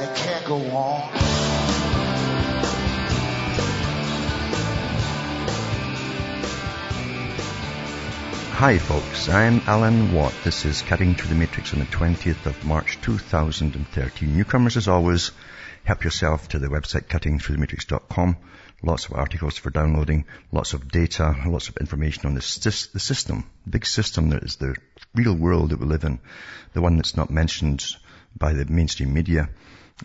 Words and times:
and 0.00 0.08
it 0.08 0.16
can't 0.16 0.44
go 0.44 0.56
on. 0.76 1.10
Hi 8.52 8.78
folks, 8.78 9.28
I'm 9.28 9.60
Alan 9.66 10.12
Watt. 10.12 10.34
This 10.44 10.64
is 10.64 10.82
Cutting 10.82 11.14
Through 11.14 11.30
the 11.30 11.34
Matrix 11.36 11.72
on 11.72 11.80
the 11.80 11.86
20th 11.86 12.46
of 12.46 12.64
March 12.64 12.98
2013. 13.02 14.36
Newcomers 14.36 14.76
as 14.76 14.88
always, 14.88 15.30
help 15.84 16.04
yourself 16.04 16.48
to 16.48 16.58
the 16.58 16.68
website 16.68 17.06
cuttingthroughthematrix.com. 17.06 18.36
Lots 18.82 19.06
of 19.06 19.14
articles 19.14 19.58
for 19.58 19.70
downloading, 19.70 20.26
lots 20.52 20.72
of 20.74 20.88
data, 20.88 21.34
lots 21.46 21.68
of 21.68 21.76
information 21.78 22.26
on 22.26 22.34
the, 22.34 22.88
the 22.92 23.00
system, 23.00 23.44
the 23.64 23.70
big 23.70 23.86
system 23.86 24.30
that 24.30 24.44
is 24.44 24.56
the 24.56 24.76
real 25.14 25.34
world 25.34 25.70
that 25.70 25.80
we 25.80 25.86
live 25.86 26.04
in, 26.04 26.20
the 26.74 26.80
one 26.80 26.96
that's 26.96 27.16
not 27.16 27.30
mentioned 27.30 27.84
by 28.36 28.52
the 28.52 28.64
mainstream 28.66 29.12
media. 29.12 29.48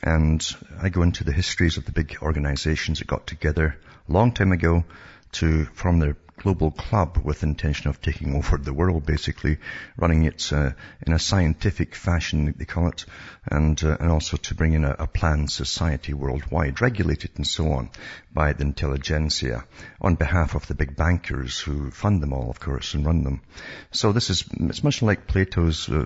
And 0.02 0.44
I 0.82 0.90
go 0.90 1.04
into 1.04 1.24
the 1.24 1.32
histories 1.32 1.78
of 1.78 1.86
the 1.86 1.92
big 1.92 2.18
organizations 2.22 3.00
that 3.00 3.08
got 3.08 3.28
together 3.28 3.78
a 4.10 4.12
long 4.12 4.32
time 4.32 4.52
ago 4.52 4.84
to 5.34 5.66
form 5.66 6.00
their 6.00 6.18
global 6.38 6.72
club 6.72 7.18
with 7.24 7.42
the 7.42 7.48
intention 7.48 7.90
of 7.90 8.02
taking 8.02 8.36
over 8.36 8.58
the 8.58 8.74
world, 8.74 9.06
basically 9.06 9.58
running 9.98 10.24
it 10.24 10.52
uh, 10.52 10.72
in 11.06 11.14
a 11.14 11.20
scientific 11.20 11.96
fashion, 11.96 12.54
they 12.58 12.66
call 12.66 12.88
it, 12.88 13.06
and 13.46 13.84
uh, 13.84 13.98
and 14.00 14.12
also 14.12 14.38
to 14.38 14.56
bring 14.56 14.74
in 14.74 14.84
a, 14.84 14.96
a, 15.00 15.08
planned 15.08 15.52
society 15.52 16.14
worldwide, 16.14 16.82
regulated 16.82 17.32
and 17.36 17.46
so 17.48 17.72
on 17.72 17.90
by 18.34 18.54
the 18.54 18.64
intelligentsia 18.64 19.64
on 20.02 20.16
behalf 20.16 20.56
of 20.56 20.68
the 20.68 20.74
big 20.74 20.96
bankers 20.96 21.60
who 21.60 21.92
fund 21.92 22.22
them 22.22 22.34
all, 22.34 22.50
of 22.50 22.60
course, 22.60 22.94
and 22.94 23.06
run 23.06 23.24
them. 23.24 23.42
So 23.92 24.12
this 24.12 24.30
is 24.30 24.44
it's 24.60 24.84
much 24.84 25.02
like 25.02 25.28
Plato's 25.28 25.88
uh, 25.90 26.06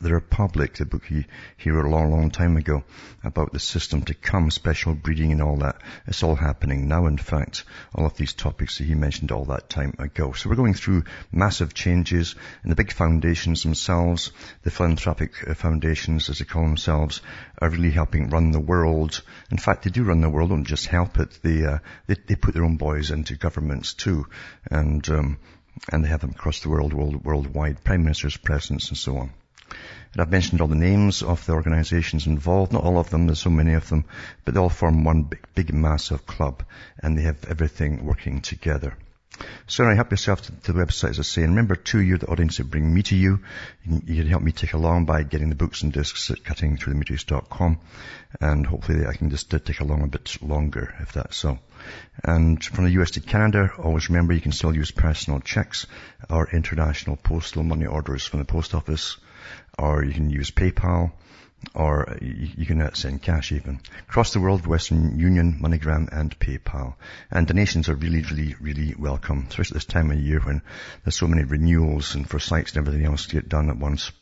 The 0.00 0.14
Republic, 0.14 0.74
the 0.74 0.86
book 0.86 1.04
he, 1.06 1.26
he 1.56 1.70
wrote 1.70 1.86
a 1.86 1.90
long, 1.90 2.10
long 2.10 2.30
time 2.30 2.56
ago 2.56 2.82
about 3.22 3.52
the 3.52 3.60
system 3.60 4.02
to 4.02 4.14
come, 4.14 4.50
special 4.50 4.94
breeding 4.94 5.32
and 5.32 5.42
all 5.42 5.56
that. 5.58 5.80
It's 6.06 6.22
all 6.22 6.34
happening 6.34 6.88
now. 6.88 7.06
In 7.06 7.18
fact, 7.18 7.64
all 7.94 8.06
of 8.06 8.16
these 8.16 8.32
topics 8.32 8.78
that 8.78 8.84
he 8.84 8.94
mentioned 8.94 9.30
all 9.30 9.44
that 9.46 9.68
time 9.68 9.94
ago. 9.98 10.32
So 10.32 10.48
we're 10.48 10.56
going 10.56 10.74
through 10.74 11.04
massive 11.30 11.74
changes 11.74 12.34
and 12.62 12.72
the 12.72 12.76
big 12.76 12.92
foundations 12.92 13.62
themselves, 13.62 14.32
the 14.62 14.70
philanthropic 14.70 15.32
uh, 15.48 15.54
foundations, 15.54 16.28
as 16.28 16.38
they 16.38 16.44
call 16.44 16.62
themselves, 16.62 17.20
are 17.60 17.70
really 17.70 17.90
helping 17.90 18.30
run 18.30 18.50
the 18.50 18.60
world. 18.60 19.22
In 19.50 19.58
fact, 19.58 19.84
they 19.84 19.90
do 19.90 20.04
run 20.04 20.20
the 20.20 20.30
world, 20.30 20.50
don't 20.50 20.64
just 20.64 20.86
help 20.86 21.18
it. 21.18 21.38
They, 21.42 21.67
uh, 21.68 21.78
they, 22.06 22.16
they 22.26 22.36
put 22.36 22.54
their 22.54 22.64
own 22.64 22.76
boys 22.76 23.10
into 23.10 23.36
governments 23.36 23.94
too. 23.94 24.26
And, 24.70 25.08
um, 25.08 25.38
and 25.92 26.04
they 26.04 26.08
have 26.08 26.20
them 26.20 26.30
across 26.30 26.60
the 26.60 26.68
world, 26.68 26.92
world, 26.92 27.24
worldwide, 27.24 27.84
prime 27.84 28.02
ministers, 28.02 28.36
presidents, 28.36 28.88
and 28.88 28.98
so 28.98 29.18
on. 29.18 29.30
And 30.12 30.22
I've 30.22 30.30
mentioned 30.30 30.60
all 30.60 30.68
the 30.68 30.74
names 30.74 31.22
of 31.22 31.44
the 31.44 31.52
organizations 31.52 32.26
involved, 32.26 32.72
not 32.72 32.84
all 32.84 32.98
of 32.98 33.10
them, 33.10 33.26
there's 33.26 33.40
so 33.40 33.50
many 33.50 33.74
of 33.74 33.88
them, 33.88 34.04
but 34.44 34.54
they 34.54 34.60
all 34.60 34.70
form 34.70 35.04
one 35.04 35.24
big, 35.24 35.46
big 35.54 35.74
massive 35.74 36.26
club, 36.26 36.62
and 36.98 37.16
they 37.16 37.22
have 37.22 37.44
everything 37.44 38.04
working 38.04 38.40
together. 38.40 38.96
So 39.66 39.84
I 39.84 39.94
help 39.94 40.10
yourself 40.10 40.42
to, 40.42 40.72
the 40.72 40.78
website, 40.78 41.10
as 41.10 41.18
I 41.18 41.22
say. 41.22 41.42
And 41.42 41.52
remember, 41.52 41.76
too, 41.76 42.00
you're 42.00 42.18
the 42.18 42.28
audience 42.28 42.56
that 42.56 42.70
bring 42.70 42.92
me 42.92 43.02
to 43.04 43.16
you. 43.16 43.40
You 43.84 44.22
can, 44.22 44.26
help 44.26 44.42
me 44.42 44.52
take 44.52 44.72
along 44.72 45.04
by 45.04 45.22
getting 45.22 45.48
the 45.48 45.54
books 45.54 45.82
and 45.82 45.92
discs 45.92 46.30
at 46.30 46.38
cuttingthroughthematrix.com. 46.38 47.78
And 48.40 48.66
hopefully 48.66 49.06
I 49.06 49.14
can 49.14 49.30
just 49.30 49.52
uh, 49.52 49.58
take 49.58 49.80
along 49.80 50.02
a 50.02 50.08
bit 50.08 50.38
longer, 50.42 50.94
if 51.00 51.12
that's 51.12 51.36
so. 51.36 51.58
And 52.24 52.62
from 52.62 52.84
the 52.84 53.00
US 53.02 53.12
to 53.12 53.20
Canada, 53.20 53.70
always 53.78 54.08
remember 54.08 54.32
you 54.32 54.40
can 54.40 54.52
still 54.52 54.74
use 54.74 54.90
personal 54.90 55.40
checks 55.40 55.86
or 56.28 56.48
international 56.50 57.16
postal 57.16 57.62
money 57.62 57.86
orders 57.86 58.24
from 58.24 58.40
the 58.40 58.46
post 58.46 58.74
office. 58.74 59.16
Or 59.78 60.02
you 60.02 60.12
can 60.12 60.30
use 60.30 60.50
PayPal 60.50 61.12
or 61.74 62.16
you 62.20 62.66
can 62.66 62.94
send 62.94 63.22
cash 63.22 63.52
even. 63.52 63.80
Across 64.08 64.32
the 64.32 64.40
world, 64.40 64.66
Western 64.66 65.18
Union, 65.18 65.58
MoneyGram 65.62 66.08
and 66.12 66.38
PayPal. 66.38 66.94
And 67.30 67.46
donations 67.46 67.88
are 67.88 67.94
really, 67.94 68.22
really, 68.22 68.54
really 68.60 68.94
welcome, 68.98 69.46
especially 69.48 69.74
this 69.74 69.84
time 69.84 70.10
of 70.10 70.18
year 70.18 70.40
when 70.40 70.62
there's 71.04 71.16
so 71.16 71.26
many 71.26 71.44
renewals 71.44 72.14
and 72.14 72.28
for 72.28 72.38
sites 72.38 72.72
and 72.72 72.86
everything 72.86 73.06
else 73.06 73.26
to 73.26 73.36
get 73.36 73.48
done 73.48 73.70
at 73.70 73.76
once. 73.76 74.12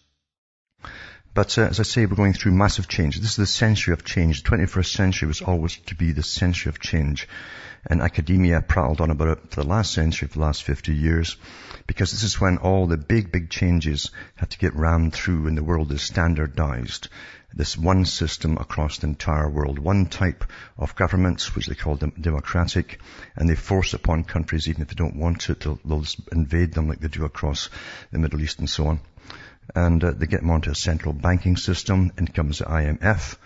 But 1.34 1.58
uh, 1.58 1.64
as 1.64 1.80
I 1.80 1.82
say, 1.82 2.06
we're 2.06 2.16
going 2.16 2.32
through 2.32 2.52
massive 2.52 2.88
change. 2.88 3.18
This 3.20 3.32
is 3.32 3.36
the 3.36 3.46
century 3.46 3.92
of 3.92 4.04
change. 4.04 4.42
The 4.42 4.48
21st 4.48 4.86
century 4.86 5.28
was 5.28 5.42
always 5.42 5.76
to 5.86 5.94
be 5.94 6.12
the 6.12 6.22
century 6.22 6.70
of 6.70 6.80
change. 6.80 7.28
And 7.88 8.02
academia 8.02 8.60
prattled 8.62 9.00
on 9.00 9.10
about 9.10 9.28
it 9.28 9.50
for 9.50 9.62
the 9.62 9.68
last 9.68 9.92
century, 9.92 10.28
for 10.28 10.34
the 10.34 10.44
last 10.44 10.64
50 10.64 10.92
years, 10.92 11.36
because 11.86 12.10
this 12.10 12.24
is 12.24 12.40
when 12.40 12.58
all 12.58 12.86
the 12.86 12.96
big, 12.96 13.30
big 13.30 13.48
changes 13.48 14.10
have 14.34 14.48
to 14.48 14.58
get 14.58 14.74
rammed 14.74 15.12
through 15.12 15.46
and 15.46 15.56
the 15.56 15.62
world 15.62 15.92
is 15.92 16.02
standardized. 16.02 17.08
This 17.54 17.78
one 17.78 18.04
system 18.04 18.58
across 18.58 18.98
the 18.98 19.06
entire 19.06 19.48
world, 19.48 19.78
one 19.78 20.06
type 20.06 20.44
of 20.76 20.96
governments, 20.96 21.54
which 21.54 21.66
they 21.66 21.74
call 21.74 21.96
them 21.96 22.12
democratic, 22.20 23.00
and 23.34 23.48
they 23.48 23.54
force 23.54 23.94
upon 23.94 24.24
countries, 24.24 24.68
even 24.68 24.82
if 24.82 24.88
they 24.88 24.94
don't 24.94 25.16
want 25.16 25.46
they'll, 25.46 25.78
they'll 25.84 26.04
invade 26.32 26.74
them 26.74 26.88
like 26.88 27.00
they 27.00 27.08
do 27.08 27.24
across 27.24 27.70
the 28.10 28.18
Middle 28.18 28.42
East 28.42 28.58
and 28.58 28.68
so 28.68 28.88
on. 28.88 29.00
And 29.74 30.04
uh, 30.04 30.10
they 30.10 30.26
get 30.26 30.40
them 30.40 30.50
onto 30.50 30.70
a 30.70 30.74
central 30.74 31.14
banking 31.14 31.56
system, 31.56 32.12
and 32.18 32.32
comes 32.34 32.58
the 32.58 32.64
IMF, 32.64 33.36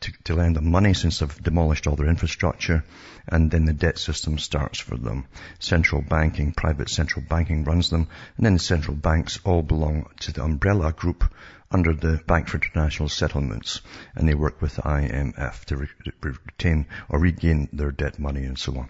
to, 0.00 0.12
to 0.24 0.34
lend 0.34 0.56
them 0.56 0.70
money 0.70 0.92
since 0.92 1.18
they've 1.18 1.42
demolished 1.42 1.86
all 1.86 1.96
their 1.96 2.08
infrastructure 2.08 2.84
and 3.26 3.50
then 3.50 3.64
the 3.64 3.72
debt 3.72 3.98
system 3.98 4.38
starts 4.38 4.78
for 4.78 4.96
them. 4.96 5.26
Central 5.58 6.02
banking, 6.02 6.52
private 6.52 6.90
central 6.90 7.24
banking 7.28 7.64
runs 7.64 7.88
them 7.90 8.08
and 8.36 8.46
then 8.46 8.54
the 8.54 8.58
central 8.58 8.96
banks 8.96 9.38
all 9.44 9.62
belong 9.62 10.08
to 10.20 10.32
the 10.32 10.42
umbrella 10.42 10.92
group 10.92 11.24
under 11.70 11.94
the 11.94 12.20
Bank 12.26 12.48
for 12.48 12.58
International 12.58 13.08
Settlements 13.08 13.80
and 14.14 14.28
they 14.28 14.34
work 14.34 14.60
with 14.60 14.76
the 14.76 14.82
IMF 14.82 15.64
to 15.66 15.76
re- 15.76 15.88
retain 16.22 16.86
or 17.08 17.18
regain 17.18 17.68
their 17.72 17.90
debt 17.90 18.18
money 18.18 18.44
and 18.44 18.58
so 18.58 18.76
on. 18.76 18.88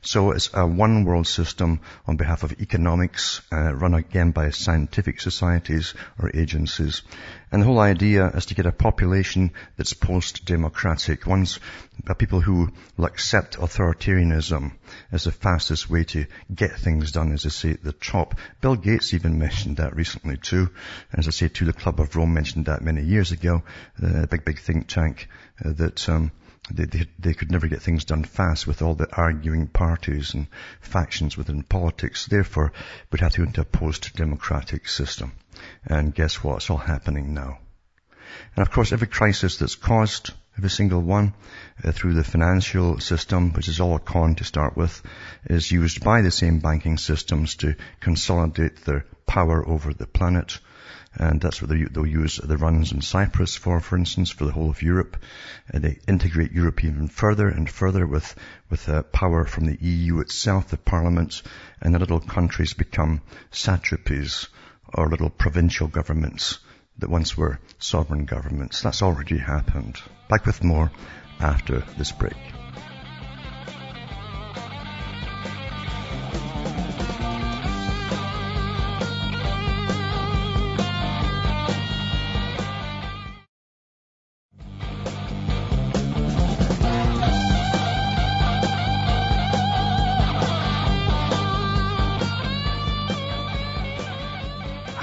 So 0.00 0.30
it's 0.30 0.50
a 0.54 0.66
one 0.66 1.04
world 1.04 1.26
system 1.26 1.80
on 2.06 2.16
behalf 2.16 2.42
of 2.42 2.60
economics, 2.60 3.42
uh, 3.52 3.74
run 3.74 3.94
again 3.94 4.30
by 4.30 4.50
scientific 4.50 5.20
societies 5.20 5.94
or 6.18 6.30
agencies. 6.34 7.02
And 7.50 7.62
the 7.62 7.66
whole 7.66 7.80
idea 7.80 8.28
is 8.28 8.46
to 8.46 8.54
get 8.54 8.66
a 8.66 8.72
population 8.72 9.52
that's 9.76 9.94
post-democratic, 9.94 11.26
ones, 11.26 11.60
uh, 12.06 12.14
people 12.14 12.40
who 12.40 12.70
will 12.96 13.06
accept 13.06 13.58
authoritarianism 13.58 14.72
as 15.12 15.24
the 15.24 15.32
fastest 15.32 15.90
way 15.90 16.04
to 16.04 16.26
get 16.54 16.78
things 16.78 17.12
done, 17.12 17.32
as 17.32 17.46
I 17.46 17.50
say 17.50 17.70
at 17.70 17.82
the 17.82 17.92
top. 17.92 18.34
Bill 18.60 18.76
Gates 18.76 19.14
even 19.14 19.38
mentioned 19.38 19.78
that 19.78 19.96
recently 19.96 20.36
too. 20.36 20.70
As 21.12 21.26
I 21.26 21.30
say 21.30 21.48
too, 21.48 21.64
the 21.64 21.72
Club 21.72 22.00
of 22.00 22.14
Rome 22.16 22.34
mentioned 22.34 22.66
that 22.66 22.82
many 22.82 23.02
years 23.02 23.32
ago, 23.32 23.62
uh, 24.02 24.22
a 24.22 24.26
big, 24.26 24.44
big 24.44 24.58
think 24.58 24.86
tank 24.86 25.28
uh, 25.64 25.72
that, 25.72 26.08
um, 26.08 26.30
they, 26.70 26.84
they, 26.84 27.06
they, 27.18 27.34
could 27.34 27.50
never 27.50 27.66
get 27.66 27.82
things 27.82 28.04
done 28.04 28.24
fast 28.24 28.66
with 28.66 28.82
all 28.82 28.94
the 28.94 29.08
arguing 29.14 29.66
parties 29.66 30.34
and 30.34 30.46
factions 30.80 31.36
within 31.36 31.62
politics. 31.62 32.26
Therefore, 32.26 32.72
we'd 33.10 33.20
have 33.20 33.32
to 33.32 33.38
go 33.38 33.44
into 33.44 33.60
a 33.60 33.64
post-democratic 33.64 34.88
system. 34.88 35.32
And 35.84 36.14
guess 36.14 36.42
what? 36.42 36.56
It's 36.56 36.70
all 36.70 36.76
happening 36.76 37.34
now. 37.34 37.58
And 38.56 38.66
of 38.66 38.70
course, 38.70 38.92
every 38.92 39.08
crisis 39.08 39.56
that's 39.56 39.74
caused, 39.74 40.32
every 40.58 40.70
single 40.70 41.00
one, 41.00 41.32
uh, 41.84 41.92
through 41.92 42.14
the 42.14 42.24
financial 42.24 42.98
system, 42.98 43.52
which 43.52 43.68
is 43.68 43.80
all 43.80 43.94
a 43.94 44.00
con 44.00 44.34
to 44.34 44.44
start 44.44 44.76
with, 44.76 45.02
is 45.44 45.70
used 45.70 46.04
by 46.04 46.20
the 46.20 46.30
same 46.30 46.58
banking 46.58 46.98
systems 46.98 47.54
to 47.54 47.76
consolidate 48.00 48.84
their 48.84 49.06
power 49.26 49.66
over 49.66 49.94
the 49.94 50.06
planet 50.06 50.58
and 51.14 51.40
that's 51.40 51.60
what 51.60 51.70
they'll 51.70 52.06
use 52.06 52.36
the 52.36 52.56
runs 52.56 52.92
in 52.92 53.00
Cyprus 53.00 53.56
for, 53.56 53.80
for 53.80 53.96
instance, 53.96 54.30
for 54.30 54.44
the 54.44 54.52
whole 54.52 54.70
of 54.70 54.82
Europe. 54.82 55.16
They 55.72 55.98
integrate 56.06 56.52
Europe 56.52 56.84
even 56.84 57.08
further 57.08 57.48
and 57.48 57.68
further 57.68 58.06
with, 58.06 58.34
with 58.70 58.88
uh, 58.88 59.02
power 59.04 59.44
from 59.44 59.66
the 59.66 59.78
EU 59.80 60.20
itself, 60.20 60.68
the 60.68 60.76
parliaments, 60.76 61.42
and 61.80 61.94
the 61.94 61.98
little 61.98 62.20
countries 62.20 62.74
become 62.74 63.22
satrapies 63.50 64.48
or 64.94 65.08
little 65.08 65.30
provincial 65.30 65.88
governments 65.88 66.58
that 66.98 67.10
once 67.10 67.36
were 67.36 67.58
sovereign 67.78 68.24
governments. 68.24 68.82
That's 68.82 69.02
already 69.02 69.38
happened. 69.38 70.00
Back 70.28 70.46
with 70.46 70.64
more 70.64 70.90
after 71.40 71.80
this 71.96 72.12
break. 72.12 72.36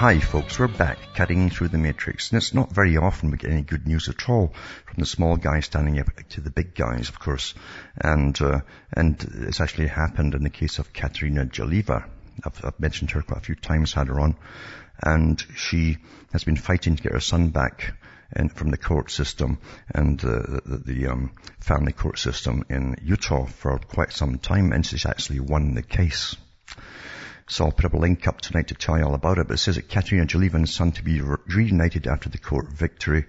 Hi 0.06 0.19
folks, 0.19 0.60
we're 0.60 0.68
back 0.68 1.00
cutting 1.16 1.50
through 1.50 1.69
the 1.69 1.80
matrix. 1.80 2.30
And 2.30 2.38
it's 2.38 2.54
not 2.54 2.72
very 2.72 2.96
often 2.96 3.31
we 3.31 3.38
get 3.38 3.50
any 3.50 3.63
good 3.63 3.88
news 3.88 4.07
at 4.07 4.30
all 4.30 4.54
from 4.86 5.00
the 5.00 5.06
small 5.07 5.36
guys 5.36 5.66
standing 5.66 6.00
up 6.00 6.10
to 6.30 6.42
the 6.42 6.52
big 6.52 6.75
guys 6.75 7.10
of 7.10 7.18
course. 7.18 7.56
And 7.98 8.40
uh, 8.40 8.60
and 8.94 9.19
it's 9.48 9.62
actually 9.62 9.88
happened 9.88 10.36
in 10.36 10.44
the 10.44 10.52
case 10.52 10.78
of 10.78 10.94
Katerina 10.94 11.48
Jalieva. 11.48 12.07
I've, 12.44 12.63
I've 12.63 12.80
mentioned 12.80 13.10
her 13.12 13.24
quite 13.24 13.40
a 13.40 13.46
few 13.46 13.56
times, 13.56 13.94
had 13.94 14.10
her 14.10 14.19
on. 14.19 14.36
And 15.02 15.44
she 15.56 15.98
has 16.34 16.44
been 16.44 16.56
fighting 16.56 16.98
to 16.98 17.02
get 17.02 17.13
her 17.13 17.19
son 17.19 17.50
back 17.50 17.98
and 18.31 18.52
from 18.52 18.69
the 18.69 18.78
court 18.78 19.10
system 19.10 19.57
and 19.90 20.24
uh, 20.24 20.60
the, 20.68 20.84
the 20.86 21.07
um, 21.07 21.31
family 21.60 21.94
court 21.94 22.19
system 22.19 22.63
in 22.69 22.96
Utah 23.02 23.48
for 23.48 23.80
quite 23.80 24.13
some 24.13 24.38
time. 24.38 24.72
And 24.72 24.86
she's 24.86 25.07
actually 25.07 25.40
won 25.40 25.74
the 25.74 25.81
case. 25.81 26.36
So 27.47 27.65
I'll 27.65 27.71
put 27.71 27.86
up 27.86 27.94
a 27.94 27.97
link 27.97 28.27
up 28.27 28.42
tonight 28.42 28.69
to 28.69 28.74
tell 28.74 28.97
you 28.97 29.06
all 29.06 29.13
about 29.13 29.38
it. 29.38 29.47
But 29.47 29.56
it 29.56 29.57
says 29.59 29.75
that 29.75 29.88
Katerina 29.88 30.25
Jalieva 30.25 30.68
son 30.68 30.92
to 30.94 31.03
be 31.03 31.21
reunited 31.21 32.07
after 32.07 32.27
the 32.27 32.39
court 32.39 32.69
victory, 32.69 33.25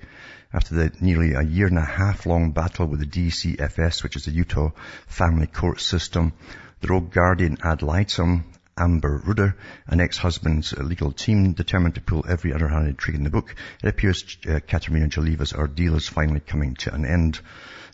after 0.54 0.74
the 0.74 0.92
nearly 1.00 1.34
a 1.34 1.42
year 1.42 1.66
and 1.66 1.76
a 1.76 1.84
half 1.84 2.24
long 2.24 2.52
battle 2.52 2.86
with 2.86 3.00
the 3.00 3.06
DCFS, 3.06 4.02
which 4.02 4.16
is 4.16 4.24
the 4.24 4.30
Utah 4.30 4.70
Family 5.06 5.46
Court 5.46 5.82
System. 5.82 6.32
The 6.80 6.88
rogue 6.88 7.12
guardian 7.12 7.58
ad 7.62 7.82
litem, 7.82 8.44
Amber 8.78 9.22
Ruder, 9.24 9.54
an 9.86 10.00
ex-husband's 10.00 10.72
legal 10.72 11.12
team 11.12 11.52
determined 11.52 11.96
to 11.96 12.00
pull 12.00 12.24
every 12.26 12.54
underhanded 12.54 12.96
trick 12.96 13.16
in 13.16 13.24
the 13.24 13.30
book. 13.30 13.54
It 13.84 13.88
appears 13.88 14.38
uh, 14.48 14.60
Katerina 14.66 15.08
Jalieva's 15.08 15.52
ordeal 15.52 15.94
is 15.94 16.08
finally 16.08 16.40
coming 16.40 16.74
to 16.76 16.94
an 16.94 17.04
end. 17.04 17.40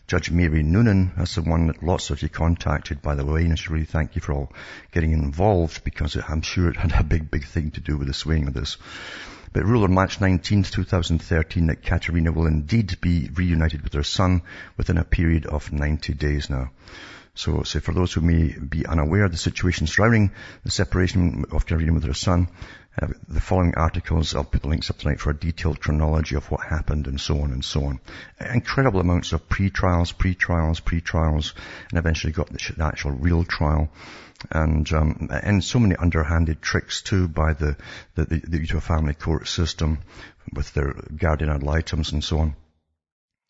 Judge 0.05 0.29
Mary 0.29 0.63
Noonan, 0.63 1.13
that's 1.15 1.35
the 1.35 1.41
one 1.41 1.67
that 1.67 1.81
lots 1.81 2.09
of 2.09 2.21
you 2.21 2.27
contacted, 2.27 3.01
by 3.01 3.15
the 3.15 3.25
way, 3.25 3.43
and 3.43 3.53
I 3.53 3.55
should 3.55 3.71
really 3.71 3.85
thank 3.85 4.15
you 4.15 4.21
for 4.21 4.33
all 4.33 4.53
getting 4.91 5.13
involved 5.13 5.83
because 5.85 6.17
I'm 6.27 6.41
sure 6.41 6.69
it 6.69 6.75
had 6.75 6.91
a 6.91 7.03
big, 7.03 7.31
big 7.31 7.45
thing 7.45 7.71
to 7.71 7.79
do 7.79 7.97
with 7.97 8.07
the 8.07 8.13
swing 8.13 8.47
of 8.47 8.53
this. 8.53 8.77
But 9.53 9.65
ruled 9.65 9.85
on 9.85 9.93
March 9.93 10.19
19, 10.19 10.63
2013 10.63 11.67
that 11.67 11.83
Katerina 11.83 12.33
will 12.33 12.47
indeed 12.47 12.99
be 12.99 13.29
reunited 13.33 13.83
with 13.83 13.93
her 13.93 14.03
son 14.03 14.41
within 14.75 14.97
a 14.97 15.05
period 15.05 15.45
of 15.45 15.71
90 15.71 16.13
days 16.15 16.49
now. 16.49 16.71
So, 17.35 17.63
so 17.63 17.79
for 17.79 17.93
those 17.93 18.13
who 18.13 18.21
may 18.21 18.53
be 18.59 18.85
unaware 18.85 19.25
of 19.25 19.31
the 19.31 19.37
situation 19.37 19.87
surrounding 19.87 20.31
the 20.63 20.69
separation 20.69 21.45
of 21.51 21.65
Katerina 21.65 21.93
with 21.93 22.03
her 22.03 22.13
son, 22.13 22.47
uh, 23.01 23.07
the 23.27 23.41
following 23.41 23.73
articles, 23.73 24.35
I'll 24.35 24.43
put 24.43 24.61
the 24.61 24.67
links 24.67 24.91
up 24.91 24.99
tonight 24.99 25.19
for 25.19 25.31
a 25.31 25.35
detailed 25.35 25.79
chronology 25.79 26.35
of 26.35 26.51
what 26.51 26.61
happened 26.61 27.07
and 27.07 27.19
so 27.19 27.41
on 27.41 27.51
and 27.51 27.65
so 27.65 27.85
on. 27.85 27.99
Incredible 28.39 28.99
amounts 28.99 29.33
of 29.33 29.49
pre-trials, 29.49 30.11
pre-trials, 30.11 30.79
pre-trials, 30.79 31.55
and 31.89 31.97
eventually 31.97 32.33
got 32.33 32.51
the, 32.51 32.73
the 32.77 32.83
actual 32.83 33.11
real 33.11 33.43
trial. 33.43 33.89
And, 34.51 34.91
um, 34.93 35.29
and 35.31 35.63
so 35.63 35.79
many 35.79 35.95
underhanded 35.95 36.61
tricks 36.61 37.01
too 37.01 37.27
by 37.27 37.53
the, 37.53 37.77
the, 38.13 38.25
the, 38.25 38.41
the 38.41 38.59
Utah 38.59 38.79
family 38.79 39.15
court 39.15 39.47
system 39.47 39.99
with 40.53 40.71
their 40.75 40.93
guardian 41.17 41.49
ad 41.49 41.63
litems 41.63 42.11
and 42.11 42.23
so 42.23 42.39
on. 42.39 42.55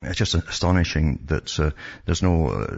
It's 0.06 0.18
just 0.18 0.36
astonishing 0.36 1.20
that 1.26 1.60
uh, 1.60 1.72
there's 2.06 2.22
no 2.22 2.48
uh, 2.48 2.78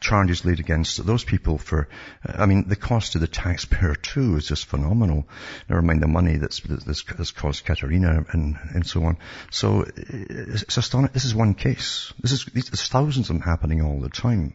charges 0.00 0.44
laid 0.44 0.60
against 0.60 1.04
those 1.04 1.24
people 1.24 1.58
for, 1.58 1.88
I 2.24 2.46
mean, 2.46 2.68
the 2.68 2.76
cost 2.76 3.12
to 3.12 3.18
the 3.18 3.26
taxpayer 3.26 3.94
too 4.02 4.36
is 4.36 4.46
just 4.46 4.66
phenomenal. 4.66 5.26
Never 5.68 5.82
mind 5.82 6.02
the 6.02 6.08
money 6.08 6.36
that's, 6.36 6.60
that's, 6.60 7.04
that's 7.04 7.30
caused 7.32 7.64
Katerina 7.64 8.24
and, 8.30 8.58
and 8.74 8.86
so 8.86 9.04
on. 9.04 9.18
So 9.50 9.84
it's 9.96 10.76
astonishing. 10.76 11.12
This 11.12 11.24
is 11.24 11.34
one 11.34 11.54
case. 11.54 12.12
This 12.20 12.32
is, 12.32 12.44
there's 12.44 12.88
thousands 12.88 13.30
of 13.30 13.36
them 13.36 13.42
happening 13.42 13.82
all 13.82 14.00
the 14.00 14.08
time. 14.08 14.54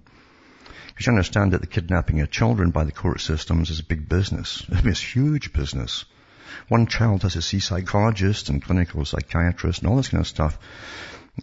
Because 0.88 1.07
You 1.07 1.12
understand 1.13 1.53
that 1.53 1.62
the 1.62 1.68
kidnapping 1.68 2.21
of 2.21 2.31
children 2.31 2.71
by 2.71 2.83
the 2.83 2.92
court 2.92 3.21
systems 3.21 3.69
is 3.69 3.80
a 3.80 3.83
big 3.83 4.10
business. 4.10 4.65
I 4.71 4.75
mean, 4.75 4.89
it's 4.89 5.01
huge 5.01 5.53
business. 5.53 6.06
One 6.69 6.88
child 6.88 7.24
has 7.24 7.33
to 7.33 7.42
see 7.42 7.60
psychologists 7.60 8.50
and 8.50 8.63
clinical 8.63 9.06
psychiatrists 9.06 9.81
and 9.81 9.89
all 9.89 9.98
this 9.98 10.10
kind 10.10 10.21
of 10.21 10.27
stuff 10.27 10.57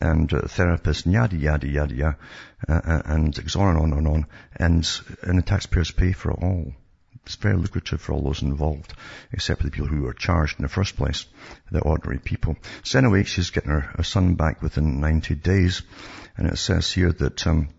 and 0.00 0.32
uh, 0.32 0.42
therapists, 0.42 1.04
and 1.04 1.14
yada, 1.14 1.36
yada, 1.36 1.68
yada, 1.68 1.94
yada, 1.94 2.16
uh, 2.68 2.80
uh 2.84 3.02
and 3.06 3.38
it 3.38 3.56
on 3.56 3.76
and 3.76 3.78
on 3.78 3.98
and 3.98 4.08
on. 4.08 4.26
And, 4.56 4.88
and 5.22 5.38
the 5.38 5.42
taxpayers 5.42 5.90
pay 5.90 6.12
for 6.12 6.30
it 6.30 6.38
all. 6.42 6.72
It's 7.26 7.36
very 7.36 7.56
lucrative 7.56 8.02
for 8.02 8.12
all 8.12 8.22
those 8.22 8.42
involved, 8.42 8.92
except 9.32 9.60
for 9.60 9.66
the 9.66 9.70
people 9.70 9.88
who 9.88 10.06
are 10.06 10.12
charged 10.12 10.58
in 10.58 10.62
the 10.62 10.68
first 10.68 10.96
place, 10.96 11.24
the 11.70 11.80
ordinary 11.80 12.18
people. 12.18 12.56
So 12.82 12.98
anyway, 12.98 13.24
she's 13.24 13.50
getting 13.50 13.70
her, 13.70 13.80
her 13.80 14.02
son 14.02 14.34
back 14.34 14.60
within 14.60 15.00
90 15.00 15.34
days, 15.36 15.82
and 16.36 16.46
it 16.46 16.58
says 16.58 16.92
here 16.92 17.12
that 17.12 17.46
um, 17.46 17.70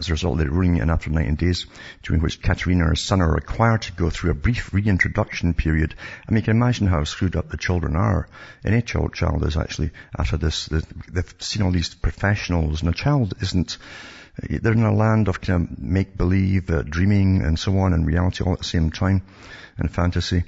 as 0.00 0.08
a 0.08 0.12
result 0.12 0.40
of 0.40 0.46
the 0.46 0.50
ruling, 0.50 0.80
and 0.80 0.90
after 0.90 1.10
19 1.10 1.34
days, 1.34 1.66
during 2.02 2.22
which 2.22 2.40
Katerina 2.40 2.84
and 2.84 2.88
her 2.88 2.96
son 2.96 3.20
are 3.20 3.34
required 3.34 3.82
to 3.82 3.92
go 3.92 4.08
through 4.08 4.30
a 4.30 4.34
brief 4.34 4.72
reintroduction 4.72 5.52
period. 5.52 5.94
I 6.26 6.32
mean, 6.32 6.38
you 6.38 6.44
can 6.44 6.56
imagine 6.56 6.86
how 6.86 7.04
screwed 7.04 7.36
up 7.36 7.50
the 7.50 7.58
children 7.58 7.96
are. 7.96 8.26
Any 8.64 8.80
child, 8.80 9.12
child 9.12 9.44
is 9.44 9.58
actually, 9.58 9.90
after 10.18 10.38
this, 10.38 10.66
they've 10.66 11.34
seen 11.38 11.62
all 11.62 11.70
these 11.70 11.94
professionals, 11.94 12.80
and 12.80 12.90
a 12.90 12.94
child 12.94 13.34
isn't, 13.42 13.76
they're 14.38 14.72
in 14.72 14.84
a 14.84 14.94
land 14.94 15.28
of 15.28 15.42
kind 15.42 15.68
of 15.68 15.78
make-believe, 15.78 16.70
uh, 16.70 16.82
dreaming, 16.82 17.42
and 17.42 17.58
so 17.58 17.76
on, 17.78 17.92
and 17.92 18.06
reality 18.06 18.42
all 18.42 18.54
at 18.54 18.60
the 18.60 18.64
same 18.64 18.90
time, 18.90 19.20
and 19.76 19.90
fantasy. 19.92 20.44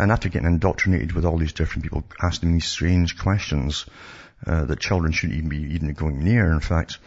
And 0.00 0.10
after 0.10 0.28
getting 0.28 0.48
indoctrinated 0.48 1.12
with 1.12 1.24
all 1.24 1.38
these 1.38 1.52
different 1.52 1.84
people 1.84 2.02
asking 2.20 2.52
these 2.52 2.66
strange 2.66 3.16
questions, 3.16 3.86
uh, 4.44 4.64
that 4.64 4.80
children 4.80 5.12
shouldn't 5.12 5.38
even 5.38 5.48
be 5.48 5.74
even 5.74 5.92
going 5.94 6.22
near, 6.22 6.52
in 6.52 6.60
fact, 6.60 6.98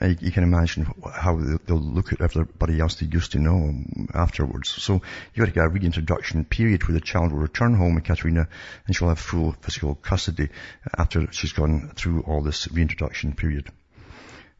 you 0.00 0.30
can 0.30 0.42
imagine 0.42 0.86
how 1.12 1.36
they'll 1.66 1.76
look 1.80 2.12
at 2.12 2.20
everybody 2.20 2.80
else 2.80 2.96
they 2.96 3.06
used 3.06 3.32
to 3.32 3.38
know 3.38 3.72
afterwards. 4.14 4.70
So 4.70 4.94
you've 5.34 5.38
got 5.38 5.46
to 5.46 5.52
get 5.52 5.64
a 5.64 5.68
reintroduction 5.68 6.44
period 6.44 6.86
where 6.86 6.94
the 6.94 7.00
child 7.00 7.32
will 7.32 7.40
return 7.40 7.74
home 7.74 7.94
with 7.94 8.04
Katerina 8.04 8.48
and 8.86 8.94
she'll 8.96 9.08
have 9.08 9.18
full 9.18 9.52
physical 9.60 9.94
custody 9.94 10.48
after 10.96 11.30
she's 11.32 11.52
gone 11.52 11.92
through 11.96 12.22
all 12.22 12.42
this 12.42 12.70
reintroduction 12.70 13.34
period. 13.34 13.70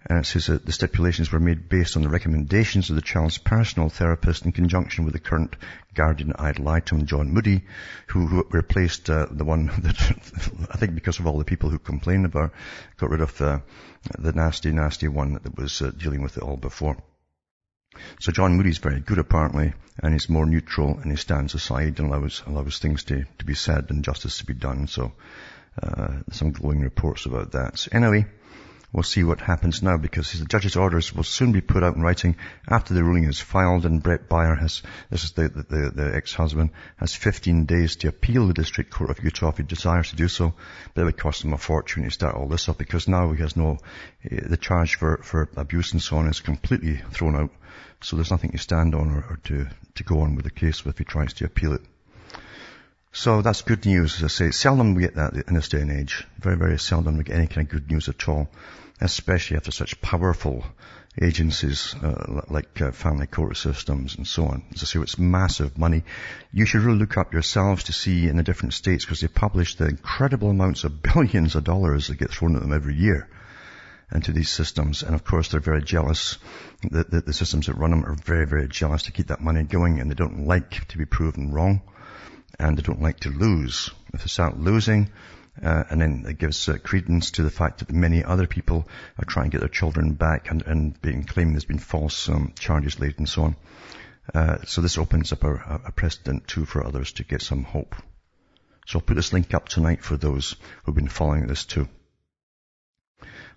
And 0.07 0.21
it 0.21 0.27
says 0.27 0.47
that 0.47 0.65
the 0.65 0.73
stipulations 0.73 1.33
were 1.33 1.41
made 1.41 1.69
based 1.69 1.97
on 1.97 2.03
the 2.03 2.09
recommendations 2.09 2.89
of 2.89 2.97
the 2.97 3.03
child's 3.03 3.37
personal 3.37 3.89
therapist 3.89 4.45
in 4.45 4.53
conjunction 4.53 5.05
with 5.05 5.13
the 5.13 5.21
current 5.21 5.57
guardian 5.93 6.33
ad 6.39 6.61
litem, 6.61 7.07
John 7.07 7.33
Moody, 7.33 7.65
who, 8.07 8.27
who 8.27 8.47
replaced 8.51 9.11
uh, 9.11 9.27
the 9.31 9.45
one 9.45 9.67
that 9.83 10.01
I 10.71 10.77
think 10.77 10.95
because 10.95 11.19
of 11.19 11.27
all 11.27 11.39
the 11.39 11.45
people 11.45 11.69
who 11.71 11.79
complained 11.79 12.27
about, 12.27 12.53
got 12.97 13.11
rid 13.11 13.21
of 13.21 13.37
the, 13.39 13.63
the 14.19 14.33
nasty, 14.33 14.71
nasty 14.71 15.09
one 15.09 15.35
that 15.35 15.59
was 15.59 15.83
uh, 15.83 15.91
dealing 15.91 16.23
with 16.23 16.37
it 16.37 16.45
all 16.45 16.57
before. 16.57 16.97
So 18.21 18.31
John 18.31 18.57
Moody's 18.57 18.79
very 18.79 19.01
good 19.01 19.19
apparently, 19.19 19.73
and 19.99 20.13
he's 20.13 20.29
more 20.29 20.47
neutral, 20.47 20.99
and 20.99 21.11
he 21.11 21.17
stands 21.17 21.55
aside 21.55 21.99
and 21.99 22.09
allows 22.09 22.43
allows 22.47 22.79
things 22.79 23.03
to, 23.05 23.25
to 23.39 23.45
be 23.45 23.55
said 23.55 23.87
and 23.91 24.05
justice 24.05 24.39
to 24.39 24.47
be 24.47 24.55
done. 24.55 24.87
So 24.87 25.13
uh, 25.83 26.19
some 26.31 26.53
glowing 26.53 26.81
reports 26.81 27.27
about 27.27 27.53
that. 27.53 27.79
So 27.79 27.89
anyway, 27.93 28.27
We'll 28.91 29.03
see 29.03 29.23
what 29.23 29.43
happens 29.43 29.83
now 29.83 29.99
because 29.99 30.33
the 30.33 30.47
judge's 30.47 30.77
orders 30.77 31.15
will 31.15 31.23
soon 31.23 31.53
be 31.53 31.61
put 31.61 31.83
out 31.83 31.97
in 31.97 32.01
writing 32.01 32.37
after 32.67 32.95
the 32.95 33.05
ruling 33.05 33.25
is 33.25 33.39
filed 33.39 33.85
and 33.85 34.03
Brett 34.03 34.31
Baier 34.31 34.59
has, 34.59 34.83
this 35.11 35.25
is 35.25 35.33
the, 35.33 35.51
the, 35.51 35.93
the 35.95 36.17
ex-husband, 36.17 36.71
has 36.97 37.15
15 37.15 37.67
days 37.67 37.97
to 37.97 38.09
appeal 38.09 38.47
the 38.47 38.55
District 38.55 38.91
Court 38.91 39.11
of 39.11 39.23
Utah 39.23 39.51
if 39.51 39.59
he 39.59 39.63
desires 39.63 40.09
to 40.11 40.17
do 40.17 40.27
so. 40.27 40.55
But 40.95 41.03
it 41.03 41.05
would 41.05 41.19
cost 41.19 41.45
him 41.45 41.53
a 41.53 41.59
fortune 41.59 42.05
to 42.05 42.11
start 42.11 42.35
all 42.35 42.49
this 42.49 42.71
up 42.71 42.79
because 42.79 43.09
now 43.09 43.31
he 43.33 43.43
has 43.43 43.57
no, 43.57 43.77
the 44.25 44.57
charge 44.57 44.97
for, 44.97 45.19
for 45.19 45.51
abuse 45.57 45.93
and 45.93 46.01
so 46.01 46.17
on 46.17 46.29
is 46.29 46.41
completely 46.41 46.97
thrown 47.13 47.37
out. 47.37 47.51
So 48.01 48.17
there's 48.17 48.31
nothing 48.31 48.53
to 48.53 48.59
stand 48.59 48.95
on 48.95 49.11
or, 49.11 49.27
or 49.29 49.39
to, 49.45 49.69
to 49.97 50.03
go 50.03 50.21
on 50.21 50.35
with 50.35 50.45
the 50.45 50.51
case 50.51 50.87
if 50.87 50.97
he 50.97 51.05
tries 51.05 51.35
to 51.35 51.45
appeal 51.45 51.75
it. 51.75 51.83
So 53.13 53.41
that's 53.41 53.63
good 53.63 53.87
news, 53.87 54.17
as 54.17 54.25
I 54.25 54.29
say. 54.29 54.51
Seldom 54.51 54.95
we 54.95 55.03
get 55.03 55.15
that 55.15 55.35
in 55.35 55.55
this 55.55 55.69
day 55.69 55.81
and 55.81 55.91
age. 55.91 56.27
Very, 56.39 56.57
very 56.57 56.79
seldom 56.79 57.17
we 57.17 57.25
get 57.25 57.37
any 57.37 57.47
kind 57.47 57.67
of 57.67 57.73
good 57.73 57.91
news 57.91 58.09
at 58.09 58.29
all, 58.29 58.51
especially 59.01 59.57
after 59.57 59.71
such 59.71 60.01
powerful 60.03 60.65
agencies 61.21 61.95
uh, 62.03 62.43
like 62.49 62.81
uh, 62.81 62.93
family 62.93 63.27
court 63.27 63.57
systems 63.57 64.17
and 64.17 64.27
so 64.27 64.45
on. 64.45 64.63
As 64.75 64.83
I 64.83 64.87
say, 64.87 65.01
it's 65.01 65.19
massive 65.19 65.79
money. 65.79 66.05
You 66.53 66.67
should 66.67 66.83
really 66.83 66.99
look 66.99 67.17
up 67.17 67.33
yourselves 67.33 67.85
to 67.85 67.93
see 67.93 68.29
in 68.29 68.37
the 68.37 68.43
different 68.43 68.75
states 68.75 69.05
because 69.05 69.21
they 69.21 69.29
publish 69.29 69.77
the 69.77 69.87
incredible 69.87 70.51
amounts 70.51 70.85
of 70.85 71.03
billions 71.15 71.57
of 71.57 71.65
dollars 71.65 72.09
that 72.09 72.19
get 72.19 72.31
thrown 72.31 72.57
at 72.57 72.63
them 72.63 72.75
every 72.75 72.95
year 72.95 73.27
into 74.13 74.33
these 74.33 74.51
systems. 74.51 75.03
And 75.03 75.15
of 75.15 75.25
course, 75.25 75.49
they're 75.49 75.61
very 75.61 75.83
jealous. 75.83 76.39
The, 76.83 77.05
the, 77.05 77.21
the 77.23 77.33
systems 77.33 77.67
that 77.67 77.75
run 77.75 77.91
them 77.91 78.05
are 78.05 78.15
very, 78.15 78.47
very 78.47 78.69
jealous 78.69 79.05
to 79.05 79.13
keep 79.13 79.29
that 79.29 79.41
money 79.41 79.63
going 79.65 79.99
and 79.99 80.11
they 80.11 80.15
don't 80.15 80.47
like 80.47 80.87
to 80.89 80.99
be 80.99 81.07
proven 81.07 81.53
wrong 81.53 81.81
and 82.59 82.77
they 82.77 82.83
don't 82.83 83.03
like 83.03 83.21
to 83.21 83.31
lose. 83.31 83.91
If 84.13 84.23
they 84.23 84.29
start 84.29 84.59
losing, 84.59 85.11
uh, 85.63 85.85
and 85.91 86.01
then 86.01 86.25
it 86.29 86.39
gives 86.39 86.69
uh, 86.69 86.79
credence 86.83 87.33
to 87.33 87.43
the 87.43 87.51
fact 87.51 87.81
that 87.81 87.93
many 87.93 88.23
other 88.23 88.47
people 88.47 88.89
are 89.19 89.25
trying 89.25 89.47
to 89.47 89.51
get 89.51 89.61
their 89.61 89.69
children 89.69 90.15
back 90.15 90.51
and, 90.51 90.63
and 90.63 91.01
being 91.03 91.25
claimed 91.25 91.55
there's 91.55 91.65
been 91.65 91.79
false 91.79 92.29
um, 92.29 92.53
charges 92.59 93.01
laid 93.01 93.19
and 93.19 93.29
so 93.29 93.43
on. 93.43 93.57
Uh, 94.35 94.59
so 94.67 94.81
this 94.81 94.99
opens 94.99 95.33
up 95.33 95.43
a, 95.43 95.81
a, 95.87 95.93
precedent 95.93 96.47
too 96.47 96.65
for 96.65 96.87
others 96.87 97.13
to 97.13 97.25
get 97.25 97.41
some 97.41 97.65
hope. 97.65 97.97
So 98.87 98.99
I'll 98.99 99.05
put 99.05 99.15
this 99.15 99.33
link 99.33 99.55
up 99.55 99.69
tonight 99.69 100.05
for 100.05 100.17
those 100.17 100.55
who've 100.85 100.95
been 100.95 101.09
following 101.09 101.47
this 101.47 101.65
too. 101.65 101.89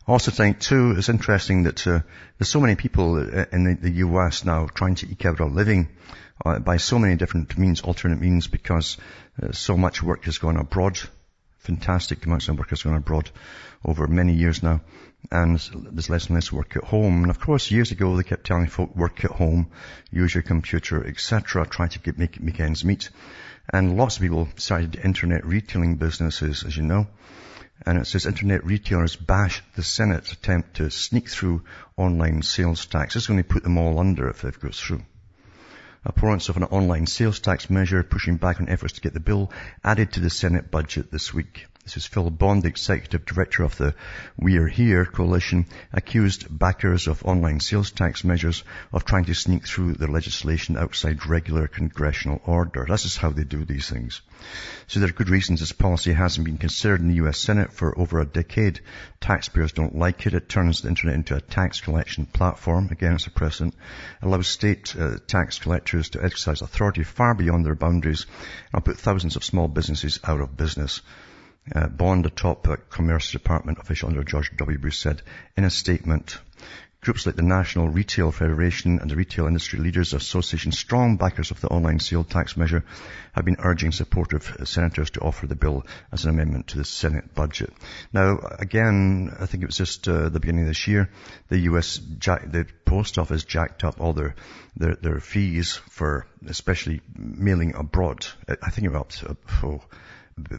Also 0.08 0.32
think 0.32 0.60
too, 0.60 0.96
it's 0.98 1.10
interesting 1.10 1.64
that 1.64 1.86
uh, 1.86 2.00
there's 2.38 2.50
so 2.50 2.60
many 2.60 2.76
people 2.76 3.18
in 3.18 3.64
the, 3.64 3.78
the, 3.80 3.92
US 4.08 4.44
now 4.46 4.66
trying 4.66 4.96
to 4.96 5.10
eke 5.10 5.26
out 5.26 5.40
a 5.40 5.46
living 5.46 5.90
uh, 6.46 6.60
by 6.60 6.78
so 6.78 6.98
many 7.00 7.16
different 7.16 7.58
means, 7.58 7.82
alternate 7.82 8.20
means, 8.20 8.48
because 8.48 8.98
uh, 9.42 9.52
so 9.52 9.78
much 9.78 10.02
work 10.02 10.26
has 10.26 10.38
gone 10.38 10.58
abroad. 10.58 11.00
Fantastic 11.60 12.26
amounts 12.26 12.48
of 12.50 12.58
work 12.58 12.70
has 12.70 12.84
gone 12.84 12.96
abroad 12.96 13.30
over 13.86 14.08
many 14.08 14.34
years 14.34 14.64
now. 14.64 14.82
And 15.32 15.60
there's 15.60 16.10
less 16.10 16.28
and 16.28 16.36
less 16.36 16.52
work 16.52 16.76
at 16.76 16.84
home. 16.84 17.22
And 17.22 17.30
of 17.30 17.40
course, 17.40 17.70
years 17.70 17.92
ago, 17.92 18.18
they 18.18 18.24
kept 18.24 18.46
telling 18.46 18.68
folk, 18.68 18.96
work 18.96 19.24
at 19.24 19.32
home, 19.32 19.70
use 20.12 20.34
your 20.34 20.42
computer, 20.42 21.06
etc., 21.06 21.68
try 21.68 21.88
to 21.88 22.00
get, 22.00 22.18
make, 22.18 22.42
make 22.42 22.60
ends 22.60 22.84
meet. 22.84 23.10
And 23.72 23.98
lots 23.98 24.16
of 24.16 24.24
people 24.24 24.50
started 24.56 24.96
internet 24.96 25.46
retailing 25.46 25.98
businesses, 25.98 26.64
as 26.64 26.76
you 26.76 26.84
know. 26.84 27.08
And 27.86 27.98
it 27.98 28.08
says 28.08 28.26
internet 28.26 28.66
retailers 28.66 29.16
bash 29.16 29.64
the 29.76 29.84
Senate's 29.84 30.34
attempt 30.34 30.76
to 30.78 30.90
sneak 30.90 31.30
through 31.30 31.64
online 31.98 32.42
sales 32.42 32.86
tax. 32.86 33.16
It's 33.16 33.28
going 33.28 33.42
to 33.42 33.48
put 33.48 33.64
them 33.64 33.78
all 33.78 34.00
under 34.00 34.30
if 34.30 34.44
it 34.44 34.60
goes 34.60 34.80
through. 34.80 35.04
Opponents 36.04 36.50
of 36.50 36.58
an 36.58 36.64
online 36.64 37.06
sales 37.06 37.40
tax 37.40 37.70
measure 37.70 38.02
pushing 38.04 38.38
back 38.38 38.60
on 38.60 38.70
efforts 38.70 38.94
to 38.94 39.02
get 39.02 39.14
the 39.14 39.20
bill 39.20 39.52
added 39.84 40.14
to 40.14 40.20
the 40.20 40.30
Senate 40.30 40.72
budget 40.72 41.12
this 41.12 41.34
week. 41.34 41.68
This 41.84 41.98
is 41.98 42.06
Phil 42.06 42.30
Bond, 42.30 42.64
executive 42.64 43.26
director 43.26 43.64
of 43.64 43.76
the 43.76 43.96
We're 44.38 44.68
Here 44.68 45.04
coalition, 45.04 45.66
accused 45.92 46.46
backers 46.48 47.08
of 47.08 47.26
online 47.26 47.60
sales 47.60 47.90
tax 47.90 48.24
measures 48.24 48.64
of 48.94 49.04
trying 49.04 49.26
to 49.26 49.34
sneak 49.34 49.66
through 49.66 49.96
the 49.96 50.06
legislation 50.06 50.78
outside 50.78 51.26
regular 51.26 51.68
congressional 51.68 52.40
order. 52.46 52.86
This 52.88 53.06
is 53.06 53.18
how 53.18 53.32
they 53.32 53.46
do 53.46 53.66
these 53.66 53.90
things. 53.90 54.22
So 54.86 55.00
there 55.00 55.10
are 55.10 55.12
good 55.12 55.32
reasons 55.32 55.60
this 55.60 55.72
policy 55.72 56.14
hasn't 56.14 56.46
been 56.46 56.60
considered 56.60 57.02
in 57.02 57.08
the 57.08 57.26
US 57.26 57.40
Senate 57.40 57.74
for 57.74 57.98
over 57.98 58.20
a 58.20 58.28
decade. 58.28 58.82
Taxpayers 59.20 59.72
don't 59.72 59.98
like 59.98 60.28
it. 60.28 60.36
It 60.36 60.48
turns 60.48 60.82
the 60.82 60.90
internet 60.90 61.16
into 61.16 61.36
a 61.36 61.42
tax 61.42 61.82
collection 61.82 62.28
platform. 62.28 62.90
Again, 62.92 63.16
it's 63.16 63.26
a 63.26 63.32
precedent. 63.32 63.74
It 64.22 64.26
allows 64.28 64.48
state 64.48 64.96
uh, 64.96 65.18
tax 65.26 65.58
collectors 65.58 66.10
to 66.10 66.24
exercise 66.24 66.62
authority 66.62 67.02
far 67.04 67.34
beyond 67.34 67.66
their 67.66 67.74
boundaries 67.74 68.28
and 68.72 68.86
put 68.86 69.00
thousands 69.00 69.36
of 69.36 69.44
small 69.44 69.68
businesses 69.68 70.20
out 70.24 70.42
of 70.42 70.56
business. 70.56 71.02
Uh, 71.74 71.88
Bond, 71.88 72.26
a 72.26 72.30
top 72.30 72.68
uh, 72.68 72.78
Commerce 72.90 73.32
Department 73.32 73.78
official 73.80 74.10
under 74.10 74.24
George 74.24 74.52
W. 74.58 74.78
Bush, 74.78 74.98
said 74.98 75.22
in 75.56 75.64
a 75.64 75.70
statement, 75.70 76.40
Groups 77.02 77.26
like 77.26 77.36
the 77.36 77.42
National 77.42 77.90
Retail 77.90 78.32
Federation 78.32 79.00
and 79.00 79.10
the 79.10 79.16
Retail 79.16 79.48
Industry 79.48 79.80
Leaders 79.80 80.14
Association, 80.14 80.72
strong 80.72 81.18
backers 81.18 81.50
of 81.50 81.60
the 81.60 81.68
online 81.68 81.98
sale 81.98 82.24
tax 82.24 82.56
measure, 82.56 82.86
have 83.34 83.44
been 83.44 83.56
urging 83.58 83.92
supportive 83.92 84.56
senators 84.66 85.10
to 85.10 85.22
offer 85.22 85.48
the 85.48 85.56
bill 85.56 85.84
as 86.12 86.26
an 86.26 86.30
amendment 86.30 86.68
to 86.68 86.78
the 86.78 86.86
Senate 86.86 87.34
budget. 87.34 87.74
Now, 88.14 88.38
again, 88.60 89.36
I 89.40 89.48
think 89.48 89.64
it 89.64 89.66
was 89.66 89.78
just 89.78 90.08
uh, 90.08 90.30
the 90.30 90.40
beginning 90.40 90.66
of 90.66 90.68
this 90.68 90.88
year, 90.88 91.10
the 91.48 91.58
U.S. 91.72 91.98
Jack, 91.98 92.52
the 92.52 92.68
post 92.86 93.18
office 93.18 93.46
jacked 93.46 93.84
up 93.84 94.00
all 94.00 94.14
their, 94.14 94.36
their, 94.78 94.94
their 94.94 95.20
fees 95.20 95.78
for 95.90 96.28
especially 96.46 97.02
mailing 97.18 97.74
abroad. 97.74 98.28
I 98.48 98.70
think 98.70 98.86
it 98.86 98.92
was 98.92 99.02
up 99.02 99.10
to, 99.10 99.38
oh, 99.64 99.82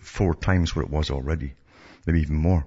four 0.03 0.35
times 0.35 0.75
what 0.75 0.85
it 0.85 0.91
was 0.91 1.11
already, 1.11 1.55
maybe 2.07 2.21
even 2.21 2.37
more. 2.37 2.67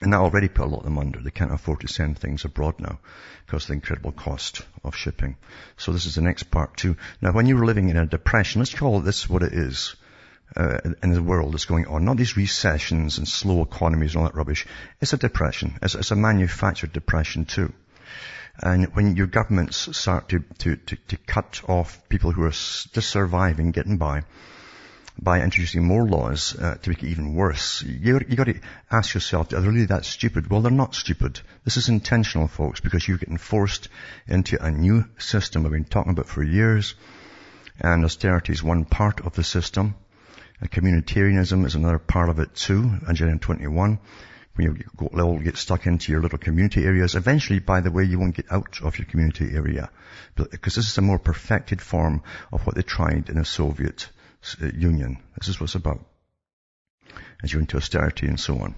And 0.00 0.12
that 0.12 0.20
already 0.20 0.48
put 0.48 0.66
a 0.66 0.68
lot 0.68 0.78
of 0.78 0.84
them 0.84 0.98
under. 0.98 1.20
They 1.20 1.30
can't 1.30 1.52
afford 1.52 1.80
to 1.80 1.88
send 1.88 2.18
things 2.18 2.44
abroad 2.44 2.80
now 2.80 2.98
because 3.46 3.64
of 3.64 3.68
the 3.68 3.74
incredible 3.74 4.10
cost 4.10 4.62
of 4.82 4.96
shipping. 4.96 5.36
So 5.76 5.92
this 5.92 6.06
is 6.06 6.16
the 6.16 6.22
next 6.22 6.44
part 6.44 6.76
too. 6.76 6.96
Now 7.20 7.32
when 7.32 7.46
you're 7.46 7.64
living 7.64 7.88
in 7.88 7.96
a 7.96 8.06
depression, 8.06 8.60
let's 8.60 8.74
call 8.74 9.00
this 9.00 9.30
what 9.30 9.44
it 9.44 9.52
is, 9.52 9.94
uh, 10.56 10.78
in 11.02 11.12
the 11.12 11.22
world 11.22 11.52
that's 11.52 11.64
going 11.64 11.86
on. 11.86 12.04
Not 12.04 12.16
these 12.16 12.36
recessions 12.36 13.18
and 13.18 13.26
slow 13.28 13.62
economies 13.62 14.14
and 14.14 14.22
all 14.22 14.28
that 14.28 14.34
rubbish. 14.34 14.66
It's 15.00 15.12
a 15.12 15.16
depression. 15.18 15.78
It's, 15.82 15.94
it's 15.94 16.10
a 16.10 16.16
manufactured 16.16 16.92
depression 16.92 17.44
too. 17.44 17.72
And 18.58 18.94
when 18.94 19.16
your 19.16 19.28
governments 19.28 19.96
start 19.96 20.28
to, 20.28 20.40
to, 20.58 20.76
to, 20.76 20.96
to 20.96 21.16
cut 21.16 21.62
off 21.68 22.08
people 22.08 22.32
who 22.32 22.42
are 22.42 22.50
just 22.50 23.08
surviving, 23.08 23.70
getting 23.70 23.96
by, 23.96 24.24
by 25.20 25.40
introducing 25.40 25.84
more 25.84 26.06
laws 26.06 26.56
uh, 26.58 26.76
to 26.76 26.90
make 26.90 27.02
it 27.02 27.08
even 27.08 27.34
worse. 27.34 27.82
You, 27.82 28.20
you 28.28 28.36
got 28.36 28.44
to 28.44 28.60
ask 28.90 29.14
yourself, 29.14 29.52
are 29.52 29.60
they 29.60 29.68
really 29.68 29.84
that 29.86 30.04
stupid? 30.04 30.50
Well, 30.50 30.62
they're 30.62 30.70
not 30.72 30.94
stupid. 30.94 31.40
This 31.64 31.76
is 31.76 31.88
intentional, 31.88 32.48
folks, 32.48 32.80
because 32.80 33.06
you're 33.06 33.18
getting 33.18 33.36
forced 33.36 33.88
into 34.26 34.62
a 34.62 34.70
new 34.70 35.04
system 35.18 35.66
I've 35.66 35.72
been 35.72 35.84
talking 35.84 36.12
about 36.12 36.28
for 36.28 36.42
years. 36.42 36.94
And 37.78 38.04
austerity 38.04 38.52
is 38.52 38.62
one 38.62 38.84
part 38.84 39.20
of 39.20 39.34
the 39.34 39.44
system. 39.44 39.94
And 40.60 40.70
communitarianism 40.70 41.66
is 41.66 41.74
another 41.74 41.98
part 41.98 42.28
of 42.28 42.38
it 42.38 42.54
too. 42.54 42.98
Agenda 43.06 43.38
21. 43.38 43.98
When 44.54 44.66
you 44.66 45.08
all 45.20 45.38
get 45.38 45.56
stuck 45.56 45.86
into 45.86 46.12
your 46.12 46.20
little 46.20 46.38
community 46.38 46.84
areas, 46.84 47.14
eventually, 47.14 47.58
by 47.58 47.80
the 47.80 47.90
way, 47.90 48.04
you 48.04 48.18
won't 48.18 48.36
get 48.36 48.52
out 48.52 48.80
of 48.82 48.98
your 48.98 49.06
community 49.06 49.50
area. 49.54 49.90
Because 50.36 50.74
this 50.74 50.90
is 50.90 50.98
a 50.98 51.02
more 51.02 51.18
perfected 51.18 51.80
form 51.80 52.22
of 52.52 52.66
what 52.66 52.76
they 52.76 52.82
tried 52.82 53.28
in 53.28 53.36
the 53.36 53.44
Soviet 53.44 54.08
uh, 54.08 54.21
union. 54.74 55.18
This 55.38 55.48
is 55.48 55.60
what 55.60 55.64
it's 55.64 55.74
about. 55.74 56.04
As 57.42 57.52
you're 57.52 57.60
into 57.60 57.76
austerity 57.76 58.26
and 58.26 58.38
so 58.38 58.58
on. 58.58 58.74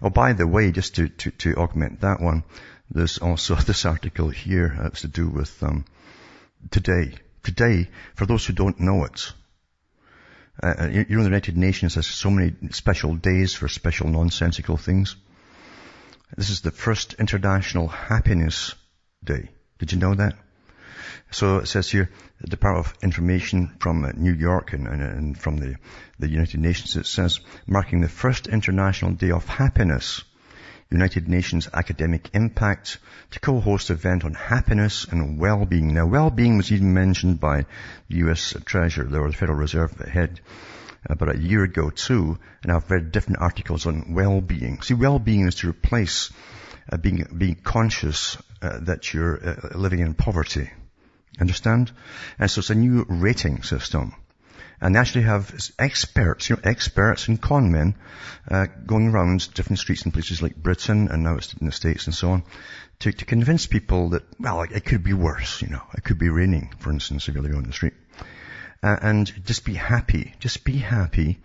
Oh, 0.00 0.10
by 0.10 0.32
the 0.32 0.46
way, 0.46 0.70
just 0.72 0.96
to, 0.96 1.08
to, 1.08 1.30
to 1.30 1.54
augment 1.56 2.00
that 2.00 2.20
one, 2.20 2.44
there's 2.90 3.18
also 3.18 3.54
this 3.66 3.84
article 3.84 4.28
here 4.28 4.76
that's 4.82 5.02
to 5.02 5.08
do 5.08 5.28
with 5.28 5.62
um, 5.62 5.84
today. 6.70 7.14
Today, 7.42 7.88
for 8.14 8.26
those 8.26 8.46
who 8.46 8.52
don't 8.52 8.78
know 8.78 9.04
it, 9.04 9.32
uh, 10.62 10.74
uh 10.78 10.86
you 10.86 11.16
know 11.16 11.22
the 11.22 11.28
United 11.28 11.56
Nations 11.56 11.96
has 11.96 12.06
so 12.06 12.30
many 12.30 12.54
special 12.70 13.16
days 13.16 13.54
for 13.54 13.68
special 13.68 14.08
nonsensical 14.08 14.76
things. 14.76 15.16
This 16.36 16.50
is 16.50 16.60
the 16.60 16.70
first 16.70 17.14
International 17.14 17.88
Happiness 17.88 18.74
Day. 19.24 19.50
Did 19.78 19.92
you 19.92 19.98
know 19.98 20.14
that? 20.14 20.36
So 21.30 21.58
it 21.58 21.66
says 21.66 21.90
here, 21.90 22.10
the 22.40 22.48
Department 22.48 22.86
of 22.86 22.94
Information 23.02 23.76
from 23.78 24.04
uh, 24.04 24.10
New 24.14 24.34
York 24.34 24.72
and, 24.72 24.86
and, 24.86 25.02
and, 25.02 25.38
from 25.38 25.56
the, 25.56 25.76
the 26.18 26.28
United 26.28 26.60
Nations, 26.60 26.96
it 26.96 27.06
says, 27.06 27.40
marking 27.66 28.00
the 28.00 28.08
first 28.08 28.48
International 28.48 29.12
Day 29.12 29.30
of 29.30 29.46
Happiness, 29.46 30.24
United 30.90 31.28
Nations 31.28 31.68
Academic 31.72 32.30
Impact 32.34 32.98
to 33.30 33.40
co-host 33.40 33.90
event 33.90 34.24
on 34.24 34.34
happiness 34.34 35.04
and 35.04 35.38
well-being. 35.38 35.94
Now, 35.94 36.06
well-being 36.06 36.56
was 36.56 36.70
even 36.70 36.92
mentioned 36.92 37.40
by 37.40 37.66
the 38.08 38.16
U.S. 38.16 38.54
Treasurer 38.64 39.04
the 39.04 39.32
Federal 39.32 39.58
Reserve 39.58 39.92
head 40.00 40.40
about 41.06 41.34
a 41.34 41.38
year 41.38 41.64
ago 41.64 41.90
too, 41.90 42.38
and 42.62 42.72
I've 42.72 42.90
read 42.90 43.12
different 43.12 43.40
articles 43.40 43.86
on 43.86 44.14
well-being. 44.14 44.82
See, 44.82 44.94
well-being 44.94 45.46
is 45.46 45.56
to 45.56 45.70
replace 45.70 46.30
uh, 46.90 46.96
being, 46.96 47.26
being 47.36 47.56
conscious 47.56 48.36
uh, 48.60 48.78
that 48.82 49.12
you're 49.12 49.48
uh, 49.48 49.78
living 49.78 50.00
in 50.00 50.14
poverty. 50.14 50.70
Understand? 51.40 51.90
And 52.38 52.50
so 52.50 52.60
it's 52.60 52.70
a 52.70 52.74
new 52.74 53.04
rating 53.08 53.62
system. 53.62 54.14
And 54.80 54.94
they 54.94 54.98
actually 54.98 55.22
have 55.22 55.54
experts, 55.78 56.50
you 56.50 56.56
know, 56.56 56.62
experts 56.64 57.28
and 57.28 57.40
con 57.40 57.70
men, 57.70 57.94
uh, 58.50 58.66
going 58.84 59.08
around 59.08 59.54
different 59.54 59.78
streets 59.78 60.04
in 60.04 60.10
places 60.10 60.42
like 60.42 60.56
Britain 60.56 61.08
and 61.08 61.22
now 61.22 61.36
it's 61.36 61.54
in 61.54 61.66
the 61.66 61.72
States 61.72 62.06
and 62.06 62.14
so 62.14 62.32
on, 62.32 62.42
to, 62.98 63.12
to 63.12 63.24
convince 63.24 63.66
people 63.66 64.10
that, 64.10 64.24
well, 64.40 64.62
it 64.62 64.84
could 64.84 65.04
be 65.04 65.12
worse, 65.12 65.62
you 65.62 65.68
know, 65.68 65.82
it 65.94 66.02
could 66.02 66.18
be 66.18 66.28
raining, 66.28 66.72
for 66.78 66.90
instance, 66.90 67.28
if 67.28 67.34
you're 67.34 67.44
living 67.44 67.58
on 67.58 67.64
the 67.64 67.72
street. 67.72 67.94
Uh, 68.82 68.96
and 69.00 69.44
just 69.44 69.64
be 69.64 69.74
happy. 69.74 70.34
Just 70.40 70.64
be 70.64 70.78
happy 70.78 71.38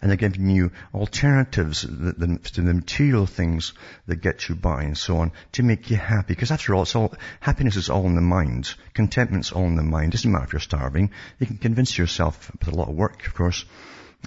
and 0.00 0.10
they're 0.10 0.16
giving 0.16 0.50
you 0.50 0.70
alternatives 0.94 1.82
to 1.82 1.88
the 1.88 2.74
material 2.74 3.26
things 3.26 3.72
that 4.06 4.16
get 4.16 4.48
you 4.48 4.54
by 4.54 4.82
and 4.82 4.96
so 4.96 5.18
on 5.18 5.32
to 5.52 5.62
make 5.62 5.90
you 5.90 5.96
happy. 5.96 6.34
Because 6.34 6.50
after 6.50 6.74
all, 6.74 6.82
it's 6.82 6.94
all, 6.94 7.14
happiness 7.40 7.76
is 7.76 7.90
all 7.90 8.06
in 8.06 8.14
the 8.14 8.20
mind. 8.20 8.74
Contentment's 8.94 9.52
all 9.52 9.66
in 9.66 9.76
the 9.76 9.82
mind. 9.82 10.12
It 10.14 10.18
doesn't 10.18 10.30
matter 10.30 10.44
if 10.44 10.52
you're 10.52 10.60
starving. 10.60 11.10
You 11.38 11.46
can 11.46 11.58
convince 11.58 11.96
yourself 11.98 12.50
with 12.58 12.68
a 12.68 12.76
lot 12.76 12.88
of 12.88 12.94
work, 12.94 13.26
of 13.26 13.34
course, 13.34 13.64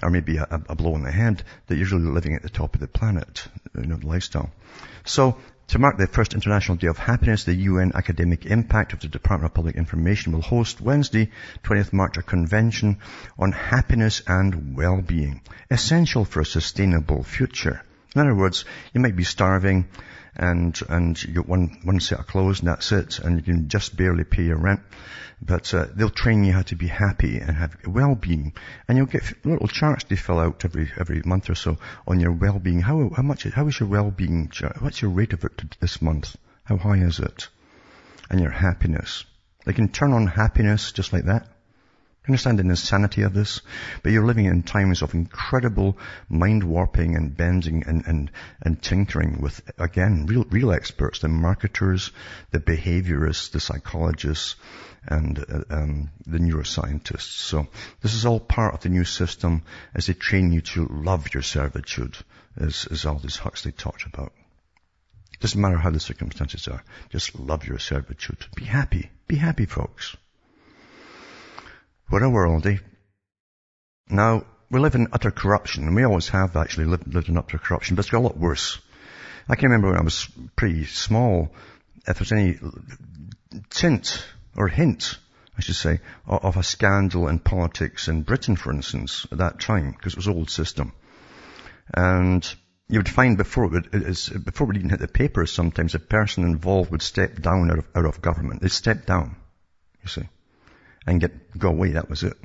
or 0.02 0.10
maybe 0.10 0.36
a, 0.36 0.46
a 0.68 0.74
blow 0.74 0.94
on 0.94 1.02
the 1.02 1.10
head 1.10 1.42
that 1.66 1.76
you're 1.76 1.88
really 1.88 2.10
living 2.10 2.34
at 2.34 2.42
the 2.42 2.48
top 2.48 2.74
of 2.74 2.80
the 2.80 2.88
planet, 2.88 3.46
you 3.74 3.86
know, 3.86 3.96
the 3.96 4.06
lifestyle. 4.06 4.50
So 5.04 5.38
to 5.68 5.78
mark 5.78 5.96
the 5.96 6.06
first 6.06 6.34
International 6.34 6.76
Day 6.76 6.88
of 6.88 6.98
Happiness, 6.98 7.44
the 7.44 7.54
UN 7.54 7.92
Academic 7.94 8.46
Impact 8.46 8.92
of 8.92 9.00
the 9.00 9.08
Department 9.08 9.50
of 9.50 9.54
Public 9.54 9.76
Information 9.76 10.32
will 10.32 10.42
host 10.42 10.80
Wednesday, 10.80 11.30
20th 11.64 11.92
March, 11.92 12.16
a 12.16 12.22
convention 12.22 12.98
on 13.38 13.52
happiness 13.52 14.22
and 14.26 14.76
well-being, 14.76 15.40
essential 15.70 16.24
for 16.24 16.40
a 16.40 16.44
sustainable 16.46 17.22
future. 17.22 17.82
In 18.14 18.20
other 18.20 18.34
words, 18.34 18.64
you 18.92 19.00
might 19.00 19.16
be 19.16 19.24
starving 19.24 19.88
and, 20.34 20.78
and 20.88 21.22
you 21.22 21.34
get 21.34 21.48
one, 21.48 21.80
one 21.82 22.00
set 22.00 22.18
of 22.18 22.26
clothes 22.26 22.60
and 22.60 22.68
that's 22.68 22.92
it, 22.92 23.18
and 23.18 23.36
you 23.36 23.42
can 23.42 23.68
just 23.68 23.96
barely 23.96 24.24
pay 24.24 24.44
your 24.44 24.58
rent. 24.58 24.80
But 25.44 25.74
uh, 25.74 25.86
they'll 25.94 26.10
train 26.10 26.44
you 26.44 26.52
how 26.52 26.62
to 26.62 26.76
be 26.76 26.86
happy 26.86 27.38
and 27.38 27.56
have 27.56 27.76
well-being, 27.86 28.52
and 28.86 28.96
you'll 28.96 29.06
get 29.06 29.44
little 29.44 29.66
charts 29.66 30.04
to 30.04 30.16
fill 30.16 30.38
out 30.38 30.64
every 30.64 30.90
every 30.96 31.20
month 31.24 31.50
or 31.50 31.56
so 31.56 31.78
on 32.06 32.20
your 32.20 32.30
well-being. 32.30 32.80
How 32.80 33.10
how 33.10 33.22
much 33.22 33.42
how 33.42 33.66
is 33.66 33.80
your 33.80 33.88
well-being? 33.88 34.52
What's 34.78 35.02
your 35.02 35.10
rate 35.10 35.32
of 35.32 35.44
it 35.44 35.76
this 35.80 36.00
month? 36.00 36.36
How 36.62 36.76
high 36.76 36.98
is 36.98 37.18
it? 37.18 37.48
And 38.30 38.40
your 38.40 38.52
happiness. 38.52 39.24
They 39.64 39.72
can 39.72 39.88
turn 39.88 40.12
on 40.12 40.28
happiness 40.28 40.92
just 40.92 41.12
like 41.12 41.24
that. 41.24 41.48
Understand 42.26 42.58
the 42.58 42.62
insanity 42.62 43.22
of 43.22 43.34
this? 43.34 43.60
But 44.02 44.12
you're 44.12 44.24
living 44.24 44.46
in 44.46 44.62
times 44.62 45.02
of 45.02 45.14
incredible 45.14 45.98
mind 46.28 46.62
warping 46.62 47.16
and 47.16 47.36
bending 47.36 47.84
and, 47.84 48.06
and, 48.06 48.30
and 48.60 48.80
tinkering 48.80 49.40
with, 49.40 49.60
again, 49.78 50.26
real, 50.26 50.44
real 50.44 50.72
experts, 50.72 51.18
the 51.18 51.28
marketers, 51.28 52.12
the 52.50 52.60
behaviorists, 52.60 53.50
the 53.50 53.60
psychologists, 53.60 54.56
and 55.06 55.38
uh, 55.38 55.74
um, 55.74 56.10
the 56.26 56.38
neuroscientists. 56.38 57.22
So 57.22 57.66
this 58.00 58.14
is 58.14 58.24
all 58.24 58.38
part 58.38 58.74
of 58.74 58.80
the 58.80 58.88
new 58.88 59.04
system 59.04 59.62
as 59.94 60.06
they 60.06 60.14
train 60.14 60.52
you 60.52 60.60
to 60.60 60.86
love 60.86 61.34
your 61.34 61.42
servitude, 61.42 62.16
as, 62.56 62.86
as 62.90 63.04
Aldous 63.04 63.36
Huxley 63.36 63.72
talked 63.72 64.06
about. 64.06 64.32
Doesn't 65.40 65.60
matter 65.60 65.76
how 65.78 65.90
the 65.90 65.98
circumstances 65.98 66.68
are. 66.68 66.84
Just 67.10 67.36
love 67.36 67.66
your 67.66 67.80
servitude. 67.80 68.46
Be 68.54 68.64
happy. 68.64 69.10
Be 69.26 69.34
happy, 69.34 69.66
folks. 69.66 70.16
What 72.08 72.22
a 72.22 72.28
world, 72.28 72.66
eh? 72.66 72.78
Now, 74.08 74.44
we 74.70 74.80
live 74.80 74.94
in 74.94 75.08
utter 75.12 75.30
corruption, 75.30 75.86
and 75.86 75.96
we 75.96 76.04
always 76.04 76.28
have 76.28 76.56
actually 76.56 76.86
lived, 76.86 77.12
lived 77.12 77.28
in 77.28 77.36
utter 77.36 77.58
corruption, 77.58 77.96
but 77.96 78.04
it's 78.04 78.10
got 78.10 78.18
a 78.18 78.28
lot 78.28 78.36
worse. 78.36 78.78
I 79.48 79.56
can 79.56 79.66
remember 79.70 79.88
when 79.88 79.98
I 79.98 80.02
was 80.02 80.28
pretty 80.56 80.84
small, 80.86 81.52
if 82.06 82.18
there's 82.18 82.32
any 82.32 82.58
tint 83.70 84.24
or 84.56 84.68
hint, 84.68 85.18
I 85.56 85.60
should 85.60 85.76
say, 85.76 86.00
of 86.26 86.56
a 86.56 86.62
scandal 86.62 87.28
in 87.28 87.38
politics 87.38 88.08
in 88.08 88.22
Britain, 88.22 88.56
for 88.56 88.72
instance, 88.72 89.26
at 89.30 89.38
that 89.38 89.60
time, 89.60 89.92
because 89.92 90.14
it 90.14 90.18
was 90.18 90.28
old 90.28 90.50
system. 90.50 90.92
And 91.92 92.46
you 92.88 92.98
would 92.98 93.08
find 93.08 93.36
before 93.36 93.76
it, 93.76 93.86
it, 93.92 94.44
before 94.44 94.70
it 94.70 94.76
even 94.76 94.90
hit 94.90 95.00
the 95.00 95.08
papers, 95.08 95.52
sometimes 95.52 95.94
a 95.94 95.98
person 95.98 96.44
involved 96.44 96.90
would 96.90 97.02
step 97.02 97.40
down 97.40 97.70
out 97.70 97.78
of, 97.78 97.84
out 97.94 98.04
of 98.04 98.22
government. 98.22 98.62
They'd 98.62 98.70
step 98.70 99.06
down, 99.06 99.36
you 100.02 100.08
see, 100.08 100.28
and 101.06 101.20
get 101.20 101.58
go 101.58 101.68
away. 101.68 101.92
That 101.92 102.10
was 102.10 102.22
it. 102.22 102.36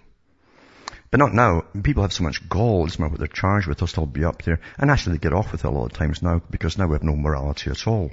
But 1.09 1.19
not 1.19 1.33
now. 1.33 1.63
People 1.83 2.03
have 2.03 2.13
so 2.13 2.23
much 2.23 2.47
gall. 2.49 2.85
It's 2.85 2.99
more 2.99 3.09
what 3.09 3.19
they're 3.19 3.27
charged 3.27 3.67
with. 3.67 3.77
They'll 3.77 3.87
still 3.87 4.05
be 4.05 4.25
up 4.25 4.41
there, 4.43 4.59
and 4.77 4.91
actually 4.91 5.13
they 5.13 5.21
get 5.21 5.33
off 5.33 5.51
with 5.51 5.63
it 5.63 5.67
a 5.67 5.71
lot 5.71 5.85
of 5.85 5.93
times 5.93 6.21
now 6.21 6.41
because 6.49 6.77
now 6.77 6.87
we 6.87 6.93
have 6.93 7.03
no 7.03 7.15
morality 7.15 7.69
at 7.69 7.87
all. 7.87 8.11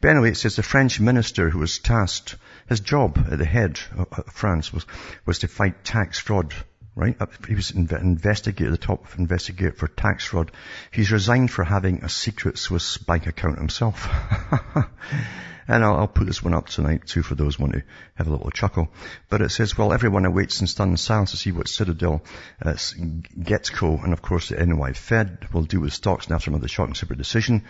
But 0.00 0.10
anyway, 0.10 0.30
it 0.32 0.36
says 0.36 0.56
the 0.56 0.62
French 0.62 1.00
minister 1.00 1.48
who 1.48 1.58
was 1.58 1.78
tasked, 1.78 2.36
his 2.68 2.80
job 2.80 3.18
at 3.30 3.38
the 3.38 3.44
head 3.44 3.80
uh, 3.96 4.02
uh, 4.02 4.22
of 4.26 4.32
France 4.32 4.72
was, 4.72 4.84
was 5.24 5.38
to 5.40 5.48
fight 5.48 5.84
tax 5.84 6.18
fraud 6.18 6.52
right? 6.96 7.16
Uh, 7.20 7.26
he 7.48 7.54
was 7.54 7.70
an 7.70 7.88
investigator, 7.92 8.70
the 8.70 8.76
top 8.76 9.06
investigator 9.16 9.72
for 9.72 9.88
tax 9.88 10.24
fraud. 10.24 10.50
He's 10.90 11.12
resigned 11.12 11.50
for 11.50 11.64
having 11.64 12.04
a 12.04 12.08
secret 12.08 12.58
Swiss 12.58 12.98
bank 12.98 13.26
account 13.26 13.58
himself. 13.58 14.08
and 15.70 15.84
I'll, 15.84 15.96
I'll, 15.98 16.08
put 16.08 16.26
this 16.26 16.42
one 16.42 16.52
up 16.52 16.66
tonight 16.66 17.06
too 17.06 17.22
for 17.22 17.36
those 17.36 17.54
who 17.54 17.62
want 17.62 17.74
to 17.74 17.82
have 18.16 18.26
a 18.26 18.30
little 18.30 18.50
chuckle. 18.50 18.88
But 19.28 19.40
it 19.40 19.50
says, 19.50 19.78
well, 19.78 19.92
everyone 19.92 20.24
awaits 20.24 20.60
in 20.60 20.66
stunned 20.66 20.98
silence 20.98 21.30
to 21.30 21.36
see 21.36 21.52
what 21.52 21.68
Citadel, 21.68 22.22
uh, 22.60 22.72
Getco, 22.72 24.02
and 24.02 24.12
of 24.12 24.20
course 24.20 24.48
the 24.48 24.64
NY 24.64 24.94
Fed 24.94 25.46
will 25.52 25.62
do 25.62 25.80
with 25.80 25.92
stocks 25.92 26.26
and 26.26 26.34
after 26.34 26.50
another 26.50 26.66
shocking 26.66 26.96
super 26.96 27.14
decision. 27.14 27.64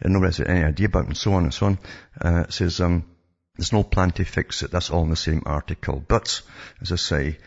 And 0.00 0.12
nobody 0.12 0.28
has 0.28 0.40
any 0.40 0.64
idea 0.64 0.86
about 0.86 1.06
and 1.06 1.16
so 1.16 1.32
on 1.32 1.42
and 1.42 1.52
so 1.52 1.66
on. 1.66 1.78
Uh, 2.20 2.44
it 2.48 2.52
says, 2.52 2.80
um, 2.80 3.04
there's 3.56 3.72
no 3.72 3.82
plan 3.82 4.12
to 4.12 4.24
fix 4.24 4.62
it. 4.62 4.70
That's 4.70 4.90
all 4.90 5.02
in 5.02 5.10
the 5.10 5.16
same 5.16 5.42
article. 5.44 6.02
But, 6.06 6.40
as 6.80 6.92
I 6.92 6.96
say, 6.96 7.38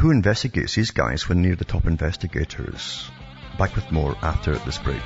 who 0.00 0.12
investigates 0.12 0.76
these 0.76 0.92
guys 0.92 1.28
when 1.28 1.42
near 1.42 1.56
the 1.56 1.64
top 1.64 1.86
investigators? 1.86 3.10
Back 3.58 3.74
with 3.74 3.90
more 3.90 4.16
after 4.22 4.56
this 4.58 4.78
break. 4.78 5.02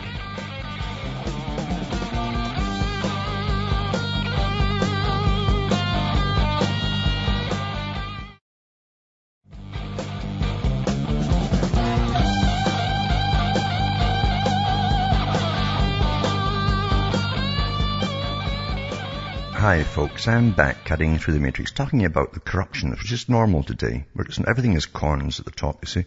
Hi 19.65 19.83
folks, 19.83 20.29
I'm 20.29 20.53
back 20.53 20.85
cutting 20.85 21.17
through 21.17 21.33
the 21.33 21.41
matrix 21.41 21.73
talking 21.73 22.05
about 22.05 22.35
the 22.35 22.41
corruption 22.41 22.91
which 22.91 23.11
is 23.11 23.31
normal 23.31 23.63
today. 23.63 24.05
Where 24.13 24.27
everything 24.47 24.75
is 24.75 24.85
cons 24.85 25.41
at 25.41 25.47
the 25.47 25.53
top, 25.53 25.79
you 25.81 25.87
see. 25.87 26.05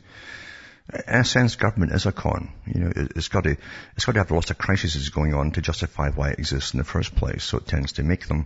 In 0.94 1.16
a 1.16 1.26
sense, 1.26 1.56
government 1.56 1.92
is 1.92 2.06
a 2.06 2.12
con. 2.12 2.52
You 2.68 2.82
know, 2.82 2.92
it's 2.96 3.30
got 3.30 3.46
to, 3.46 3.58
it's 3.96 4.06
got 4.06 4.12
to 4.12 4.20
have 4.20 4.30
lots 4.30 4.52
of 4.52 4.60
crises 4.60 5.10
going 5.10 5.34
on 5.34 5.54
to 5.54 5.62
justify 5.62 6.12
why 6.12 6.30
it 6.30 6.38
exists 6.38 6.76
in 6.76 6.78
the 6.78 6.84
first 6.84 7.16
place, 7.16 7.44
so 7.44 7.58
it 7.58 7.66
tends 7.66 7.94
to 7.94 8.04
make 8.04 8.28
them. 8.28 8.46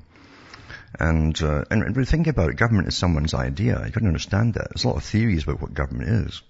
And, 0.98 1.42
uh, 1.42 1.66
and 1.70 1.84
when 1.84 1.94
we 1.94 2.06
think 2.06 2.28
about 2.28 2.50
it, 2.50 2.56
government 2.56 2.88
is 2.88 2.96
someone's 2.96 3.34
idea. 3.34 3.84
You 3.86 3.92
can 3.92 4.08
understand 4.08 4.54
that. 4.54 4.70
There's 4.70 4.86
a 4.86 4.88
lot 4.88 4.96
of 4.96 5.04
theories 5.04 5.44
about 5.44 5.62
what 5.62 5.74
government 5.74 6.10
is. 6.30 6.42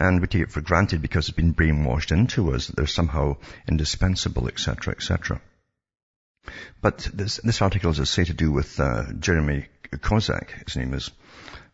And 0.00 0.22
we 0.22 0.28
take 0.28 0.44
it 0.44 0.50
for 0.50 0.62
granted 0.62 1.02
because 1.02 1.28
it's 1.28 1.36
been 1.36 1.52
brainwashed 1.52 2.10
into 2.10 2.54
us 2.54 2.68
that 2.68 2.76
they're 2.76 2.86
somehow 2.86 3.36
indispensable, 3.68 4.48
etc., 4.48 4.94
etc. 4.94 5.42
But 6.80 7.08
this, 7.12 7.40
this 7.42 7.62
article 7.62 7.90
is, 7.90 8.10
say, 8.10 8.24
to 8.24 8.34
do 8.34 8.52
with 8.52 8.78
uh, 8.78 9.12
Jeremy 9.18 9.66
Cahuzac, 9.90 10.50
his 10.64 10.76
name 10.76 10.94
is, 10.94 11.10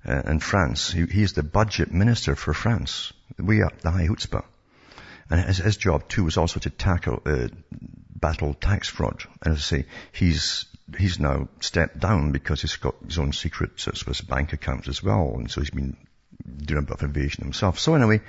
uh, 0.06 0.22
in 0.26 0.40
France. 0.40 0.90
He, 0.92 1.22
is 1.22 1.32
the 1.32 1.42
budget 1.42 1.92
minister 1.92 2.36
for 2.36 2.54
France. 2.54 3.12
We 3.38 3.62
are 3.62 3.72
the 3.80 3.90
high 3.90 4.06
chutzpah. 4.06 4.44
And 5.30 5.40
his, 5.40 5.58
his, 5.58 5.76
job 5.76 6.08
too 6.08 6.24
was 6.24 6.36
also 6.36 6.60
to 6.60 6.70
tackle, 6.70 7.22
uh, 7.24 7.48
battle 8.14 8.54
tax 8.54 8.88
fraud. 8.88 9.22
And 9.42 9.54
as 9.54 9.58
I 9.58 9.76
say, 9.76 9.86
he's, 10.12 10.66
he's 10.98 11.18
now 11.18 11.48
stepped 11.60 11.98
down 11.98 12.32
because 12.32 12.60
he's 12.60 12.76
got 12.76 12.96
his 13.04 13.18
own 13.18 13.32
secret 13.32 13.78
Swiss 13.78 14.20
bank 14.20 14.52
accounts 14.52 14.88
as 14.88 15.02
well. 15.02 15.34
And 15.36 15.50
so 15.50 15.60
he's 15.60 15.70
been 15.70 15.96
doing 16.64 16.84
a 16.84 16.86
bit 16.86 17.02
of 17.02 17.02
evasion 17.02 17.44
himself. 17.44 17.78
So 17.78 17.94
anyway, 17.94 18.20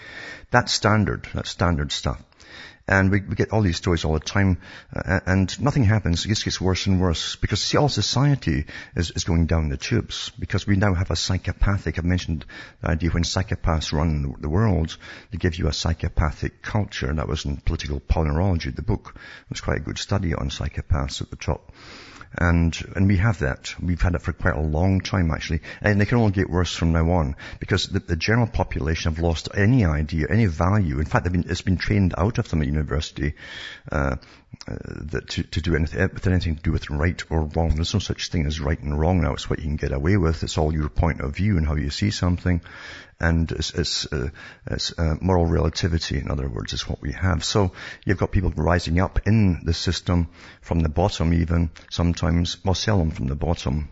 that's 0.51 0.71
standard. 0.71 1.27
That's 1.33 1.49
standard 1.49 1.91
stuff. 1.91 2.21
And 2.91 3.09
we, 3.09 3.21
we 3.21 3.35
get 3.35 3.53
all 3.53 3.61
these 3.61 3.77
stories 3.77 4.03
all 4.03 4.15
the 4.15 4.19
time, 4.19 4.57
uh, 4.93 5.21
and 5.25 5.61
nothing 5.61 5.85
happens. 5.85 6.25
It 6.25 6.27
just 6.27 6.43
gets 6.43 6.59
worse 6.59 6.87
and 6.87 6.99
worse 6.99 7.37
because 7.37 7.61
see, 7.61 7.77
all 7.77 7.87
society 7.87 8.65
is, 8.97 9.11
is 9.11 9.23
going 9.23 9.45
down 9.45 9.69
the 9.69 9.77
tubes 9.77 10.29
because 10.37 10.67
we 10.67 10.75
now 10.75 10.93
have 10.93 11.09
a 11.09 11.15
psychopathic. 11.15 11.97
I 11.97 12.01
mentioned 12.01 12.43
the 12.81 12.89
idea 12.89 13.11
when 13.11 13.23
psychopaths 13.23 13.93
run 13.93 14.35
the 14.41 14.49
world, 14.49 14.97
they 15.31 15.37
give 15.37 15.55
you 15.55 15.69
a 15.69 15.73
psychopathic 15.73 16.61
culture. 16.61 17.09
And 17.09 17.19
that 17.19 17.29
was 17.29 17.45
in 17.45 17.55
Political 17.55 18.01
Ponerology, 18.01 18.75
the 18.75 18.81
book. 18.81 19.13
It 19.15 19.49
was 19.49 19.61
quite 19.61 19.77
a 19.77 19.85
good 19.85 19.97
study 19.97 20.33
on 20.33 20.49
psychopaths 20.49 21.21
at 21.21 21.29
the 21.29 21.37
top. 21.37 21.71
And, 22.37 22.77
and 22.95 23.07
we 23.07 23.17
have 23.17 23.39
that. 23.39 23.75
We've 23.81 24.01
had 24.01 24.15
it 24.15 24.21
for 24.21 24.31
quite 24.31 24.55
a 24.55 24.61
long 24.61 25.01
time 25.01 25.31
actually. 25.31 25.61
And 25.81 25.99
they 25.99 26.05
can 26.05 26.17
only 26.17 26.31
get 26.31 26.49
worse 26.49 26.73
from 26.73 26.93
now 26.93 27.11
on 27.11 27.35
because 27.59 27.87
the, 27.87 27.99
the 27.99 28.15
general 28.15 28.47
population 28.47 29.13
have 29.13 29.21
lost 29.21 29.49
any 29.53 29.85
idea, 29.85 30.27
any 30.29 30.45
value. 30.45 30.99
In 30.99 31.05
fact, 31.05 31.29
been, 31.31 31.45
it's 31.49 31.61
been 31.61 31.77
trained 31.77 32.13
out 32.17 32.37
of 32.37 32.49
them 32.49 32.61
at 32.61 32.67
university, 32.67 33.33
uh, 33.91 34.15
uh, 34.67 34.75
that 35.11 35.29
to, 35.29 35.43
to 35.43 35.61
do 35.61 35.75
anything, 35.75 36.09
with 36.13 36.27
anything 36.27 36.55
to 36.55 36.61
do 36.61 36.71
with 36.71 36.89
right 36.89 37.21
or 37.29 37.43
wrong. 37.43 37.75
There's 37.75 37.93
no 37.93 37.99
such 37.99 38.29
thing 38.29 38.45
as 38.45 38.59
right 38.59 38.79
and 38.79 38.97
wrong 38.97 39.21
now. 39.21 39.33
It's 39.33 39.49
what 39.49 39.59
you 39.59 39.65
can 39.65 39.75
get 39.75 39.91
away 39.91 40.17
with. 40.17 40.43
It's 40.43 40.57
all 40.57 40.73
your 40.73 40.89
point 40.89 41.21
of 41.21 41.35
view 41.35 41.57
and 41.57 41.67
how 41.67 41.75
you 41.75 41.89
see 41.89 42.11
something. 42.11 42.61
And 43.21 43.51
it's, 43.51 43.71
it's, 43.75 44.11
uh, 44.11 44.29
it's 44.65 44.97
uh, 44.97 45.15
moral 45.21 45.45
relativity, 45.45 46.17
in 46.17 46.31
other 46.31 46.49
words, 46.49 46.73
is 46.73 46.89
what 46.89 47.03
we 47.03 47.11
have. 47.11 47.43
So 47.43 47.71
you've 48.03 48.17
got 48.17 48.31
people 48.31 48.51
rising 48.55 48.99
up 48.99 49.27
in 49.27 49.61
the 49.63 49.75
system 49.75 50.29
from 50.61 50.79
the 50.79 50.89
bottom 50.89 51.31
even, 51.33 51.69
sometimes, 51.91 52.57
well 52.65 52.73
seldom 52.73 53.11
from 53.11 53.27
the 53.27 53.35
bottom. 53.35 53.89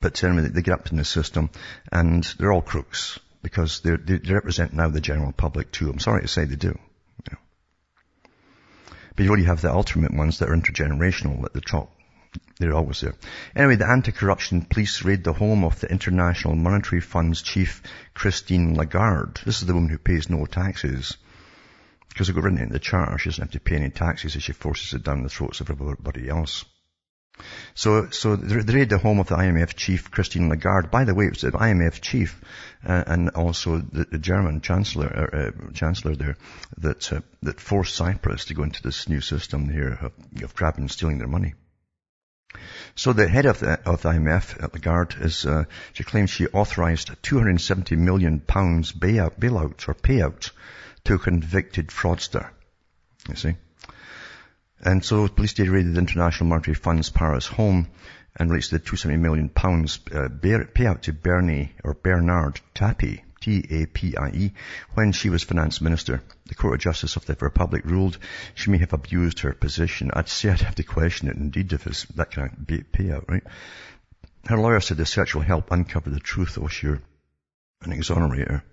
But 0.00 0.22
anyway, 0.24 0.48
they 0.48 0.62
get 0.62 0.74
up 0.74 0.90
in 0.90 0.96
the 0.96 1.04
system 1.04 1.48
and 1.92 2.24
they're 2.38 2.52
all 2.52 2.60
crooks 2.60 3.20
because 3.40 3.82
they 3.82 3.92
represent 3.92 4.72
now 4.72 4.88
the 4.88 5.00
general 5.00 5.30
public 5.30 5.70
too. 5.70 5.88
I'm 5.88 6.00
sorry 6.00 6.22
to 6.22 6.28
say 6.28 6.44
they 6.44 6.56
do. 6.56 6.76
But 9.16 9.22
you 9.22 9.28
already 9.28 9.44
have 9.44 9.60
the 9.60 9.72
ultimate 9.72 10.12
ones 10.12 10.40
that 10.40 10.48
are 10.48 10.56
intergenerational 10.56 11.44
at 11.44 11.52
the 11.52 11.60
top. 11.60 11.92
They're 12.58 12.74
always 12.74 13.00
there. 13.00 13.14
Anyway, 13.56 13.76
the 13.76 13.88
anti-corruption 13.88 14.62
police 14.62 15.02
raid 15.02 15.24
the 15.24 15.32
home 15.32 15.64
of 15.64 15.80
the 15.80 15.90
International 15.90 16.54
Monetary 16.54 17.00
Fund's 17.00 17.42
chief, 17.42 17.82
Christine 18.14 18.74
Lagarde. 18.74 19.40
This 19.44 19.60
is 19.60 19.66
the 19.66 19.74
woman 19.74 19.90
who 19.90 19.98
pays 19.98 20.30
no 20.30 20.46
taxes. 20.46 21.16
Because 22.08 22.28
they've 22.28 22.34
got 22.36 22.44
written 22.44 22.60
in 22.60 22.68
the 22.68 22.78
charter, 22.78 23.18
she 23.18 23.30
doesn't 23.30 23.42
have 23.42 23.50
to 23.50 23.60
pay 23.60 23.74
any 23.74 23.90
taxes 23.90 24.36
as 24.36 24.42
she 24.44 24.52
forces 24.52 24.94
it 24.94 25.02
down 25.02 25.24
the 25.24 25.28
throats 25.28 25.60
of 25.60 25.68
everybody 25.68 26.28
else. 26.28 26.64
So, 27.74 28.08
so 28.10 28.36
they 28.36 28.72
raid 28.72 28.90
the 28.90 28.98
home 28.98 29.18
of 29.18 29.26
the 29.26 29.34
IMF 29.34 29.74
chief, 29.74 30.12
Christine 30.12 30.48
Lagarde. 30.48 30.92
By 30.92 31.02
the 31.02 31.14
way, 31.14 31.26
it 31.26 31.30
was 31.30 31.40
the 31.40 31.50
IMF 31.50 32.00
chief 32.00 32.40
uh, 32.86 33.02
and 33.08 33.30
also 33.30 33.78
the, 33.78 34.04
the 34.04 34.18
German 34.18 34.60
chancellor, 34.60 35.08
uh, 35.08 35.36
uh, 35.36 35.72
chancellor 35.72 36.14
there, 36.14 36.36
that 36.78 37.12
uh, 37.12 37.20
that 37.42 37.60
forced 37.60 37.96
Cyprus 37.96 38.44
to 38.44 38.54
go 38.54 38.62
into 38.62 38.80
this 38.82 39.08
new 39.08 39.20
system 39.20 39.68
here 39.68 39.98
of, 40.00 40.12
of 40.44 40.54
grabbing 40.54 40.82
and 40.82 40.90
stealing 40.90 41.18
their 41.18 41.26
money. 41.26 41.54
So 42.94 43.12
the 43.12 43.28
head 43.28 43.46
of 43.46 43.58
the, 43.58 43.80
of 43.88 44.02
the 44.02 44.10
IMF, 44.10 44.62
uh, 44.62 44.68
Lagarde, 44.72 45.16
is 45.20 45.44
uh, 45.44 45.64
she 45.92 46.04
claims 46.04 46.30
she 46.30 46.46
authorised 46.46 47.10
270 47.22 47.96
million 47.96 48.40
pounds 48.40 48.92
bailout, 48.92 49.38
bailout 49.38 49.88
or 49.88 49.94
payout 49.94 50.50
to 51.04 51.14
a 51.14 51.18
convicted 51.18 51.88
fraudster. 51.88 52.50
You 53.28 53.36
see. 53.36 53.56
And 54.80 55.04
so 55.04 55.26
police 55.28 55.54
did 55.54 55.68
raided 55.68 55.94
the 55.94 55.98
International 55.98 56.48
Monetary 56.48 56.74
Fund's 56.74 57.10
Paris 57.10 57.46
home 57.46 57.88
and 58.36 58.50
released 58.50 58.70
the 58.70 58.78
270 58.78 59.16
million 59.16 59.48
pounds 59.48 59.98
uh, 60.12 60.28
payout 60.28 61.02
to 61.02 61.12
Bernie 61.12 61.72
or 61.82 61.94
Bernard 61.94 62.60
Tapie, 62.74 63.23
T-A-P-I-E, 63.44 64.52
when 64.94 65.12
she 65.12 65.28
was 65.28 65.42
finance 65.42 65.82
minister. 65.82 66.22
The 66.46 66.54
Court 66.54 66.76
of 66.76 66.80
Justice 66.80 67.16
of 67.16 67.26
the 67.26 67.36
Republic 67.38 67.82
ruled 67.84 68.16
she 68.54 68.70
may 68.70 68.78
have 68.78 68.94
abused 68.94 69.40
her 69.40 69.52
position. 69.52 70.10
I'd 70.14 70.30
say 70.30 70.48
I'd 70.48 70.62
have 70.62 70.76
to 70.76 70.82
question 70.82 71.28
it 71.28 71.36
indeed 71.36 71.70
if 71.74 71.86
it's 71.86 72.06
that 72.16 72.30
kind 72.30 72.50
of 72.52 72.66
payout, 72.66 73.28
right? 73.28 73.42
Her 74.46 74.56
lawyer 74.56 74.80
said 74.80 74.96
the 74.96 75.04
search 75.04 75.34
will 75.34 75.42
help 75.42 75.70
uncover 75.70 76.08
the 76.08 76.20
truth, 76.20 76.56
oh 76.58 76.68
sure, 76.68 77.02
and 77.82 77.92
exonerate 77.92 78.48
her. 78.48 78.64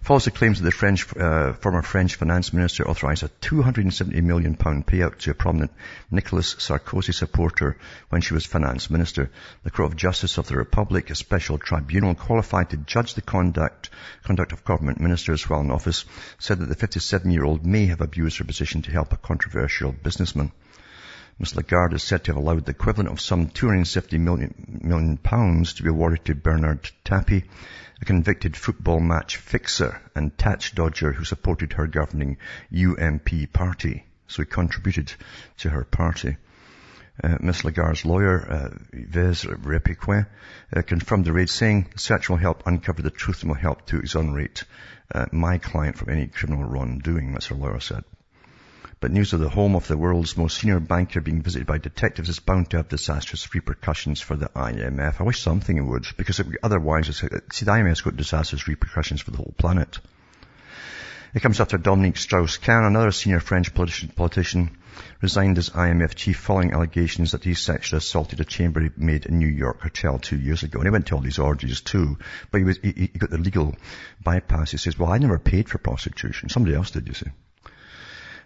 It 0.00 0.06
follows 0.06 0.24
the 0.24 0.30
claims 0.30 0.58
that 0.58 0.64
the 0.64 0.72
French, 0.72 1.16
uh, 1.16 1.52
former 1.52 1.82
French 1.82 2.16
finance 2.16 2.52
minister 2.52 2.88
authorized 2.88 3.22
a 3.22 3.28
270 3.28 4.20
million 4.22 4.56
pound 4.56 4.86
payout 4.86 5.18
to 5.18 5.30
a 5.30 5.34
prominent 5.34 5.70
Nicolas 6.10 6.54
Sarkozy 6.54 7.14
supporter 7.14 7.76
when 8.08 8.20
she 8.20 8.34
was 8.34 8.44
finance 8.44 8.90
minister. 8.90 9.30
The 9.62 9.70
Court 9.70 9.92
of 9.92 9.96
Justice 9.96 10.38
of 10.38 10.48
the 10.48 10.56
Republic, 10.56 11.10
a 11.10 11.14
special 11.14 11.58
tribunal 11.58 12.14
qualified 12.14 12.70
to 12.70 12.78
judge 12.78 13.14
the 13.14 13.22
conduct, 13.22 13.90
conduct 14.24 14.52
of 14.52 14.64
government 14.64 15.00
ministers 15.00 15.48
while 15.48 15.60
in 15.60 15.70
office, 15.70 16.04
said 16.38 16.58
that 16.58 16.66
the 16.68 16.86
57-year-old 16.86 17.64
may 17.64 17.86
have 17.86 18.00
abused 18.00 18.38
her 18.38 18.44
position 18.44 18.82
to 18.82 18.90
help 18.90 19.12
a 19.12 19.16
controversial 19.16 19.92
businessman. 19.92 20.50
Ms. 21.42 21.56
Lagarde 21.56 21.96
is 21.96 22.04
said 22.04 22.22
to 22.22 22.30
have 22.30 22.36
allowed 22.36 22.66
the 22.66 22.70
equivalent 22.70 23.10
of 23.10 23.20
some 23.20 23.48
£250 23.48 24.20
million, 24.20 24.80
million 24.80 25.16
pounds 25.16 25.74
to 25.74 25.82
be 25.82 25.88
awarded 25.88 26.24
to 26.24 26.36
Bernard 26.36 26.88
Tapie, 27.04 27.42
a 28.00 28.04
convicted 28.04 28.56
football 28.56 29.00
match 29.00 29.38
fixer 29.38 30.00
and 30.14 30.38
tax 30.38 30.70
dodger 30.70 31.10
who 31.10 31.24
supported 31.24 31.72
her 31.72 31.88
governing 31.88 32.36
UMP 32.72 33.52
party. 33.52 34.04
So 34.28 34.42
he 34.42 34.46
contributed 34.46 35.12
to 35.58 35.70
her 35.70 35.82
party. 35.82 36.36
Uh, 37.20 37.38
Ms. 37.40 37.64
Lagarde's 37.64 38.04
lawyer, 38.04 38.48
uh, 38.48 38.68
Repiquet, 38.92 40.26
uh, 40.76 40.82
confirmed 40.82 41.24
the 41.24 41.32
raid 41.32 41.50
saying 41.50 41.88
the 41.92 41.98
search 41.98 42.30
will 42.30 42.36
help 42.36 42.68
uncover 42.68 43.02
the 43.02 43.10
truth 43.10 43.42
and 43.42 43.50
will 43.50 43.58
help 43.58 43.84
to 43.86 43.98
exonerate 43.98 44.62
uh, 45.12 45.26
my 45.32 45.58
client 45.58 45.98
from 45.98 46.10
any 46.10 46.28
criminal 46.28 46.62
wrongdoing, 46.62 47.34
as 47.36 47.46
her 47.46 47.56
lawyer 47.56 47.80
said. 47.80 48.04
But 49.02 49.10
news 49.10 49.32
of 49.32 49.40
the 49.40 49.48
home 49.48 49.74
of 49.74 49.88
the 49.88 49.96
world's 49.96 50.36
most 50.36 50.58
senior 50.58 50.78
banker 50.78 51.20
being 51.20 51.42
visited 51.42 51.66
by 51.66 51.78
detectives 51.78 52.28
is 52.28 52.38
bound 52.38 52.70
to 52.70 52.76
have 52.76 52.88
disastrous 52.88 53.52
repercussions 53.52 54.20
for 54.20 54.36
the 54.36 54.46
IMF. 54.54 55.20
I 55.20 55.24
wish 55.24 55.40
something 55.40 55.84
would, 55.88 56.06
because 56.16 56.38
it, 56.38 56.46
otherwise, 56.62 57.08
it's, 57.08 57.24
uh, 57.24 57.40
see, 57.50 57.64
the 57.64 57.72
IMF's 57.72 58.02
got 58.02 58.16
disastrous 58.16 58.68
repercussions 58.68 59.20
for 59.20 59.32
the 59.32 59.38
whole 59.38 59.54
planet. 59.58 59.98
It 61.34 61.42
comes 61.42 61.60
after 61.60 61.78
Dominique 61.78 62.16
Strauss-Kahn, 62.16 62.84
another 62.84 63.10
senior 63.10 63.40
French 63.40 63.74
politician, 63.74 64.70
resigned 65.20 65.58
as 65.58 65.70
IMF 65.70 66.14
chief 66.14 66.38
following 66.38 66.72
allegations 66.72 67.32
that 67.32 67.42
he 67.42 67.54
sexually 67.54 67.98
assaulted 67.98 68.38
a 68.38 68.44
chambermaid 68.44 69.26
in 69.26 69.40
New 69.40 69.48
York 69.48 69.82
hotel 69.82 70.20
two 70.20 70.38
years 70.38 70.62
ago. 70.62 70.78
And 70.78 70.86
he 70.86 70.92
went 70.92 71.08
to 71.08 71.16
all 71.16 71.22
these 71.22 71.40
orgies 71.40 71.80
too, 71.80 72.18
but 72.52 72.58
he, 72.58 72.64
was, 72.64 72.78
he, 72.78 72.92
he 72.92 73.18
got 73.18 73.30
the 73.30 73.38
legal 73.38 73.74
bypass. 74.22 74.70
He 74.70 74.76
says, 74.76 74.96
well, 74.96 75.10
I 75.10 75.18
never 75.18 75.40
paid 75.40 75.68
for 75.68 75.78
prostitution. 75.78 76.50
Somebody 76.50 76.76
else 76.76 76.92
did, 76.92 77.08
you 77.08 77.14
see. 77.14 77.32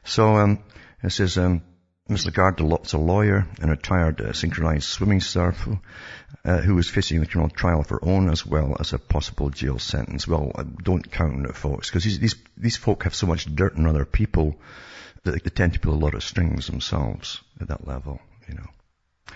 So 0.06 0.36
um, 0.36 0.62
it 1.02 1.10
says, 1.10 1.36
um. 1.36 1.62
Lagarde 2.08 2.62
is 2.84 2.92
a 2.92 2.98
lawyer 2.98 3.48
and 3.60 3.68
retired 3.68 4.20
uh, 4.20 4.32
synchronized 4.32 4.84
swimming 4.84 5.20
star 5.20 5.50
who, 5.50 5.80
uh, 6.44 6.58
who 6.58 6.78
is 6.78 6.88
facing 6.88 7.18
the 7.18 7.26
criminal 7.26 7.50
trial 7.50 7.80
of 7.80 7.88
her 7.88 7.98
own 8.00 8.30
as 8.30 8.46
well 8.46 8.76
as 8.78 8.92
a 8.92 8.98
possible 9.00 9.50
jail 9.50 9.80
sentence. 9.80 10.28
Well, 10.28 10.52
don't 10.84 11.10
count 11.10 11.34
on 11.34 11.46
it, 11.46 11.56
folks, 11.56 11.90
because 11.90 12.04
these, 12.04 12.20
these, 12.20 12.36
these 12.56 12.76
folk 12.76 13.02
have 13.02 13.14
so 13.16 13.26
much 13.26 13.52
dirt 13.52 13.76
on 13.76 13.86
other 13.86 14.04
people 14.04 14.56
that 15.24 15.32
they 15.32 15.50
tend 15.50 15.72
to 15.72 15.80
pull 15.80 15.94
a 15.94 15.98
lot 15.98 16.14
of 16.14 16.22
strings 16.22 16.68
themselves 16.68 17.42
at 17.60 17.66
that 17.66 17.88
level, 17.88 18.20
you 18.48 18.54
know. 18.54 18.68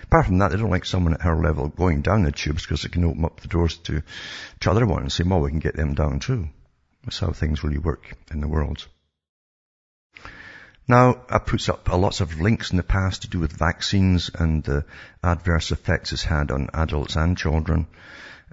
Apart 0.05 0.27
from 0.27 0.39
that, 0.39 0.53
they 0.53 0.57
don't 0.57 0.71
like 0.71 0.85
someone 0.85 1.15
at 1.15 1.23
her 1.23 1.43
level 1.43 1.67
going 1.67 2.03
down 2.03 2.23
the 2.23 2.31
tubes 2.31 2.65
because 2.65 2.85
it 2.85 2.93
can 2.93 3.05
open 3.05 3.25
up 3.25 3.41
the 3.41 3.49
doors 3.49 3.79
to, 3.79 4.05
to 4.61 4.71
other 4.71 4.87
ones. 4.87 5.15
Say, 5.15 5.25
well, 5.27 5.41
we 5.41 5.51
can 5.51 5.59
get 5.59 5.75
them 5.75 5.95
down 5.95 6.21
too. 6.21 6.49
That's 7.03 7.19
how 7.19 7.33
things 7.33 7.65
really 7.65 7.79
work 7.79 8.17
in 8.31 8.41
the 8.41 8.47
world. 8.47 8.87
Now, 10.91 11.21
I 11.31 11.39
put 11.39 11.69
up 11.69 11.89
lots 11.89 12.21
of 12.21 12.41
links 12.41 12.73
in 12.73 12.77
the 12.77 12.83
past 12.83 13.23
to 13.23 13.29
do 13.29 13.39
with 13.39 13.53
vaccines 13.53 14.29
and 14.35 14.65
the 14.65 14.85
adverse 15.23 15.71
effects 15.71 16.11
it's 16.11 16.25
had 16.25 16.51
on 16.51 16.69
adults 16.75 17.15
and 17.15 17.39
children. 17.39 17.87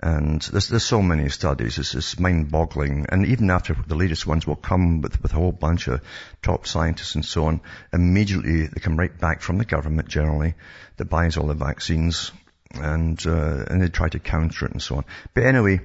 And 0.03 0.39
there's, 0.43 0.67
there's 0.67 0.83
so 0.83 1.01
many 1.01 1.29
studies. 1.29 1.79
It's, 1.79 1.95
it's 1.95 2.19
mind-boggling. 2.19 3.07
And 3.09 3.25
even 3.25 3.49
after 3.49 3.73
the 3.73 3.95
latest 3.95 4.27
ones 4.27 4.45
will 4.45 4.55
come 4.55 5.01
with, 5.01 5.19
with 5.23 5.33
a 5.33 5.35
whole 5.35 5.51
bunch 5.51 5.87
of 5.87 6.01
top 6.43 6.67
scientists 6.67 7.15
and 7.15 7.25
so 7.25 7.45
on, 7.45 7.59
immediately 7.91 8.67
they 8.67 8.81
come 8.81 8.97
right 8.97 9.19
back 9.19 9.41
from 9.41 9.57
the 9.57 9.65
government 9.65 10.07
generally 10.07 10.53
that 10.97 11.05
buys 11.05 11.37
all 11.37 11.47
the 11.47 11.55
vaccines 11.55 12.31
and, 12.75 13.19
uh, 13.25 13.65
and 13.67 13.81
they 13.81 13.87
try 13.87 14.09
to 14.09 14.19
counter 14.19 14.67
it 14.67 14.73
and 14.73 14.81
so 14.83 14.97
on. 14.97 15.05
But 15.33 15.45
anyway, 15.45 15.79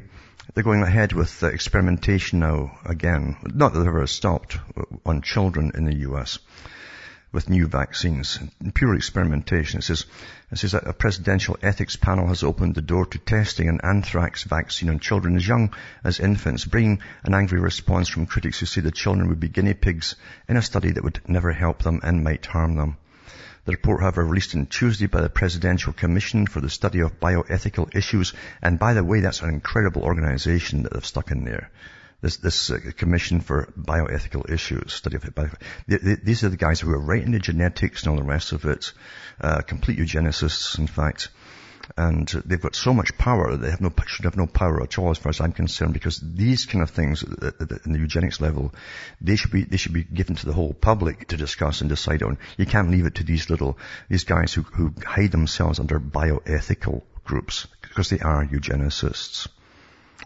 they're 0.54 0.64
going 0.64 0.82
ahead 0.82 1.12
with 1.12 1.42
experimentation 1.42 2.40
now 2.40 2.78
again. 2.84 3.36
Not 3.42 3.72
that 3.72 3.78
they've 3.78 3.88
ever 3.88 4.06
stopped 4.06 4.58
on 5.06 5.22
children 5.22 5.72
in 5.74 5.84
the 5.84 5.96
US 6.08 6.38
with 7.32 7.48
new 7.48 7.66
vaccines. 7.66 8.38
Pure 8.74 8.96
experimentation. 8.96 9.78
It 9.78 9.84
says, 9.84 10.04
it 10.50 10.58
says 10.58 10.72
that 10.72 10.86
a 10.86 10.92
presidential 10.92 11.56
ethics 11.62 11.96
panel 11.96 12.26
has 12.26 12.42
opened 12.42 12.74
the 12.74 12.82
door 12.82 13.06
to 13.06 13.18
testing 13.18 13.68
an 13.68 13.80
anthrax 13.82 14.44
vaccine 14.44 14.90
on 14.90 14.98
children 14.98 15.36
as 15.36 15.48
young 15.48 15.74
as 16.04 16.20
infants, 16.20 16.66
bringing 16.66 17.00
an 17.24 17.34
angry 17.34 17.58
response 17.58 18.08
from 18.08 18.26
critics 18.26 18.60
who 18.60 18.66
say 18.66 18.82
the 18.82 18.90
children 18.90 19.28
would 19.28 19.40
be 19.40 19.48
guinea 19.48 19.74
pigs 19.74 20.16
in 20.48 20.56
a 20.56 20.62
study 20.62 20.92
that 20.92 21.04
would 21.04 21.20
never 21.26 21.52
help 21.52 21.82
them 21.82 22.00
and 22.02 22.22
might 22.22 22.44
harm 22.44 22.76
them. 22.76 22.98
The 23.64 23.72
report, 23.72 24.00
however, 24.00 24.24
released 24.24 24.56
on 24.56 24.66
Tuesday 24.66 25.06
by 25.06 25.20
the 25.20 25.28
Presidential 25.28 25.92
Commission 25.92 26.46
for 26.46 26.60
the 26.60 26.68
Study 26.68 27.00
of 27.00 27.20
Bioethical 27.20 27.94
Issues, 27.94 28.34
and 28.60 28.76
by 28.76 28.94
the 28.94 29.04
way, 29.04 29.20
that's 29.20 29.40
an 29.40 29.50
incredible 29.50 30.02
organization 30.02 30.82
that 30.82 30.92
they've 30.92 31.06
stuck 31.06 31.30
in 31.30 31.44
there. 31.44 31.70
This, 32.22 32.38
this 32.38 32.70
uh, 32.70 32.78
Commission 32.96 33.40
for 33.40 33.72
Bioethical 33.78 34.50
Issues, 34.50 34.92
study 34.92 35.16
of 35.16 35.22
bioethical 35.22 35.60
bio, 35.86 36.16
these 36.24 36.42
are 36.42 36.48
the 36.48 36.56
guys 36.56 36.80
who 36.80 36.90
are 36.90 37.00
right 37.00 37.22
into 37.22 37.38
genetics 37.38 38.02
and 38.02 38.10
all 38.10 38.16
the 38.16 38.28
rest 38.28 38.50
of 38.50 38.64
it, 38.64 38.92
uh, 39.40 39.60
complete 39.62 39.98
eugenicists, 39.98 40.78
in 40.78 40.88
fact 40.88 41.28
and 41.96 42.28
they've 42.46 42.60
got 42.60 42.74
so 42.74 42.92
much 42.94 43.16
power 43.18 43.52
that 43.52 43.58
they 43.58 43.70
have 43.70 43.80
no 43.80 43.92
should 44.06 44.24
have 44.24 44.36
no 44.36 44.46
power 44.46 44.82
at 44.82 44.98
all 44.98 45.10
as 45.10 45.18
far 45.18 45.30
as 45.30 45.40
I'm 45.40 45.52
concerned 45.52 45.94
because 45.94 46.18
these 46.18 46.66
kind 46.66 46.82
of 46.82 46.90
things 46.90 47.22
uh, 47.22 47.50
uh, 47.60 47.64
uh, 47.64 47.76
in 47.84 47.92
the 47.92 47.98
eugenics 47.98 48.40
level 48.40 48.74
they 49.20 49.36
should 49.36 49.50
be 49.50 49.64
they 49.64 49.76
should 49.76 49.92
be 49.92 50.04
given 50.04 50.36
to 50.36 50.46
the 50.46 50.52
whole 50.52 50.72
public 50.72 51.28
to 51.28 51.36
discuss 51.36 51.80
and 51.80 51.90
decide 51.90 52.22
on. 52.22 52.38
You 52.56 52.66
can't 52.66 52.90
leave 52.90 53.06
it 53.06 53.16
to 53.16 53.24
these 53.24 53.50
little 53.50 53.78
these 54.08 54.24
guys 54.24 54.52
who, 54.52 54.62
who 54.62 54.94
hide 55.04 55.32
themselves 55.32 55.80
under 55.80 55.98
bioethical 56.00 57.02
groups 57.24 57.66
because 57.82 58.10
they 58.10 58.20
are 58.20 58.46
eugenicists. 58.46 59.48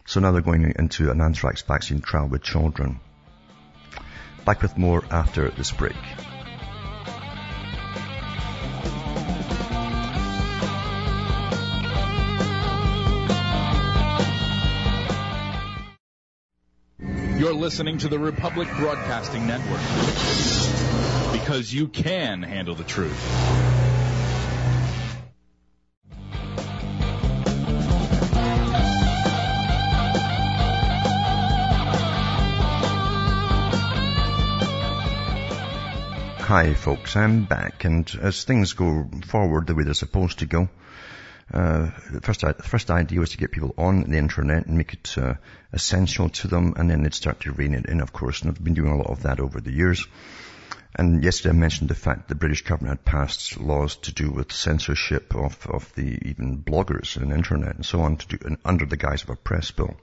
So 0.05 0.21
now 0.21 0.33
they're 0.33 0.43
going 0.43 0.73
into 0.79 1.11
an 1.11 1.21
anthrax 1.21 1.63
vaccine 1.63 2.01
trial 2.01 2.29
with 2.29 2.43
children. 2.43 3.01
Back 4.45 4.63
with 4.63 4.79
more 4.79 5.03
after 5.11 5.51
this 5.51 5.73
break 5.73 5.97
listening 17.67 17.99
to 17.99 18.07
the 18.07 18.17
Republic 18.17 18.69
Broadcasting 18.77 19.45
Network 19.45 19.81
because 21.33 21.75
you 21.75 21.89
can 21.89 22.41
handle 22.41 22.77
the 22.77 22.85
truth. 22.85 23.21
Hi 36.39 36.73
folks, 36.75 37.17
I'm 37.17 37.47
back 37.47 37.85
and 37.85 38.09
as 38.23 38.45
things 38.45 38.75
go 38.75 39.11
forward 39.27 39.67
the 39.67 39.75
way 39.75 39.83
they're 39.83 39.95
supposed 39.95 40.39
to 40.39 40.47
go, 40.47 40.69
uh, 41.53 41.91
the 42.11 42.21
first, 42.21 42.45
first 42.63 42.91
idea 42.91 43.21
was 43.21 43.31
to 43.31 43.39
get 43.39 43.53
people 43.53 43.75
on 43.79 44.03
the 44.11 44.19
internet 44.19 44.67
and 44.67 44.77
make 44.77 44.95
it 44.95 45.17
uh, 45.17 45.35
essential 45.73 46.29
to 46.29 46.49
them, 46.49 46.75
and 46.77 46.91
then 46.91 47.03
they'd 47.03 47.15
start 47.15 47.41
to 47.41 47.53
rein 47.53 47.75
it 47.75 47.87
in, 47.87 48.01
of 48.01 48.13
course. 48.13 48.43
And 48.43 48.51
I've 48.51 48.63
been 48.63 48.75
doing 48.75 48.93
a 48.93 48.97
lot 48.97 49.11
of 49.11 49.23
that 49.23 49.39
over 49.39 49.61
the 49.61 49.73
years. 49.73 50.07
And 50.99 51.23
yesterday 51.23 51.51
I 51.51 51.59
mentioned 51.59 51.91
the 51.91 51.95
fact 51.95 52.29
the 52.29 52.35
British 52.35 52.63
government 52.63 52.99
had 52.99 53.05
passed 53.05 53.61
laws 53.61 53.97
to 53.97 54.13
do 54.13 54.31
with 54.31 54.51
censorship 54.51 55.35
of, 55.37 55.67
of 55.67 55.95
the 55.95 56.19
even 56.29 56.63
bloggers 56.63 57.17
and 57.17 57.33
internet 57.33 57.77
and 57.77 57.85
so 57.85 58.01
on 58.01 58.17
to 58.17 58.27
do, 58.27 58.39
and 58.45 58.57
under 58.65 58.87
the 58.87 58.97
guise 58.97 59.23
of 59.23 59.31
a 59.31 59.37
press 59.37 59.71
bill. 59.71 59.95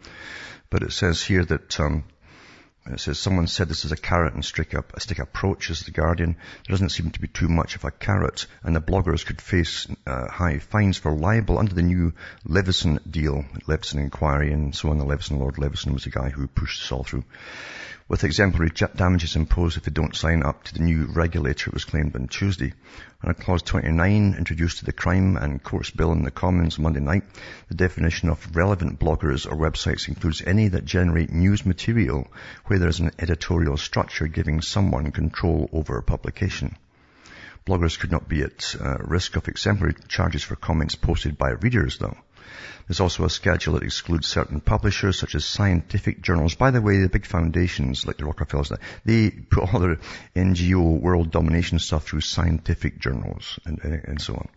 But 0.70 0.84
it 0.84 0.92
says 0.92 1.22
here 1.22 1.44
that 1.46 1.80
um, 1.80 2.04
It 2.86 3.00
says, 3.00 3.18
someone 3.18 3.48
said 3.48 3.70
this 3.70 3.86
is 3.86 3.94
a 3.94 3.98
carrot 3.98 4.34
and 4.34 4.44
stick, 4.44 4.74
up, 4.76 4.94
a 4.94 5.00
stick 5.00 5.20
approach, 5.20 5.70
as 5.70 5.82
the 5.82 5.92
Guardian. 5.92 6.36
There 6.36 6.74
doesn't 6.74 6.90
seem 6.90 7.12
to 7.12 7.22
be 7.22 7.30
too 7.30 7.48
much 7.48 7.76
of 7.76 7.86
a 7.86 7.92
carrot, 7.92 8.46
and 8.62 8.76
the 8.76 8.82
bloggers 8.82 9.26
could 9.26 9.42
face 9.42 9.88
uh, 10.06 10.30
high 10.30 10.60
fines 10.60 10.98
for 10.98 11.14
libel 11.14 11.60
under 11.60 11.74
the 11.74 11.82
new 11.82 12.14
Leveson 12.44 13.00
deal, 13.10 13.46
Leveson 13.68 14.00
inquiry, 14.00 14.52
and 14.52 14.76
so 14.76 14.90
on. 14.90 14.98
The 14.98 15.06
Leveson, 15.06 15.40
Lord 15.40 15.58
Leveson 15.58 15.94
was 15.94 16.04
the 16.04 16.10
guy 16.10 16.30
who 16.30 16.46
pushed 16.48 16.82
this 16.82 16.92
all 16.92 17.06
through 17.06 17.24
with 18.10 18.24
exemplary 18.24 18.70
damages 18.70 19.36
imposed 19.36 19.78
if 19.78 19.84
they 19.84 19.92
don't 19.92 20.16
sign 20.16 20.44
up 20.44 20.64
to 20.64 20.74
the 20.74 20.84
new 20.84 21.06
regulator, 21.06 21.70
it 21.70 21.74
was 21.74 21.86
claimed 21.86 22.16
on 22.16 22.28
Tuesday. 22.28 22.74
a 23.24 23.34
Clause 23.34 23.62
29, 23.64 24.36
introduced 24.38 24.80
to 24.80 24.86
the 24.86 24.92
Crime 24.92 25.38
and 25.38 25.64
Courts 25.64 25.90
Bill 25.90 26.12
in 26.12 26.24
the 26.24 26.30
Commons 26.30 26.78
Monday 26.78 27.00
night, 27.00 27.24
the 27.70 27.76
definition 27.76 28.28
of 28.30 28.56
relevant 28.56 29.00
bloggers 29.00 29.50
or 29.50 29.56
websites 29.56 30.10
includes 30.10 30.42
any 30.46 30.68
that 30.68 30.84
generate 30.84 31.32
news 31.32 31.66
material 31.66 32.28
where 32.74 32.80
there 32.80 32.90
is 32.90 33.02
an 33.02 33.12
editorial 33.20 33.78
structure 33.78 34.26
giving 34.26 34.60
someone 34.60 35.12
control 35.12 35.70
over 35.72 36.00
a 36.00 36.02
publication. 36.02 36.76
Bloggers 37.68 38.00
could 38.00 38.12
not 38.12 38.28
be 38.28 38.42
at 38.42 38.76
uh, 38.82 38.98
risk 38.98 39.36
of 39.36 39.48
exemplary 39.48 39.94
charges 40.08 40.42
for 40.42 40.56
comments 40.56 40.96
posted 40.96 41.38
by 41.38 41.52
readers, 41.52 42.00
though. 42.00 42.18
There's 42.88 43.00
also 43.00 43.26
a 43.26 43.30
schedule 43.30 43.76
that 43.76 43.84
excludes 43.84 44.28
certain 44.28 44.60
publishers, 44.60 45.20
such 45.20 45.36
as 45.36 45.46
scientific 45.46 46.24
journals. 46.24 46.56
By 46.56 46.72
the 46.72 46.82
way, 46.82 47.00
the 47.00 47.10
big 47.10 47.28
foundations, 47.28 48.08
like 48.08 48.18
the 48.18 48.26
Rockefellers, 48.26 48.72
they 49.06 49.30
put 49.30 49.72
all 49.72 49.80
their 49.80 50.00
NGO 50.36 51.00
world 51.00 51.30
domination 51.30 51.78
stuff 51.78 52.06
through 52.06 52.22
scientific 52.22 52.98
journals 52.98 53.60
and, 53.66 53.78
and 53.84 54.20
so 54.20 54.34
on. 54.34 54.50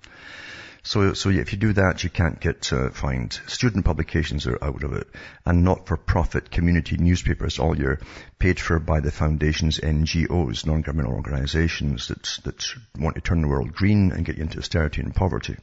So, 0.87 1.14
so 1.14 1.31
if 1.31 1.53
you 1.53 1.59
do 1.59 1.72
that, 1.72 2.05
you 2.05 2.11
can't 2.11 2.38
get 2.38 2.66
fined. 2.92 3.40
Student 3.49 3.85
publications 3.85 4.46
are 4.46 4.62
out 4.62 4.85
of 4.85 4.92
it, 4.92 5.09
and 5.44 5.64
not-for-profit 5.64 6.49
community 6.53 6.96
newspapers. 6.96 7.59
All 7.59 7.77
you're 7.77 7.99
paid 8.38 8.61
for 8.61 8.79
by 8.79 9.01
the 9.01 9.11
foundations, 9.11 9.81
NGOs, 9.81 10.64
non-governmental 10.64 11.12
organisations 11.12 12.07
that 12.07 12.38
that 12.44 12.64
want 12.96 13.16
to 13.16 13.20
turn 13.20 13.42
the 13.42 13.49
world 13.49 13.72
green 13.72 14.12
and 14.12 14.25
get 14.25 14.37
you 14.37 14.44
into 14.44 14.59
austerity 14.59 15.01
and 15.01 15.12
poverty 15.12 15.57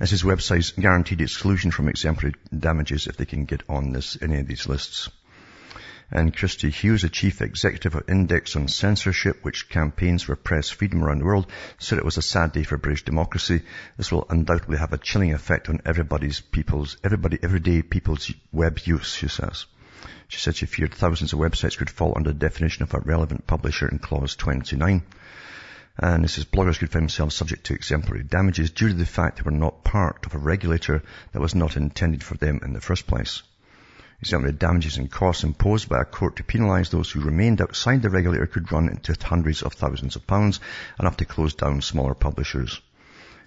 as 0.00 0.10
his 0.10 0.22
website's 0.22 0.72
guaranteed 0.72 1.20
exclusion 1.20 1.70
from 1.70 1.88
exemplary 1.88 2.34
damages 2.56 3.06
if 3.06 3.18
they 3.18 3.26
can 3.26 3.44
get 3.44 3.62
on 3.68 3.92
this, 3.92 4.16
any 4.22 4.38
of 4.38 4.46
these 4.46 4.66
lists. 4.66 5.10
And 6.10 6.34
Kirsty 6.34 6.70
Hughes, 6.70 7.02
the 7.02 7.10
chief 7.10 7.42
executive 7.42 7.94
of 7.94 8.08
Index 8.08 8.56
on 8.56 8.68
Censorship, 8.68 9.44
which 9.44 9.68
campaigns 9.68 10.22
for 10.22 10.36
press 10.36 10.70
freedom 10.70 11.04
around 11.04 11.18
the 11.18 11.26
world, 11.26 11.50
said 11.78 11.98
it 11.98 12.04
was 12.04 12.16
a 12.16 12.22
sad 12.22 12.52
day 12.52 12.62
for 12.62 12.78
British 12.78 13.04
democracy. 13.04 13.60
This 13.98 14.10
will 14.10 14.26
undoubtedly 14.30 14.78
have 14.78 14.94
a 14.94 14.98
chilling 14.98 15.34
effect 15.34 15.68
on 15.68 15.82
everybody's 15.84 16.40
people's, 16.40 16.96
everybody, 17.04 17.38
everyday 17.42 17.82
people's 17.82 18.32
web 18.52 18.78
use, 18.84 19.12
she 19.12 19.28
says. 19.28 19.66
She 20.28 20.38
said 20.38 20.56
she 20.56 20.64
feared 20.64 20.94
thousands 20.94 21.34
of 21.34 21.40
websites 21.40 21.76
could 21.76 21.90
fall 21.90 22.14
under 22.16 22.32
the 22.32 22.38
definition 22.38 22.84
of 22.84 22.94
a 22.94 23.00
relevant 23.00 23.46
publisher 23.46 23.86
in 23.86 23.98
clause 23.98 24.34
29. 24.34 25.02
And 25.98 26.24
this 26.24 26.38
is 26.38 26.46
bloggers 26.46 26.78
could 26.78 26.90
find 26.90 27.02
themselves 27.02 27.34
subject 27.34 27.64
to 27.66 27.74
exemplary 27.74 28.22
damages 28.22 28.70
due 28.70 28.88
to 28.88 28.94
the 28.94 29.04
fact 29.04 29.36
they 29.36 29.42
were 29.42 29.50
not 29.50 29.84
part 29.84 30.24
of 30.24 30.34
a 30.34 30.38
regulator 30.38 31.02
that 31.32 31.42
was 31.42 31.54
not 31.54 31.76
intended 31.76 32.24
for 32.24 32.36
them 32.38 32.60
in 32.64 32.72
the 32.72 32.80
first 32.80 33.06
place. 33.06 33.42
Exemplary 34.20 34.52
damages 34.52 34.96
and 34.96 35.12
costs 35.12 35.44
imposed 35.44 35.88
by 35.88 36.00
a 36.00 36.04
court 36.04 36.34
to 36.34 36.42
penalise 36.42 36.90
those 36.90 37.08
who 37.08 37.20
remained 37.20 37.60
outside 37.60 38.02
the 38.02 38.10
regulator 38.10 38.48
could 38.48 38.72
run 38.72 38.88
into 38.88 39.16
hundreds 39.22 39.62
of 39.62 39.72
thousands 39.72 40.16
of 40.16 40.26
pounds, 40.26 40.58
enough 40.98 41.16
to 41.16 41.24
close 41.24 41.54
down 41.54 41.80
smaller 41.80 42.14
publishers. 42.14 42.80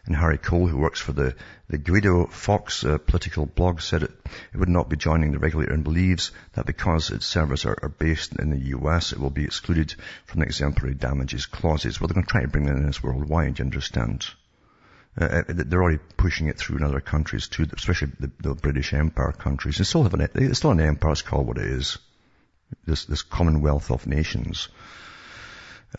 And 0.06 0.16
Harry 0.16 0.38
Cole, 0.38 0.68
who 0.68 0.78
works 0.78 1.02
for 1.02 1.12
the, 1.12 1.36
the 1.68 1.78
Guido 1.78 2.26
Fawkes 2.28 2.86
uh, 2.86 2.98
political 3.00 3.46
blog, 3.46 3.82
said 3.82 4.04
it, 4.04 4.12
it 4.54 4.58
would 4.58 4.70
not 4.70 4.90
be 4.90 4.96
joining 4.96 5.34
the 5.34 5.40
regulator 5.40 5.74
and 5.74 5.84
believes 5.84 6.32
that 6.54 6.66
because 6.66 7.12
its 7.12 7.28
servers 7.28 7.66
are, 7.66 7.78
are 7.84 7.90
based 7.90 8.34
in 8.38 8.50
the 8.50 8.70
US, 8.78 9.12
it 9.12 9.20
will 9.20 9.30
be 9.30 9.44
excluded 9.44 9.94
from 10.26 10.40
the 10.40 10.46
exemplary 10.46 10.96
damages 10.96 11.48
clauses. 11.48 12.00
Well, 12.00 12.08
they're 12.08 12.16
going 12.16 12.26
to 12.26 12.32
try 12.32 12.42
to 12.44 12.48
bring 12.48 12.68
that 12.68 12.78
in 12.78 12.88
as 12.88 13.04
worldwide, 13.04 13.60
you 13.60 13.66
understand? 13.66 14.26
Uh, 15.20 15.26
uh 15.26 15.44
they're 15.48 15.82
already 15.82 16.00
pushing 16.18 16.48
it 16.48 16.58
through 16.58 16.78
in 16.78 16.84
other 16.84 17.02
countries 17.02 17.48
too, 17.48 17.68
especially 17.76 18.12
the, 18.20 18.32
the 18.40 18.56
British 18.56 18.94
Empire 18.94 19.32
countries. 19.32 19.78
They 19.78 19.84
still 19.84 20.04
have 20.04 20.14
an, 20.14 20.28
it's 20.36 20.60
still 20.60 20.72
an 20.72 20.80
empire, 20.80 21.12
it's 21.12 21.22
called 21.22 21.48
what 21.48 21.58
it 21.58 21.66
is. 21.66 21.98
This, 22.86 23.06
this 23.06 23.22
Commonwealth 23.22 23.92
of 23.92 24.08
Nations, 24.08 24.70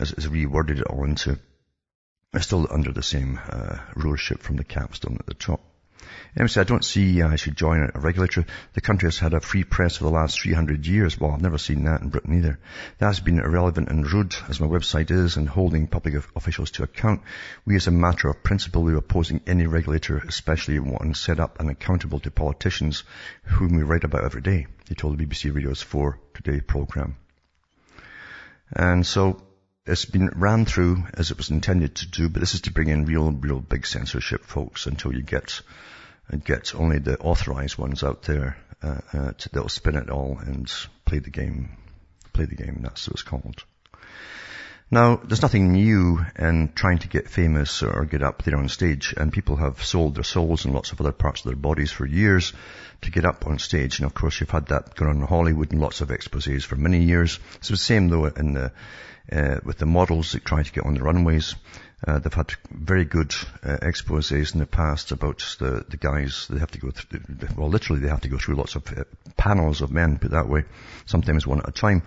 as, 0.00 0.12
as 0.12 0.26
reworded 0.26 0.78
it 0.78 0.86
all 0.86 1.04
into 1.04 1.38
are 2.34 2.40
still 2.40 2.66
under 2.70 2.92
the 2.92 3.02
same 3.02 3.38
uh, 3.46 3.78
rulership 3.94 4.40
from 4.40 4.56
the 4.56 4.64
capstone 4.64 5.18
at 5.20 5.26
the 5.26 5.34
top. 5.34 5.60
Anyway, 6.34 6.50
I 6.56 6.64
don't 6.64 6.84
see 6.84 7.20
uh, 7.20 7.28
I 7.28 7.36
should 7.36 7.58
join 7.58 7.90
a 7.94 8.00
regulator. 8.00 8.46
The 8.72 8.80
country 8.80 9.08
has 9.08 9.18
had 9.18 9.34
a 9.34 9.40
free 9.40 9.64
press 9.64 9.98
for 9.98 10.04
the 10.04 10.10
last 10.10 10.40
300 10.40 10.86
years. 10.86 11.20
Well, 11.20 11.32
I've 11.32 11.42
never 11.42 11.58
seen 11.58 11.84
that 11.84 12.00
in 12.00 12.08
Britain 12.08 12.38
either. 12.38 12.58
That 12.98 13.06
has 13.06 13.20
been 13.20 13.38
irrelevant 13.38 13.90
and 13.90 14.10
rude, 14.10 14.34
as 14.48 14.58
my 14.58 14.66
website 14.66 15.10
is, 15.10 15.36
and 15.36 15.46
holding 15.46 15.88
public 15.88 16.14
officials 16.34 16.70
to 16.72 16.84
account. 16.84 17.20
We, 17.66 17.76
as 17.76 17.86
a 17.86 17.90
matter 17.90 18.30
of 18.30 18.42
principle, 18.42 18.82
we 18.82 18.94
are 18.94 18.98
opposing 18.98 19.42
any 19.46 19.66
regulator, 19.66 20.22
especially 20.26 20.78
one 20.78 21.12
set 21.12 21.38
up 21.38 21.60
and 21.60 21.68
accountable 21.68 22.20
to 22.20 22.30
politicians 22.30 23.04
whom 23.42 23.76
we 23.76 23.82
write 23.82 24.04
about 24.04 24.24
every 24.24 24.40
day. 24.40 24.68
He 24.88 24.94
told 24.94 25.18
the 25.18 25.26
BBC 25.26 25.54
Radio's 25.54 25.82
4 25.82 26.18
Today 26.32 26.60
program. 26.60 27.16
And 28.72 29.06
so, 29.06 29.42
it's 29.84 30.06
been 30.06 30.30
ran 30.34 30.64
through 30.64 31.04
as 31.12 31.30
it 31.30 31.36
was 31.36 31.50
intended 31.50 31.96
to 31.96 32.08
do, 32.08 32.30
but 32.30 32.40
this 32.40 32.54
is 32.54 32.62
to 32.62 32.72
bring 32.72 32.88
in 32.88 33.04
real, 33.04 33.30
real 33.32 33.60
big 33.60 33.84
censorship, 33.84 34.44
folks, 34.44 34.86
until 34.86 35.12
you 35.12 35.20
get 35.20 35.60
get 36.44 36.74
only 36.74 36.98
the 36.98 37.18
authorized 37.18 37.78
ones 37.78 38.02
out 38.02 38.22
there 38.22 38.56
uh, 38.82 39.00
uh, 39.12 39.32
to, 39.32 39.48
they'll 39.50 39.68
spin 39.68 39.96
it 39.96 40.10
all 40.10 40.38
and 40.38 40.72
play 41.04 41.18
the 41.18 41.30
game. 41.30 41.76
Play 42.32 42.46
the 42.46 42.56
game. 42.56 42.80
That's 42.82 43.06
what 43.06 43.14
it's 43.14 43.22
called. 43.22 43.64
Now, 44.92 45.16
there's 45.16 45.40
nothing 45.40 45.72
new 45.72 46.20
in 46.38 46.70
trying 46.74 46.98
to 46.98 47.08
get 47.08 47.30
famous 47.30 47.82
or 47.82 48.04
get 48.04 48.22
up 48.22 48.42
there 48.42 48.58
on 48.58 48.68
stage, 48.68 49.14
and 49.16 49.32
people 49.32 49.56
have 49.56 49.82
sold 49.82 50.16
their 50.16 50.22
souls 50.22 50.66
and 50.66 50.74
lots 50.74 50.92
of 50.92 51.00
other 51.00 51.12
parts 51.12 51.40
of 51.40 51.46
their 51.46 51.56
bodies 51.56 51.90
for 51.90 52.04
years 52.04 52.52
to 53.00 53.10
get 53.10 53.24
up 53.24 53.46
on 53.46 53.58
stage. 53.58 53.98
And 53.98 54.06
of 54.06 54.12
course, 54.12 54.38
you've 54.38 54.50
had 54.50 54.66
that 54.66 54.94
going 54.94 55.10
on 55.10 55.16
in 55.22 55.26
Hollywood 55.26 55.72
and 55.72 55.80
lots 55.80 56.02
of 56.02 56.10
exposés 56.10 56.62
for 56.62 56.76
many 56.76 57.04
years. 57.04 57.40
It's 57.54 57.70
the 57.70 57.78
same 57.78 58.08
though 58.08 58.26
in 58.26 58.52
the 58.52 58.70
uh, 59.32 59.60
with 59.64 59.78
the 59.78 59.86
models 59.86 60.32
that 60.32 60.44
try 60.44 60.62
to 60.62 60.72
get 60.72 60.84
on 60.84 60.92
the 60.92 61.02
runways. 61.02 61.54
Uh, 62.06 62.18
they've 62.18 62.34
had 62.34 62.52
very 62.70 63.06
good 63.06 63.34
uh, 63.62 63.78
exposés 63.80 64.52
in 64.52 64.60
the 64.60 64.66
past 64.66 65.10
about 65.10 65.56
the, 65.58 65.86
the 65.88 65.96
guys. 65.96 66.48
They 66.50 66.58
have 66.58 66.72
to 66.72 66.80
go 66.80 66.90
through, 66.90 67.20
well, 67.56 67.68
literally 67.68 68.02
they 68.02 68.08
have 68.08 68.22
to 68.22 68.28
go 68.28 68.38
through 68.38 68.56
lots 68.56 68.74
of 68.74 68.82
uh, 68.92 69.04
panels 69.38 69.80
of 69.80 69.90
men, 69.90 70.18
put 70.18 70.32
that 70.32 70.48
way, 70.48 70.64
sometimes 71.06 71.46
one 71.46 71.60
at 71.60 71.68
a 71.68 71.72
time, 71.72 72.02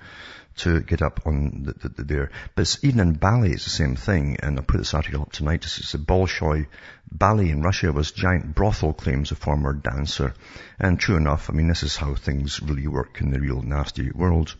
to 0.57 0.81
get 0.81 1.01
up 1.01 1.21
on 1.25 1.63
the, 1.63 1.73
the, 1.73 1.89
the, 1.89 2.03
there. 2.03 2.31
But 2.55 2.63
it's, 2.63 2.83
even 2.83 2.99
in 2.99 3.13
ballet, 3.13 3.51
it's 3.51 3.65
the 3.65 3.69
same 3.69 3.95
thing. 3.95 4.37
And 4.41 4.57
I 4.57 4.63
put 4.63 4.77
this 4.77 4.93
article 4.93 5.21
up 5.21 5.31
tonight. 5.31 5.65
It's 5.65 5.93
a 5.93 5.97
Bolshoi 5.97 6.67
ballet 7.11 7.49
in 7.49 7.61
Russia 7.61 7.91
was 7.91 8.11
giant 8.11 8.55
brothel, 8.55 8.93
claims 8.93 9.31
a 9.31 9.35
former 9.35 9.73
dancer. 9.73 10.33
And 10.79 10.99
true 10.99 11.17
enough, 11.17 11.49
I 11.49 11.53
mean, 11.53 11.67
this 11.67 11.83
is 11.83 11.95
how 11.95 12.15
things 12.15 12.61
really 12.61 12.87
work 12.87 13.21
in 13.21 13.31
the 13.31 13.39
real 13.39 13.61
nasty 13.61 14.11
world. 14.11 14.55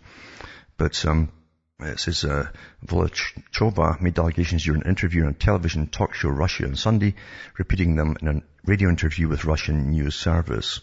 But, 0.78 1.06
um, 1.06 1.32
it 1.80 2.00
says, 2.00 2.24
uh, 2.24 2.48
Volochkova 2.86 4.00
made 4.00 4.18
allegations 4.18 4.64
during 4.64 4.82
an 4.82 4.90
interview 4.90 5.24
on 5.24 5.30
a 5.30 5.34
television 5.34 5.88
talk 5.88 6.14
show 6.14 6.30
Russia 6.30 6.66
on 6.66 6.76
Sunday, 6.76 7.16
repeating 7.58 7.96
them 7.96 8.16
in 8.22 8.28
a 8.28 8.42
radio 8.66 8.90
interview 8.90 9.28
with 9.28 9.46
Russian 9.46 9.92
news 9.92 10.16
service. 10.16 10.80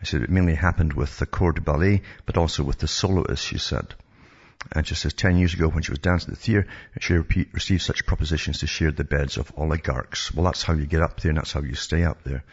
I 0.00 0.04
said 0.04 0.22
it 0.22 0.30
mainly 0.30 0.54
happened 0.54 0.92
with 0.92 1.18
the 1.18 1.26
corps 1.26 1.52
de 1.52 1.60
ballet, 1.60 2.02
but 2.24 2.36
also 2.36 2.62
with 2.62 2.78
the 2.78 2.86
soloists, 2.86 3.44
she 3.44 3.58
said. 3.58 3.94
And 4.72 4.86
she 4.86 4.94
says 4.94 5.14
10 5.14 5.36
years 5.36 5.54
ago 5.54 5.68
when 5.68 5.82
she 5.82 5.92
was 5.92 6.00
dancing 6.00 6.32
at 6.32 6.38
the 6.38 6.44
theatre, 6.44 6.66
she 7.00 7.14
received 7.52 7.82
such 7.82 8.06
propositions 8.06 8.58
to 8.58 8.66
share 8.66 8.90
the 8.90 9.04
beds 9.04 9.36
of 9.36 9.52
oligarchs. 9.56 10.34
Well, 10.34 10.44
that's 10.44 10.62
how 10.62 10.74
you 10.74 10.84
get 10.84 11.02
up 11.02 11.20
there 11.20 11.30
and 11.30 11.38
that's 11.38 11.52
how 11.52 11.62
you 11.62 11.74
stay 11.74 12.04
up 12.04 12.24
there. 12.24 12.44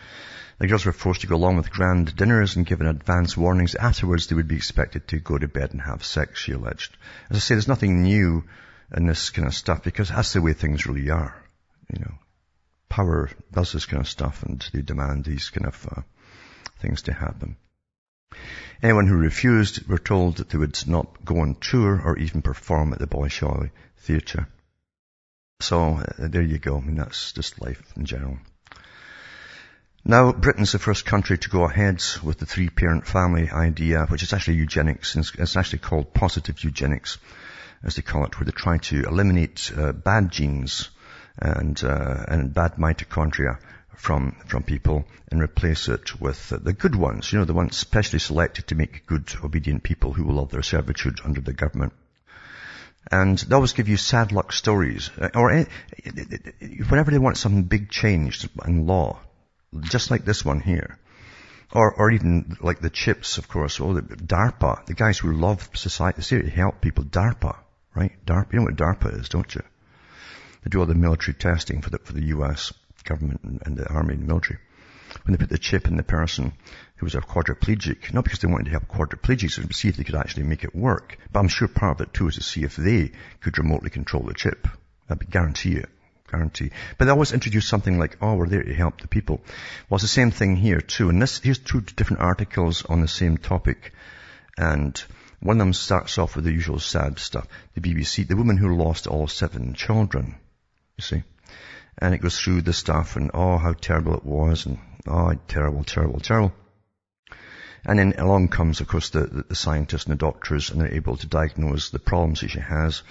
The 0.60 0.68
girls 0.68 0.86
were 0.86 0.94
forced 0.94 1.22
to 1.22 1.28
go 1.28 1.36
along 1.36 1.58
with 1.58 1.72
grand 1.72 2.15
dinners 2.15 2.56
and 2.56 2.65
given 2.65 2.88
advance 2.88 3.36
warnings. 3.36 3.76
Afterwards, 3.76 4.28
they 4.28 4.36
would 4.36 4.48
be 4.48 4.56
expected 4.56 5.08
to 5.10 5.20
go 5.20 5.38
to 5.38 5.48
bed 5.48 5.72
and 5.72 5.82
have 5.82 6.06
sex, 6.06 6.39
she 6.39 6.54
alleged. 6.54 6.96
As 7.30 7.38
I 7.38 7.39
say, 7.39 7.56
there's 7.56 7.68
nothing 7.68 8.04
new 8.04 8.46
in 8.96 9.08
this 9.08 9.32
kind 9.32 9.48
of 9.48 9.56
stuff 9.56 9.84
because 9.84 10.10
that's 10.10 10.34
the 10.34 10.41
way 10.41 10.54
things 10.54 10.86
really 10.86 11.10
are. 11.10 11.36
You 11.91 12.00
know, 12.00 12.13
power 12.88 13.30
does 13.52 13.74
this 13.74 13.86
kind 13.86 14.02
of 14.02 14.08
stuff 14.08 14.44
and 14.44 14.65
they 14.72 14.82
demand 14.82 15.26
these 15.26 15.50
kind 15.50 15.68
of 15.68 15.88
uh, 15.91 16.02
things 16.80 17.02
to 17.04 17.13
happen. 17.13 17.58
Anyone 18.82 19.08
who 19.08 19.16
refused 19.16 19.88
were 19.88 19.98
told 19.98 20.38
that 20.38 20.50
they 20.50 20.58
would 20.58 20.88
not 20.88 21.24
go 21.24 21.40
on 21.40 21.56
tour 21.56 22.02
or 22.04 22.18
even 22.18 22.42
perform 22.42 22.94
at 22.94 23.00
the 23.00 23.08
Bolshoi 23.08 23.72
Theatre. 23.98 24.48
So 25.62 25.96
uh, 25.96 26.04
there 26.18 26.42
you 26.42 26.60
go. 26.60 26.78
I 26.78 26.82
mean, 26.82 26.96
that's 26.96 27.32
just 27.32 27.62
life 27.62 27.82
in 27.96 28.06
general. 28.06 28.38
Now, 30.04 30.34
Britain's 30.34 30.72
the 30.72 30.80
first 30.80 31.06
country 31.06 31.38
to 31.38 31.50
go 31.50 31.64
ahead 31.64 32.04
with 32.22 32.38
the 32.38 32.46
three-parent 32.46 33.08
family 33.08 33.50
idea, 33.50 34.06
which 34.06 34.22
is 34.22 34.34
actually 34.34 34.58
eugenics. 34.58 35.16
It's 35.16 35.56
actually 35.56 35.80
called 35.80 36.14
positive 36.14 36.64
eugenics, 36.64 37.18
as 37.84 37.96
they 37.96 38.04
call 38.04 38.26
it, 38.26 38.40
where 38.40 38.46
they 38.46 38.52
try 38.52 38.78
to 38.78 39.04
eliminate 39.04 39.72
uh, 39.76 39.94
bad 39.94 40.32
genes 40.32 40.90
and 41.38 41.84
uh, 41.84 42.24
and 42.28 42.54
bad 42.54 42.76
mitochondria 42.76 43.58
from, 43.97 44.36
from 44.47 44.63
people 44.63 45.05
and 45.29 45.41
replace 45.41 45.88
it 45.88 46.19
with 46.19 46.49
the 46.49 46.73
good 46.73 46.95
ones, 46.95 47.31
you 47.31 47.39
know, 47.39 47.45
the 47.45 47.53
ones 47.53 47.77
specially 47.77 48.19
selected 48.19 48.67
to 48.67 48.75
make 48.75 49.05
good, 49.05 49.34
obedient 49.43 49.84
people 49.84 50.13
who 50.13 50.23
will 50.23 50.36
love 50.36 50.51
their 50.51 50.63
servitude 50.63 51.19
under 51.23 51.41
the 51.41 51.53
government. 51.53 51.93
And 53.12 53.38
they 53.38 53.55
always 53.55 53.73
give 53.73 53.88
you 53.88 53.97
sad 53.97 54.31
luck 54.31 54.51
stories, 54.51 55.12
uh, 55.19 55.29
or 55.36 55.51
eh, 55.51 55.65
whenever 56.89 57.12
they 57.12 57.19
want 57.19 57.38
some 57.38 57.63
big 57.63 57.89
change 57.89 58.47
in 58.65 58.88
law, 58.88 59.19
just 59.84 60.10
like 60.10 60.25
this 60.25 60.43
one 60.43 60.60
here. 60.60 60.97
Or, 61.71 61.93
or 61.93 62.12
even 62.12 62.58
like 62.62 62.79
the 62.79 62.89
chips, 62.89 63.38
of 63.38 63.47
course, 63.47 63.79
or 63.79 63.95
the 63.95 64.01
DARPA, 64.01 64.86
the 64.86 64.93
guys 64.93 65.17
who 65.17 65.34
love 65.34 65.69
society, 65.73 66.21
to 66.21 66.49
help 66.49 66.79
people, 66.79 67.03
DARPA, 67.03 67.58
right? 67.93 68.13
DARPA, 68.25 68.53
you 68.53 68.60
know 68.60 68.65
what 68.65 68.75
DARPA 68.75 69.19
is, 69.19 69.29
don't 69.29 69.53
you? 69.53 69.62
They 70.63 70.69
do 70.69 70.79
all 70.79 70.86
the 70.86 70.95
military 70.95 71.36
testing 71.36 71.81
for 71.81 71.89
the, 71.89 71.99
for 71.99 72.13
the 72.13 72.25
US 72.27 72.71
government 73.06 73.62
and, 73.65 73.78
the 73.78 73.88
army 73.88 74.15
and 74.15 74.28
military. 74.28 74.60
When 75.24 75.32
they 75.32 75.38
put 75.38 75.50
the 75.50 75.58
chip 75.58 75.88
in 75.88 75.96
the 75.96 76.04
person 76.04 76.54
who 76.98 77.06
was 77.06 77.15
a 77.15 77.22
quadriplegic, 77.22 78.13
not 78.13 78.24
because 78.24 78.39
they 78.39 78.48
wanted 78.48 78.65
to 78.65 78.72
help 78.72 78.88
quadriplegics, 78.88 79.58
but 79.60 79.70
to 79.70 79.74
see 79.74 79.88
if 79.88 79.98
they 79.98 80.04
could 80.04 80.15
actually 80.15 80.44
make 80.44 80.63
it 80.63 80.76
work. 80.76 81.18
But 81.32 81.39
I'm 81.39 81.48
sure 81.48 81.68
part 81.68 82.02
of 82.02 82.08
it 82.08 82.13
too 82.13 82.28
is 82.28 82.36
to 82.36 82.44
see 82.44 82.63
if 82.63 82.76
they 82.76 83.12
could 83.41 83.58
remotely 83.58 83.89
control 83.89 84.24
the 84.24 84.34
chip. 84.34 84.68
Be 85.08 85.26
guarantee 85.26 85.76
it. 85.76 85.89
Guarantee. 86.30 86.72
But 86.98 87.06
they 87.06 87.12
always 87.12 87.32
introduce 87.32 87.68
something 87.68 87.98
like, 88.00 88.18
oh, 88.22 88.36
we're 88.36 88.50
there 88.50 88.63
to 88.63 88.74
help 88.74 89.00
the 89.00 89.08
people. 89.08 89.41
Well, 89.89 89.98
it's 89.98 90.04
the 90.04 90.10
same 90.10 90.32
thing 90.32 90.56
here 90.56 90.82
too. 90.82 91.10
And 91.10 91.22
this, 91.22 91.39
here's 91.39 91.60
two 91.60 91.82
different 91.82 92.24
articles 92.24 92.84
on 92.84 93.02
the 93.02 93.08
same 93.08 93.38
topic. 93.38 93.94
And 94.58 95.02
one 95.39 95.58
of 95.58 95.60
them 95.60 95.74
starts 95.74 96.18
off 96.18 96.36
with 96.36 96.46
the 96.46 96.52
usual 96.52 96.80
sad 96.80 97.20
stuff. 97.20 97.48
The 97.76 97.82
BBC, 97.82 98.28
the 98.28 98.36
woman 98.36 98.58
who 98.58 98.76
lost 98.76 99.08
all 99.08 99.28
seven 99.28 99.76
children 99.76 100.36
you 100.98 101.02
see. 101.02 101.24
And 101.97 102.13
it 102.13 102.19
goes 102.19 102.39
through 102.39 102.62
the 102.62 102.73
stuff 102.73 103.15
and 103.15 103.31
oh, 103.34 103.58
how 103.58 103.73
terrible 103.73 104.15
it 104.15 104.25
was 104.25 104.65
and 104.65 104.79
oh, 105.08 105.34
terrible, 105.47 105.84
terrible, 105.84 106.19
terrible. 106.19 106.53
And 107.86 107.99
then 107.99 108.13
along 108.17 108.47
comes, 108.47 108.81
of 108.81 108.88
course, 108.88 109.10
the, 109.10 109.45
the, 109.47 109.55
scientists 109.55 110.05
and 110.05 110.13
the 110.13 110.17
doctors, 110.17 110.71
and 110.71 110.81
they're 110.81 110.95
able 110.95 111.17
to 111.17 111.27
diagnose 111.27 111.91
the 111.91 111.99
problems 111.99 112.41
that 112.41 112.49
she 112.49 112.60
has, 112.60 113.03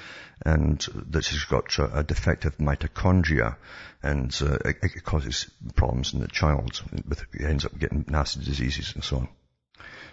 and 0.44 0.84
that 1.10 1.24
she's 1.24 1.44
got 1.44 1.78
a, 1.78 2.02
defective 2.02 2.58
mitochondria, 2.58 3.56
and 4.02 4.36
uh, 4.42 4.58
it, 4.64 4.78
it, 4.82 5.04
causes 5.04 5.48
problems 5.76 6.12
in 6.12 6.20
the 6.20 6.26
child. 6.26 6.82
With, 7.06 7.24
it 7.34 7.42
ends 7.42 7.64
up 7.64 7.78
getting 7.78 8.04
nasty 8.08 8.44
diseases 8.44 8.92
and 8.96 9.04
so 9.04 9.18
on. 9.18 9.28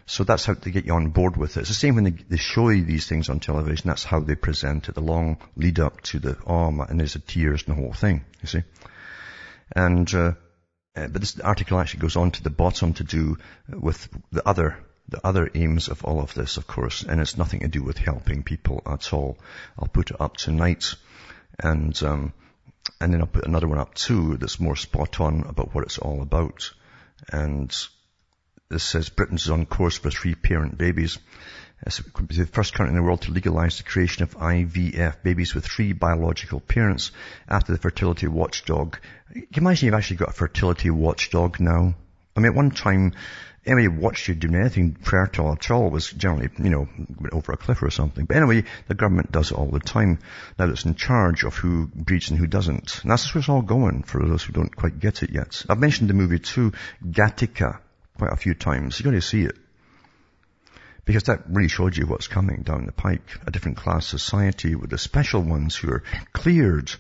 So 0.06 0.24
that's 0.24 0.46
how 0.46 0.54
they 0.54 0.72
get 0.72 0.86
you 0.86 0.94
on 0.94 1.10
board 1.10 1.38
with 1.38 1.58
it. 1.58 1.62
It's 1.62 1.70
the 1.70 1.76
same 1.76 1.96
when 1.96 2.04
they, 2.04 2.12
they 2.12 2.38
show 2.38 2.70
you 2.70 2.84
these 2.84 3.08
things 3.08 3.30
on 3.30 3.40
television. 3.40 3.88
That's 3.88 4.04
how 4.04 4.20
they 4.20 4.36
present 4.36 4.90
it. 4.90 4.96
The 4.96 5.02
long 5.02 5.38
lead 5.56 5.80
up 5.80 6.02
to 6.04 6.20
the, 6.20 6.38
oh, 6.46 6.68
and 6.68 7.00
there's 7.00 7.14
the 7.14 7.20
tears 7.20 7.64
and 7.66 7.78
the 7.78 7.82
whole 7.82 7.94
thing, 7.94 8.26
you 8.42 8.48
see. 8.48 8.64
And, 9.76 10.14
uh, 10.14 10.34
uh, 10.96 11.08
but 11.08 11.22
this 11.22 11.40
article 11.40 11.80
actually 11.80 12.02
goes 12.02 12.16
on 12.16 12.32
to 12.32 12.44
the 12.44 12.50
bottom 12.50 12.94
to 12.96 13.04
do 13.04 13.38
with 13.70 14.10
the 14.32 14.46
other, 14.48 14.78
the 15.08 15.26
other 15.26 15.50
aims 15.56 15.88
of 15.88 16.04
all 16.04 16.20
of 16.20 16.34
this, 16.34 16.58
of 16.58 16.68
course, 16.68 17.04
and 17.04 17.22
it's 17.22 17.38
nothing 17.38 17.62
to 17.62 17.68
do 17.68 17.84
with 17.84 17.98
helping 17.98 18.44
people 18.44 18.82
at 18.86 19.14
all. 19.14 19.38
I'll 19.80 19.88
put 19.88 20.12
it 20.12 20.20
up 20.20 20.36
tonight 20.36 20.96
and, 21.60 22.02
um, 22.04 22.34
and 23.00 23.14
then 23.14 23.22
I'll 23.22 23.28
put 23.28 23.48
another 23.48 23.68
one 23.68 23.78
up 23.78 23.94
too 23.94 24.38
that's 24.38 24.60
more 24.60 24.76
spot 24.76 25.22
on 25.22 25.44
about 25.48 25.74
what 25.74 25.86
it's 25.86 26.00
all 26.00 26.22
about. 26.22 26.72
And 27.32 27.74
this 28.72 28.84
says 28.84 29.10
Britain's 29.10 29.50
on 29.50 29.66
course 29.66 29.98
for 29.98 30.10
three-parent 30.10 30.78
babies. 30.78 31.20
It 31.86 32.00
could 32.14 32.28
be 32.28 32.36
the 32.36 32.46
first 32.46 32.74
country 32.74 32.92
in 32.92 32.96
the 32.96 33.04
world 33.04 33.24
to 33.24 33.32
legalize 33.32 33.78
the 33.78 33.84
creation 33.84 34.24
of 34.24 34.38
IVF 34.38 35.24
babies 35.24 35.54
with 35.54 35.66
three 35.66 35.94
biological 35.94 36.60
parents 36.60 37.12
after 37.50 37.74
the 37.74 37.80
fertility 37.80 38.28
watchdog. 38.28 38.98
Can 39.34 39.42
you 39.42 39.62
imagine 39.62 39.88
you've 39.88 39.96
actually 39.96 40.18
got 40.18 40.30
a 40.30 40.34
fertility 40.34 40.90
watchdog 40.90 41.60
now? 41.60 41.96
I 42.36 42.40
mean, 42.40 42.52
at 42.52 42.56
one 42.56 42.72
time, 42.72 43.14
anybody 43.66 43.88
watched 43.88 44.28
you 44.28 44.36
doing 44.36 44.56
anything 44.56 44.96
fertile 45.02 45.52
at 45.52 45.70
all 45.70 45.90
was 45.90 46.10
generally, 46.12 46.50
you 46.60 46.70
know, 46.70 46.88
over 47.32 47.52
a 47.52 47.58
cliff 47.58 47.82
or 47.82 47.90
something. 47.90 48.26
But 48.26 48.38
anyway, 48.38 48.64
the 48.88 48.96
government 48.96 49.32
does 49.32 49.52
it 49.52 49.58
all 49.58 49.72
the 49.72 49.80
time. 49.80 50.20
Now 50.58 50.70
it's 50.70 50.86
in 50.86 50.96
charge 50.96 51.44
of 51.44 51.56
who 51.56 51.88
breeds 51.88 52.30
and 52.30 52.40
who 52.40 52.48
doesn't. 52.48 53.02
And 53.02 53.12
that's 53.12 53.34
where 53.34 53.40
it's 53.40 53.50
all 53.50 53.64
going 53.64 54.04
for 54.04 54.26
those 54.26 54.44
who 54.44 54.54
don't 54.54 54.76
quite 54.76 55.00
get 55.00 55.24
it 55.24 55.32
yet. 55.32 55.66
I've 55.68 55.80
mentioned 55.80 56.10
the 56.10 56.14
movie 56.14 56.40
too, 56.40 56.74
Gattaca 57.04 57.80
quite 58.18 58.32
a 58.32 58.38
few 58.38 58.54
times. 58.54 59.00
You're 59.00 59.12
going 59.12 59.22
to 59.22 59.28
see 59.28 59.44
it. 59.44 59.58
Because 61.04 61.24
that 61.24 61.50
really 61.50 61.68
showed 61.68 61.98
you 61.98 62.06
what's 62.06 62.28
coming 62.28 62.62
down 62.62 62.86
the 62.86 62.92
pike. 62.92 63.28
A 63.48 63.52
different 63.52 63.78
class 63.78 64.06
society 64.06 64.76
with 64.76 64.92
the 64.92 64.98
special 64.98 65.42
ones 65.42 65.76
who 65.76 65.90
are 65.90 66.04
cleared 66.32 66.92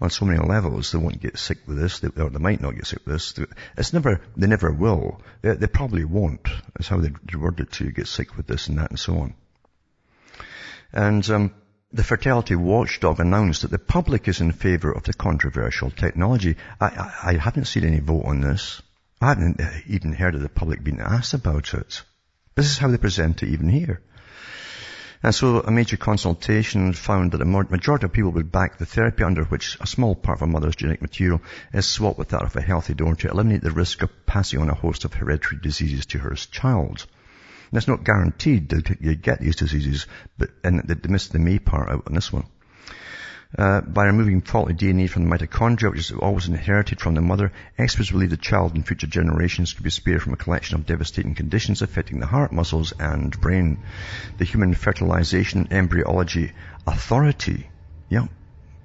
on 0.00 0.10
so 0.10 0.24
many 0.24 0.38
levels. 0.38 0.92
They 0.92 0.98
won't 0.98 1.20
get 1.20 1.38
sick 1.38 1.58
with 1.66 1.76
this, 1.76 1.98
they, 1.98 2.08
or 2.22 2.30
they 2.30 2.38
might 2.38 2.60
not 2.60 2.76
get 2.76 2.86
sick 2.86 3.00
with 3.04 3.14
this. 3.14 3.34
It's 3.76 3.92
never, 3.92 4.20
they 4.36 4.46
never 4.46 4.70
will. 4.70 5.20
They, 5.42 5.54
they 5.54 5.66
probably 5.66 6.04
won't. 6.04 6.46
That's 6.74 6.88
how 6.88 6.98
they 6.98 7.10
word 7.36 7.58
it 7.58 7.72
to 7.72 7.84
you, 7.84 7.90
get 7.90 8.06
sick 8.06 8.36
with 8.36 8.46
this 8.46 8.68
and 8.68 8.78
that 8.78 8.90
and 8.90 8.98
so 8.98 9.18
on. 9.18 9.34
And, 10.92 11.28
um, 11.28 11.54
the 11.90 12.04
fertility 12.04 12.54
watchdog 12.54 13.18
announced 13.18 13.62
that 13.62 13.70
the 13.70 13.78
public 13.78 14.28
is 14.28 14.42
in 14.42 14.52
favor 14.52 14.92
of 14.92 15.04
the 15.04 15.14
controversial 15.14 15.90
technology. 15.90 16.56
I, 16.78 16.86
I, 16.86 17.30
I 17.30 17.32
haven't 17.38 17.64
seen 17.64 17.84
any 17.84 18.00
vote 18.00 18.24
on 18.26 18.40
this. 18.42 18.82
I 19.20 19.28
hadn't 19.28 19.60
uh, 19.60 19.70
even 19.88 20.12
heard 20.12 20.36
of 20.36 20.42
the 20.42 20.48
public 20.48 20.84
being 20.84 21.00
asked 21.00 21.34
about 21.34 21.74
it. 21.74 22.02
This 22.54 22.66
is 22.66 22.78
how 22.78 22.88
they 22.88 22.98
present 22.98 23.42
it 23.42 23.48
even 23.48 23.68
here. 23.68 24.00
And 25.22 25.34
so 25.34 25.58
a 25.60 25.72
major 25.72 25.96
consultation 25.96 26.92
found 26.92 27.32
that 27.32 27.42
a 27.42 27.44
majority 27.44 28.06
of 28.06 28.12
people 28.12 28.30
would 28.30 28.52
back 28.52 28.78
the 28.78 28.86
therapy 28.86 29.24
under 29.24 29.42
which 29.42 29.76
a 29.80 29.86
small 29.86 30.14
part 30.14 30.38
of 30.38 30.42
a 30.42 30.46
mother's 30.46 30.76
genetic 30.76 31.02
material 31.02 31.42
is 31.72 31.86
swapped 31.86 32.18
with 32.18 32.28
that 32.28 32.42
of 32.42 32.54
a 32.54 32.60
healthy 32.60 32.94
donor 32.94 33.16
to 33.16 33.28
eliminate 33.28 33.62
the 33.62 33.72
risk 33.72 34.02
of 34.02 34.26
passing 34.26 34.60
on 34.60 34.70
a 34.70 34.74
host 34.74 35.04
of 35.04 35.14
hereditary 35.14 35.60
diseases 35.60 36.06
to 36.06 36.18
her 36.18 36.34
child. 36.34 37.04
And 37.70 37.78
it's 37.78 37.88
not 37.88 38.04
guaranteed 38.04 38.68
that 38.68 39.00
you 39.00 39.16
get 39.16 39.40
these 39.40 39.56
diseases, 39.56 40.06
but, 40.38 40.50
and 40.62 40.80
they 40.88 41.08
missed 41.08 41.32
the 41.32 41.40
May 41.40 41.58
part 41.58 41.90
out 41.90 42.04
on 42.06 42.14
this 42.14 42.32
one. 42.32 42.46
Uh, 43.56 43.80
by 43.80 44.04
removing 44.04 44.42
faulty 44.42 44.74
DNA 44.74 45.08
from 45.08 45.24
the 45.24 45.30
mitochondria, 45.34 45.90
which 45.90 46.00
is 46.00 46.12
always 46.12 46.48
inherited 46.48 47.00
from 47.00 47.14
the 47.14 47.22
mother, 47.22 47.50
experts 47.78 48.10
believe 48.10 48.28
the 48.28 48.36
child 48.36 48.74
and 48.74 48.86
future 48.86 49.06
generations 49.06 49.72
could 49.72 49.84
be 49.84 49.88
spared 49.88 50.20
from 50.20 50.34
a 50.34 50.36
collection 50.36 50.74
of 50.76 50.84
devastating 50.84 51.34
conditions 51.34 51.80
affecting 51.80 52.20
the 52.20 52.26
heart, 52.26 52.52
muscles, 52.52 52.92
and 52.98 53.40
brain. 53.40 53.78
The 54.36 54.44
Human 54.44 54.74
Fertilization 54.74 55.68
Embryology 55.70 56.52
Authority, 56.86 57.70
yeah, 58.10 58.26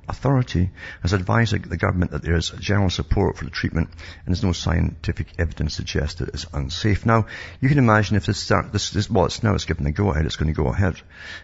authority 0.07 0.69
has 1.01 1.13
advised 1.13 1.69
the 1.69 1.77
government 1.77 2.11
that 2.11 2.21
there 2.21 2.35
is 2.35 2.49
general 2.59 2.89
support 2.89 3.37
for 3.37 3.45
the 3.45 3.51
treatment 3.51 3.89
and 3.91 4.27
there's 4.27 4.43
no 4.43 4.51
scientific 4.51 5.27
evidence 5.39 5.73
to 5.73 5.75
suggest 5.77 6.19
that 6.19 6.29
it's 6.29 6.45
unsafe. 6.53 7.05
Now, 7.05 7.27
you 7.61 7.69
can 7.69 7.77
imagine 7.77 8.15
if 8.15 8.25
this 8.25 8.39
start, 8.39 8.71
this, 8.71 8.91
this 8.91 9.09
well, 9.09 9.25
it's 9.25 9.43
now 9.43 9.55
it's 9.55 9.65
given 9.65 9.83
the 9.83 9.91
go 9.91 10.11
ahead, 10.11 10.25
it's 10.25 10.35
going 10.35 10.53
to 10.53 10.61
go 10.61 10.67
ahead. 10.67 10.99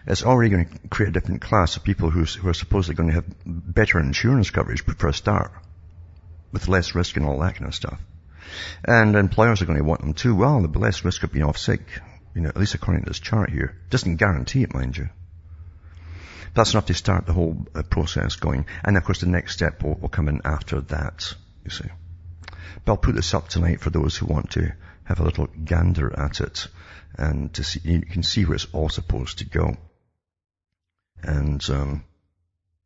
It's 0.06 0.24
already 0.24 0.50
going 0.50 0.66
to 0.66 0.88
create 0.88 1.10
a 1.10 1.12
different 1.12 1.42
class 1.42 1.76
of 1.76 1.84
people 1.84 2.10
who, 2.10 2.24
who 2.24 2.48
are 2.48 2.54
supposedly 2.54 2.96
going 2.96 3.08
to 3.08 3.14
have 3.14 3.26
better 3.44 3.98
insurance 3.98 4.50
coverage 4.50 4.84
but 4.86 4.98
for 4.98 5.08
a 5.08 5.14
start, 5.14 5.52
with 6.52 6.68
less 6.68 6.94
risk 6.94 7.16
and 7.16 7.26
all 7.26 7.40
that 7.40 7.56
kind 7.56 7.66
of 7.66 7.74
stuff. 7.74 8.00
And 8.84 9.14
employers 9.14 9.62
are 9.62 9.66
going 9.66 9.78
to 9.78 9.84
want 9.84 10.00
them 10.00 10.14
too. 10.14 10.34
Well, 10.34 10.60
the 10.66 10.78
less 10.78 11.04
risk 11.04 11.22
of 11.22 11.32
being 11.32 11.44
off 11.44 11.58
sick, 11.58 11.80
you 12.34 12.42
know, 12.42 12.48
at 12.48 12.56
least 12.56 12.74
according 12.74 13.04
to 13.04 13.10
this 13.10 13.20
chart 13.20 13.50
here. 13.50 13.76
Doesn't 13.90 14.16
guarantee 14.16 14.62
it, 14.62 14.74
mind 14.74 14.96
you. 14.96 15.08
That's 16.54 16.72
enough 16.72 16.86
to 16.86 16.94
start 16.94 17.26
the 17.26 17.32
whole 17.32 17.66
uh, 17.74 17.82
process 17.82 18.36
going. 18.36 18.66
And 18.84 18.96
of 18.96 19.04
course 19.04 19.20
the 19.20 19.26
next 19.26 19.54
step 19.54 19.82
will, 19.82 19.94
will 19.94 20.08
come 20.08 20.28
in 20.28 20.40
after 20.44 20.80
that, 20.82 21.34
you 21.64 21.70
see. 21.70 21.88
But 22.84 22.92
I'll 22.92 22.96
put 22.96 23.14
this 23.14 23.34
up 23.34 23.48
tonight 23.48 23.80
for 23.80 23.90
those 23.90 24.16
who 24.16 24.26
want 24.26 24.52
to 24.52 24.72
have 25.04 25.20
a 25.20 25.24
little 25.24 25.46
gander 25.64 26.18
at 26.18 26.40
it 26.40 26.68
and 27.16 27.52
to 27.54 27.64
see, 27.64 27.80
you 27.84 28.00
can 28.02 28.22
see 28.22 28.44
where 28.44 28.54
it's 28.54 28.66
all 28.72 28.88
supposed 28.88 29.38
to 29.38 29.44
go. 29.44 29.76
And, 31.22 31.68
um, 31.70 32.04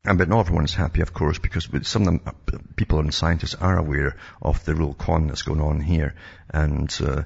and 0.07 0.19
but 0.19 0.29
not 0.29 0.41
everyone's 0.41 0.75
happy, 0.75 1.01
of 1.01 1.15
course, 1.15 1.39
because 1.39 1.67
some 1.83 2.21
of 2.27 2.77
people 2.77 2.99
and 2.99 3.13
scientists 3.13 3.55
are 3.55 3.79
aware 3.79 4.17
of 4.43 4.63
the 4.65 4.75
real 4.75 4.93
con 4.93 5.29
that's 5.29 5.43
going 5.43 5.63
on 5.63 5.81
here 5.81 6.15
and, 6.51 6.95
uh, 7.01 7.23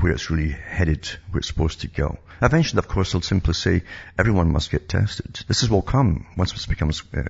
where 0.00 0.12
it's 0.12 0.28
really 0.28 0.50
headed, 0.50 1.06
where 1.30 1.38
it's 1.38 1.46
supposed 1.46 1.82
to 1.82 1.88
go. 1.88 2.18
Eventually, 2.42 2.78
of 2.80 2.88
course, 2.88 3.12
they'll 3.12 3.22
simply 3.22 3.54
say 3.54 3.84
everyone 4.18 4.52
must 4.52 4.72
get 4.72 4.88
tested. 4.88 5.38
This 5.46 5.62
is 5.62 5.70
will 5.70 5.82
come 5.82 6.26
once 6.36 6.50
this 6.52 6.66
becomes 6.66 7.02
uh, 7.16 7.22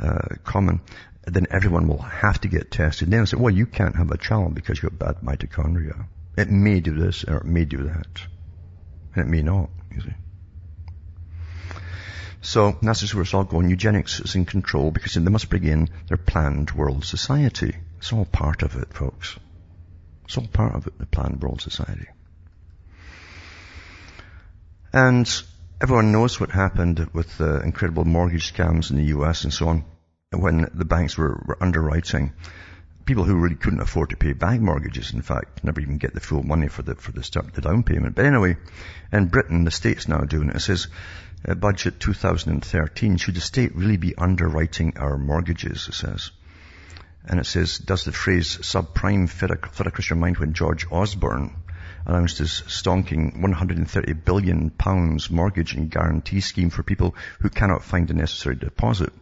uh, 0.00 0.36
common. 0.42 0.80
Then 1.26 1.46
everyone 1.50 1.86
will 1.86 2.00
have 2.00 2.40
to 2.40 2.48
get 2.48 2.70
tested. 2.70 3.10
Then 3.10 3.18
they'll 3.18 3.26
say, 3.26 3.36
well, 3.36 3.52
you 3.52 3.66
can't 3.66 3.96
have 3.96 4.10
a 4.10 4.16
child 4.16 4.54
because 4.54 4.82
you've 4.82 4.98
bad 4.98 5.16
mitochondria. 5.22 6.06
It 6.38 6.50
may 6.50 6.80
do 6.80 6.94
this 6.94 7.24
or 7.24 7.38
it 7.38 7.44
may 7.44 7.66
do 7.66 7.82
that. 7.82 8.22
And 9.14 9.26
it 9.26 9.28
may 9.28 9.42
not, 9.42 9.68
you 9.94 10.00
see. 10.00 10.14
So 12.40 12.78
just 12.82 13.14
where 13.14 13.22
it's 13.22 13.34
all 13.34 13.44
going. 13.44 13.68
Eugenics 13.68 14.20
is 14.20 14.34
in 14.34 14.44
control 14.44 14.90
because 14.90 15.14
they 15.14 15.20
must 15.20 15.50
bring 15.50 15.64
in 15.64 15.88
their 16.08 16.16
planned 16.16 16.70
world 16.70 17.04
society. 17.04 17.76
It's 17.98 18.12
all 18.12 18.24
part 18.24 18.62
of 18.62 18.76
it, 18.76 18.94
folks. 18.94 19.36
It's 20.24 20.38
all 20.38 20.46
part 20.46 20.74
of 20.74 20.86
it, 20.86 20.98
the 20.98 21.06
planned 21.06 21.42
world 21.42 21.60
society. 21.60 22.06
And 24.92 25.42
everyone 25.80 26.12
knows 26.12 26.38
what 26.38 26.50
happened 26.50 27.10
with 27.12 27.38
the 27.38 27.60
incredible 27.60 28.04
mortgage 28.04 28.52
scams 28.52 28.90
in 28.90 28.96
the 28.96 29.16
US 29.16 29.44
and 29.44 29.52
so 29.52 29.68
on 29.68 29.84
when 30.30 30.68
the 30.74 30.84
banks 30.84 31.16
were, 31.16 31.42
were 31.46 31.58
underwriting 31.60 32.32
people 33.08 33.24
who 33.24 33.36
really 33.36 33.54
couldn't 33.54 33.80
afford 33.80 34.10
to 34.10 34.18
pay 34.18 34.34
back 34.34 34.60
mortgages, 34.60 35.14
in 35.14 35.22
fact, 35.22 35.64
never 35.64 35.80
even 35.80 35.96
get 35.96 36.12
the 36.12 36.20
full 36.20 36.42
money 36.42 36.68
for 36.68 36.82
the, 36.82 36.94
for 36.94 37.10
the 37.10 37.22
start, 37.22 37.54
the 37.54 37.62
down 37.62 37.82
payment. 37.82 38.14
But 38.14 38.26
anyway, 38.26 38.58
in 39.10 39.28
Britain, 39.28 39.64
the 39.64 39.70
state's 39.70 40.08
now 40.08 40.18
doing 40.18 40.50
it. 40.50 40.56
It 40.56 40.60
says, 40.60 40.88
uh, 41.46 41.54
budget 41.54 42.00
2013, 42.00 43.16
should 43.16 43.34
the 43.34 43.40
state 43.40 43.74
really 43.76 43.96
be 43.96 44.16
underwriting 44.16 44.96
our 44.96 45.18
mortgages, 45.18 45.88
it 45.88 45.94
says. 45.94 46.30
And 47.24 47.38
it 47.38 47.46
says, 47.46 47.78
does 47.78 48.04
the 48.04 48.12
phrase 48.12 48.58
subprime 48.58 49.28
fit, 49.28 49.50
across 49.50 50.10
your 50.10 50.16
mind 50.16 50.38
when 50.38 50.54
George 50.54 50.86
Osborne 50.90 51.54
announced 52.06 52.38
his 52.38 52.62
stonking 52.66 53.40
130 53.40 54.12
billion 54.14 54.70
pounds 54.70 55.30
mortgage 55.30 55.74
and 55.74 55.90
guarantee 55.90 56.40
scheme 56.40 56.70
for 56.70 56.82
people 56.82 57.14
who 57.40 57.50
cannot 57.50 57.84
find 57.84 58.08
the 58.08 58.14
necessary 58.14 58.56
deposit? 58.56 59.12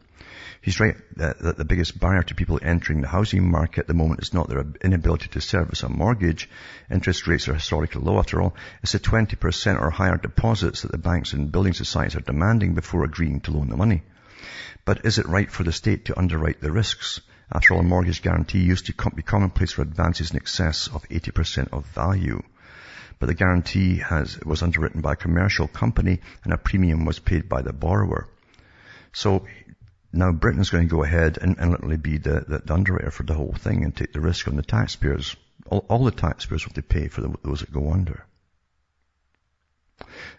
He's 0.61 0.80
right 0.80 0.96
that 1.16 1.57
the 1.57 1.64
biggest 1.64 1.98
barrier 1.98 2.22
to 2.22 2.34
people 2.34 2.59
entering 2.62 3.00
the 3.00 3.09
housing 3.09 3.50
market 3.50 3.80
at 3.80 3.86
the 3.86 3.94
moment 3.94 4.22
is 4.22 4.34
not 4.34 4.48
their 4.48 4.64
inability 4.82 5.28
to 5.28 5.40
service 5.40 5.82
a 5.82 5.88
mortgage. 5.88 6.48
Interest 6.90 7.26
rates 7.26 7.48
are 7.48 7.54
historically 7.54 8.02
low 8.02 8.18
after 8.18 8.42
all. 8.42 8.57
It's 8.82 8.92
the 8.92 8.98
20% 8.98 9.80
or 9.80 9.90
higher 9.90 10.16
deposits 10.16 10.82
that 10.82 10.92
the 10.92 10.98
banks 10.98 11.32
and 11.32 11.52
building 11.52 11.72
societies 11.72 12.16
are 12.16 12.20
demanding 12.20 12.74
before 12.74 13.04
agreeing 13.04 13.40
to 13.42 13.52
loan 13.52 13.68
the 13.68 13.76
money. 13.76 14.02
But 14.84 15.04
is 15.04 15.18
it 15.18 15.26
right 15.26 15.50
for 15.50 15.64
the 15.64 15.72
state 15.72 16.07
to 16.07 16.18
underwrite 16.18 16.61
the 16.61 16.72
risks? 16.72 17.20
After 17.52 17.74
all, 17.74 17.80
a 17.80 17.84
mortgage 17.84 18.22
guarantee 18.22 18.61
used 18.61 18.86
to 18.86 19.11
be 19.14 19.22
commonplace 19.22 19.72
for 19.72 19.82
advances 19.82 20.30
in 20.30 20.36
excess 20.36 20.88
of 20.88 21.09
80% 21.09 21.68
of 21.72 21.86
value. 21.86 22.42
But 23.18 23.26
the 23.26 23.34
guarantee 23.34 23.98
has, 23.98 24.38
was 24.40 24.62
underwritten 24.62 25.00
by 25.00 25.12
a 25.12 25.16
commercial 25.16 25.68
company 25.68 26.20
and 26.44 26.52
a 26.52 26.59
premium 26.59 27.04
was 27.04 27.18
paid 27.18 27.48
by 27.48 27.62
the 27.62 27.72
borrower. 27.72 28.28
So 29.12 29.46
now 30.12 30.32
Britain's 30.32 30.70
going 30.70 30.88
to 30.88 30.94
go 30.94 31.02
ahead 31.02 31.38
and, 31.40 31.59
and 31.59 31.70
literally 31.70 31.96
be 31.96 32.18
the, 32.18 32.44
the, 32.46 32.59
the, 32.64 32.74
underwriter 32.74 33.11
for 33.11 33.24
the 33.24 33.34
whole 33.34 33.52
thing 33.52 33.84
and 33.84 33.94
take 33.94 34.12
the 34.12 34.20
risk 34.20 34.48
on 34.48 34.57
the 34.57 34.62
taxpayers. 34.62 35.36
All, 35.66 35.84
all 35.88 36.04
the 36.04 36.11
taxpayers 36.11 36.64
will 36.64 36.74
have 36.74 36.76
to 36.76 36.82
pay 36.82 37.09
for 37.09 37.20
the, 37.22 37.34
those 37.42 37.61
that 37.61 37.72
go 37.72 37.92
under. 37.92 38.24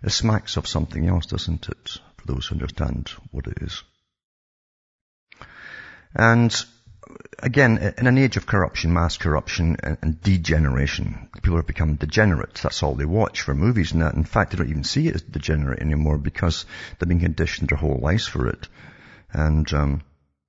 It 0.03 0.11
smacks 0.11 0.57
of 0.57 0.67
something 0.67 1.07
else, 1.07 1.25
doesn't 1.25 1.67
it? 1.67 1.99
For 2.17 2.27
those 2.27 2.47
who 2.47 2.55
understand 2.55 3.09
what 3.31 3.47
it 3.47 3.57
is. 3.61 3.83
And 6.15 6.65
again, 7.39 7.93
in 7.97 8.07
an 8.07 8.17
age 8.17 8.37
of 8.37 8.45
corruption, 8.45 8.93
mass 8.93 9.17
corruption, 9.17 9.77
and, 9.81 9.97
and, 10.01 10.21
degeneration, 10.21 11.29
people 11.41 11.57
have 11.57 11.67
become 11.67 11.95
degenerates. 11.95 12.61
That's 12.61 12.83
all 12.83 12.95
they 12.95 13.05
watch 13.05 13.41
for 13.41 13.53
movies 13.53 13.91
and 13.91 14.01
that. 14.01 14.15
In 14.15 14.23
fact, 14.23 14.51
they 14.51 14.57
don't 14.57 14.69
even 14.69 14.83
see 14.83 15.07
it 15.07 15.15
as 15.15 15.21
degenerate 15.21 15.79
anymore 15.79 16.17
because 16.17 16.65
they've 16.97 17.07
been 17.07 17.19
conditioned 17.19 17.69
their 17.69 17.77
whole 17.77 17.99
lives 18.01 18.27
for 18.27 18.47
it. 18.47 18.67
And 19.31 19.71
um, 19.73 20.01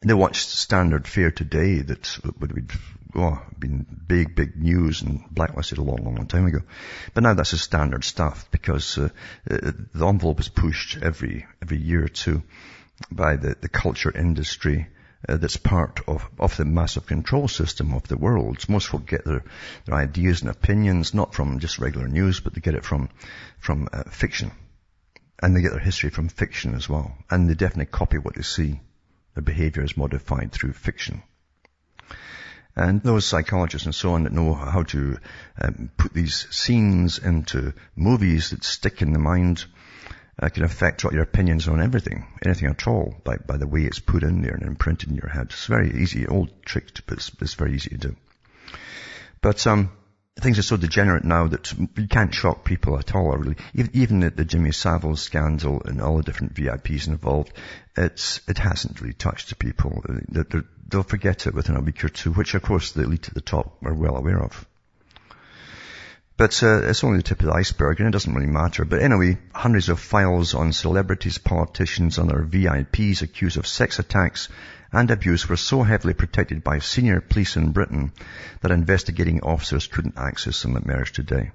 they 0.03 0.15
watched 0.15 0.49
standard 0.49 1.07
fare 1.07 1.31
today 1.31 1.81
that 1.81 2.19
would 2.39 2.51
have 2.51 2.81
oh, 3.17 3.43
been 3.59 3.87
big, 4.07 4.35
big 4.35 4.57
news 4.57 5.03
and 5.03 5.25
blacklisted 5.31 5.79
a 5.79 5.83
long, 5.83 6.05
long, 6.05 6.15
long 6.17 6.27
time 6.27 6.47
ago. 6.47 6.61
But 7.15 7.23
now 7.23 7.35
that's 7.35 7.51
the 7.51 7.59
standard 7.59 8.05
stuff 8.05 8.49
because 8.51 8.99
uh, 8.99 9.09
uh, 9.51 9.73
the 9.93 10.07
envelope 10.07 10.41
is 10.41 10.49
pushed 10.49 10.99
every 11.03 11.47
every 11.63 11.79
year 11.79 12.05
or 12.05 12.09
two 12.09 12.43
by 13.11 13.37
the, 13.37 13.57
the 13.61 13.69
culture 13.69 14.17
industry 14.17 14.87
uh, 15.29 15.37
that's 15.37 15.57
part 15.57 16.01
of, 16.07 16.29
of 16.39 16.57
the 16.57 16.65
massive 16.65 17.07
control 17.07 17.49
system 17.49 17.93
of 17.93 18.07
the 18.09 18.17
world. 18.17 18.69
Most 18.69 18.89
folk 18.89 19.07
get 19.07 19.25
their, 19.25 19.45
their 19.85 19.97
ideas 19.97 20.43
and 20.43 20.51
opinions 20.51 21.15
not 21.15 21.35
from 21.35 21.59
just 21.59 21.79
regular 21.79 22.09
news, 22.09 22.41
but 22.41 22.55
they 22.55 22.61
get 22.61 22.75
it 22.75 22.85
from, 22.85 23.09
from 23.59 23.89
uh, 23.93 24.05
fiction. 24.05 24.53
And 25.41 25.55
they 25.55 25.63
get 25.63 25.71
their 25.71 25.81
history 25.81 26.11
from 26.11 26.29
fiction 26.29 26.75
as 26.75 26.89
well. 26.89 27.17
And 27.31 27.49
they 27.49 27.55
definitely 27.55 27.87
copy 27.87 28.19
what 28.19 28.35
they 28.35 28.43
see. 28.43 28.81
Their 29.35 29.43
behavior 29.43 29.85
is 29.85 29.97
modified 29.97 30.53
through 30.53 30.73
fiction. 30.73 31.23
And 32.75 33.03
those 33.03 33.27
psychologists 33.27 33.87
and 33.87 33.95
so 33.95 34.13
on 34.13 34.25
that 34.25 34.33
know 34.33 34.55
how 34.55 34.85
to 34.85 35.19
um, 35.61 35.91
put 35.97 36.13
these 36.13 36.47
scenes 36.51 37.19
into 37.19 37.75
movies 37.97 38.51
that 38.51 38.63
stick 38.63 39.03
in 39.03 39.13
the 39.13 39.19
mind 39.19 39.65
uh, 40.41 40.49
can 40.49 40.63
affect 40.63 41.05
what 41.05 41.13
your 41.13 41.25
opinions 41.25 41.67
on 41.67 41.83
everything, 41.83 42.27
anything 42.45 42.69
at 42.69 42.87
all, 42.87 43.17
by, 43.25 43.37
by 43.37 43.57
the 43.57 43.67
way 43.67 43.83
it's 43.83 43.99
put 43.99 44.23
in 44.23 44.43
there 44.43 44.55
and 44.55 44.63
imprinted 44.63 45.09
in 45.09 45.17
your 45.17 45.29
head. 45.29 45.47
It's 45.51 45.67
very 45.67 46.03
easy, 46.03 46.29
old 46.29 46.51
trick, 46.65 47.01
but 47.07 47.19
it's, 47.19 47.33
it's 47.41 47.55
very 47.55 47.75
easy 47.75 47.91
to 47.91 47.99
do. 47.99 48.17
But 49.41 49.67
um, 49.67 49.91
things 50.41 50.59
are 50.59 50.63
so 50.63 50.77
degenerate 50.77 51.25
now 51.25 51.49
that 51.49 51.73
you 51.73 52.09
can't 52.09 52.35
shock 52.35 52.65
people 52.65 52.99
at 52.99 53.15
all, 53.15 53.37
really. 53.37 53.57
Even 53.93 54.21
the, 54.21 54.31
the 54.31 54.45
Jimmy 54.45 54.73
Savile 54.73 55.17
scandal 55.17 55.83
and 55.85 56.01
all 56.01 56.17
the 56.17 56.23
different 56.23 56.55
VIPs 56.55 57.09
involved, 57.09 57.53
it's, 57.97 58.41
it 58.49 58.59
hasn't 58.59 59.01
really 59.01 59.15
touched 59.15 59.49
the 59.49 59.57
people. 59.57 60.03
They're, 60.29 60.65
they'll 60.89 61.03
forget 61.03 61.47
it 61.47 61.55
within 61.55 61.77
a 61.77 61.81
week 61.81 62.05
or 62.05 62.09
two, 62.09 62.33
which 62.33 62.55
of 62.55 62.63
course 62.63 62.93
the 62.93 63.03
elite 63.03 63.29
at 63.29 63.35
the 63.35 63.41
top 63.41 63.79
are 63.85 63.95
well 63.95 64.17
aware 64.17 64.43
of. 64.43 64.67
But 66.39 66.63
uh, 66.63 66.83
it's 66.83 67.03
only 67.03 67.17
the 67.17 67.25
tip 67.25 67.41
of 67.41 67.47
the 67.47 67.53
iceberg, 67.53 67.99
and 67.99 68.09
it 68.09 68.13
doesn't 68.13 68.33
really 68.33 68.47
matter. 68.47 68.85
But 68.85 69.03
anyway, 69.03 69.39
hundreds 69.53 69.89
of 69.89 69.99
files 69.99 70.55
on 70.55 70.73
celebrities, 70.73 71.37
politicians, 71.37 72.17
and 72.17 72.31
other 72.31 72.45
VIPs 72.45 73.23
accused 73.23 73.57
of 73.57 73.67
sex 73.67 73.99
attacks 73.99 74.49
and 74.93 75.11
abuse 75.11 75.49
were 75.49 75.57
so 75.57 75.83
heavily 75.83 76.15
protected 76.15 76.63
by 76.63 76.79
senior 76.79 77.21
police 77.21 77.57
in 77.57 77.73
Britain 77.73 78.13
that 78.61 78.71
investigating 78.71 79.41
officers 79.41 79.89
couldn't 79.89 80.17
access 80.17 80.63
them 80.63 80.77
emerged 80.77 81.17
today. 81.17 81.51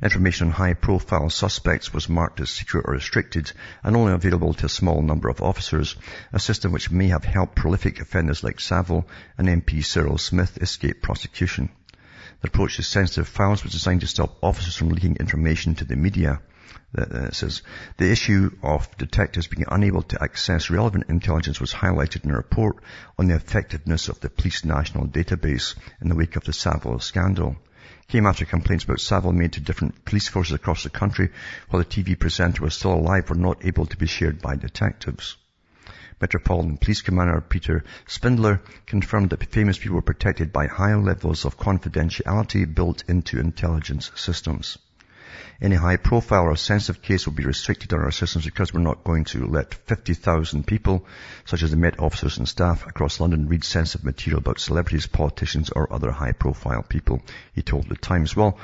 Information 0.00 0.46
on 0.46 0.52
high-profile 0.52 1.28
suspects 1.28 1.92
was 1.92 2.08
marked 2.08 2.38
as 2.38 2.50
secret 2.50 2.84
or 2.86 2.94
restricted 2.94 3.50
and 3.82 3.96
only 3.96 4.12
available 4.12 4.54
to 4.54 4.66
a 4.66 4.68
small 4.68 5.02
number 5.02 5.28
of 5.28 5.42
officers, 5.42 5.96
a 6.32 6.38
system 6.38 6.70
which 6.70 6.92
may 6.92 7.08
have 7.08 7.24
helped 7.24 7.56
prolific 7.56 8.00
offenders 8.00 8.44
like 8.44 8.60
Savile 8.60 9.08
and 9.36 9.48
MP 9.48 9.84
Cyril 9.84 10.18
Smith 10.18 10.56
escape 10.62 11.02
prosecution. 11.02 11.68
The 12.40 12.48
approach 12.48 12.76
to 12.76 12.82
sensitive 12.82 13.28
files 13.28 13.62
was 13.62 13.72
designed 13.72 14.02
to 14.02 14.06
stop 14.06 14.38
officers 14.42 14.76
from 14.76 14.90
leaking 14.90 15.16
information 15.16 15.74
to 15.76 15.84
the 15.84 15.96
media 15.96 16.40
uh, 16.96 17.24
it 17.24 17.34
says 17.34 17.62
the 17.96 18.10
issue 18.10 18.50
of 18.62 18.94
detectives 18.98 19.46
being 19.46 19.64
unable 19.70 20.02
to 20.02 20.22
access 20.22 20.68
relevant 20.68 21.04
intelligence 21.08 21.60
was 21.60 21.72
highlighted 21.72 22.24
in 22.24 22.30
a 22.30 22.36
report 22.36 22.76
on 23.18 23.26
the 23.26 23.34
effectiveness 23.34 24.08
of 24.08 24.20
the 24.20 24.28
police 24.28 24.66
national 24.66 25.06
database 25.06 25.74
in 26.02 26.10
the 26.10 26.14
wake 26.14 26.36
of 26.36 26.44
the 26.44 26.52
Savile 26.52 27.00
scandal. 27.00 27.56
Came 28.08 28.26
after 28.26 28.44
complaints 28.44 28.84
about 28.84 29.00
Savile 29.00 29.32
made 29.32 29.54
to 29.54 29.60
different 29.60 30.04
police 30.04 30.28
forces 30.28 30.52
across 30.52 30.82
the 30.82 30.90
country 30.90 31.30
while 31.70 31.82
the 31.82 31.88
TV 31.88 32.18
presenter 32.18 32.62
was 32.62 32.74
still 32.74 32.92
alive 32.92 33.30
were 33.30 33.36
not 33.36 33.64
able 33.64 33.86
to 33.86 33.96
be 33.96 34.06
shared 34.06 34.42
by 34.42 34.56
detectives. 34.56 35.37
Metropolitan 36.20 36.76
Police 36.76 37.02
Commander 37.02 37.40
Peter 37.40 37.84
Spindler 38.06 38.60
confirmed 38.86 39.30
that 39.30 39.44
famous 39.52 39.78
people 39.78 39.94
were 39.94 40.02
protected 40.02 40.52
by 40.52 40.66
high 40.66 40.94
levels 40.96 41.44
of 41.44 41.56
confidentiality 41.56 42.64
built 42.74 43.04
into 43.08 43.38
intelligence 43.38 44.10
systems. 44.16 44.78
Any 45.60 45.74
high 45.74 45.96
profile 45.96 46.44
or 46.44 46.56
sensitive 46.56 47.02
case 47.02 47.26
will 47.26 47.34
be 47.34 47.44
restricted 47.44 47.92
on 47.92 48.00
our 48.00 48.12
systems 48.12 48.44
because 48.44 48.72
we're 48.72 48.80
not 48.80 49.02
going 49.02 49.24
to 49.24 49.46
let 49.46 49.74
50,000 49.74 50.66
people, 50.66 51.04
such 51.44 51.62
as 51.62 51.72
the 51.72 51.76
Met 51.76 51.98
officers 51.98 52.38
and 52.38 52.48
staff 52.48 52.86
across 52.86 53.18
London, 53.18 53.48
read 53.48 53.64
sensitive 53.64 54.04
material 54.04 54.38
about 54.38 54.60
celebrities, 54.60 55.08
politicians, 55.08 55.70
or 55.70 55.92
other 55.92 56.12
high 56.12 56.32
profile 56.32 56.82
people, 56.82 57.22
he 57.54 57.62
told 57.62 57.88
the 57.88 57.96
Times. 57.96 58.36
Well, 58.36 58.58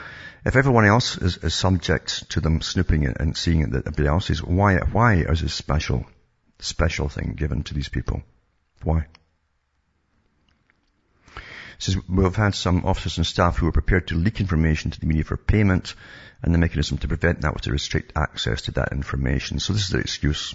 if 0.44 0.54
everyone 0.54 0.84
else 0.84 1.16
is, 1.18 1.36
is 1.38 1.54
subject 1.54 2.30
to 2.30 2.40
them 2.40 2.60
snooping 2.60 3.06
and 3.06 3.36
seeing 3.36 3.70
that 3.70 3.86
everybody 3.86 4.08
else 4.08 4.30
is, 4.30 4.42
why, 4.42 4.76
why 4.78 5.14
is 5.14 5.40
this 5.40 5.54
special, 5.54 6.06
special 6.58 7.08
thing 7.08 7.34
given 7.36 7.62
to 7.64 7.74
these 7.74 7.88
people? 7.88 8.22
Why? 8.82 9.06
says 11.84 11.96
we've 12.08 12.36
had 12.36 12.54
some 12.54 12.84
officers 12.84 13.18
and 13.18 13.26
staff 13.26 13.56
who 13.56 13.66
are 13.66 13.72
prepared 13.72 14.08
to 14.08 14.14
leak 14.14 14.40
information 14.40 14.90
to 14.90 15.00
the 15.00 15.06
media 15.06 15.24
for 15.24 15.36
payment 15.36 15.94
and 16.42 16.54
the 16.54 16.58
mechanism 16.58 16.98
to 16.98 17.08
prevent 17.08 17.40
that 17.42 17.52
was 17.52 17.62
to 17.62 17.72
restrict 17.72 18.12
access 18.16 18.62
to 18.62 18.72
that 18.72 18.92
information. 18.92 19.58
So 19.58 19.72
this 19.72 19.82
is 19.82 19.90
the 19.90 19.98
excuse. 19.98 20.54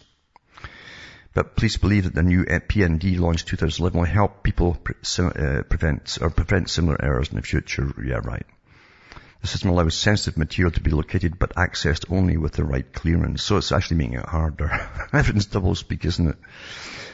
But 1.34 1.56
please 1.56 1.78
believe 1.78 2.06
that 2.06 2.16
the 2.16 2.24
new 2.24 2.46
PND 2.46 3.20
launched 3.20 3.48
2011 3.48 4.00
will 4.00 4.06
help 4.06 4.44
people 4.44 4.76
pre- 4.76 4.96
uh, 5.20 5.64
prevent 5.64 6.18
or 6.22 6.32
prevent 6.32 6.70
similar 6.70 6.98
errors 7.04 7.30
in 7.30 7.36
the 7.36 7.44
future. 7.44 7.94
Yeah, 8.04 8.22
right. 8.24 8.46
The 9.42 9.48
system 9.48 9.70
allows 9.70 9.96
sensitive 9.96 10.38
material 10.38 10.72
to 10.72 10.82
be 10.82 10.92
located 10.92 11.40
but 11.40 11.56
accessed 11.56 12.12
only 12.12 12.36
with 12.36 12.54
the 12.54 12.66
right 12.66 12.92
clearance. 12.92 13.42
So 13.42 13.58
it's 13.58 13.72
actually 13.72 13.98
making 13.98 14.20
it 14.20 14.26
harder. 14.26 14.70
Everything's 15.14 15.46
double 15.46 15.76
speak, 15.76 16.04
isn't 16.04 16.28
it? 16.28 16.38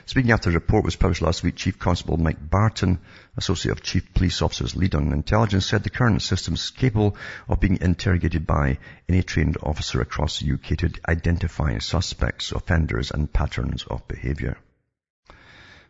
Speaking 0.07 0.32
after 0.32 0.51
the 0.51 0.55
report 0.55 0.86
was 0.86 0.95
published 0.95 1.23
last 1.23 1.41
week, 1.41 1.55
Chief 1.55 1.80
Constable 1.80 2.17
Mike 2.17 2.49
Barton, 2.49 2.99
Associate 3.38 3.71
of 3.71 3.82
Chief 3.82 4.13
Police 4.13 4.41
Officers 4.43 4.76
Lead 4.76 4.93
on 4.93 5.11
Intelligence, 5.11 5.65
said 5.65 5.84
the 5.84 5.89
current 5.89 6.21
system 6.21 6.53
is 6.53 6.69
capable 6.69 7.17
of 7.49 7.59
being 7.59 7.80
interrogated 7.82 8.45
by 8.45 8.78
any 9.09 9.23
trained 9.23 9.57
officer 9.63 10.01
across 10.01 10.39
the 10.39 10.51
UK 10.51 10.78
to 10.78 10.93
identify 11.09 11.80
suspects, 11.80 12.51
offenders 12.51 13.09
and 13.09 13.34
patterns 13.34 13.84
of 13.84 14.07
behaviour. 14.07 14.57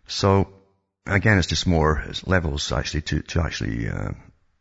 So, 0.08 0.48
again, 1.06 1.38
it's 1.38 1.48
just 1.48 1.68
more 1.68 2.06
levels 2.26 2.72
actually 2.72 3.02
to, 3.02 3.22
to 3.22 3.42
actually 3.42 3.90
uh, 3.90 4.12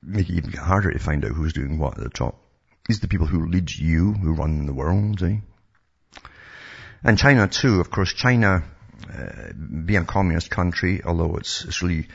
make 0.05 0.29
it 0.29 0.35
even 0.35 0.53
harder 0.53 0.93
to 0.93 0.99
find 0.99 1.25
out 1.25 1.33
who's 1.33 1.53
doing 1.53 1.79
what 1.79 1.97
at 1.99 2.05
the 2.05 2.11
top. 2.11 2.41
These 2.87 2.99
are 2.99 3.03
the 3.03 3.09
people 3.09 3.27
who 3.27 3.47
lead 3.47 3.75
you, 3.75 4.13
who 4.13 4.35
run 4.35 4.67
the 4.67 4.75
world, 4.75 5.23
eh? 5.23 5.39
And 7.03 7.19
China 7.19 7.49
too, 7.49 7.81
of 7.81 7.91
course, 7.91 8.13
China 8.13 8.65
uh, 9.13 9.53
being 9.85 10.03
a 10.03 10.07
communist 10.07 10.51
country, 10.51 11.03
although 11.05 11.37
it's, 11.37 11.65
it's 11.65 11.83
really 11.83 12.09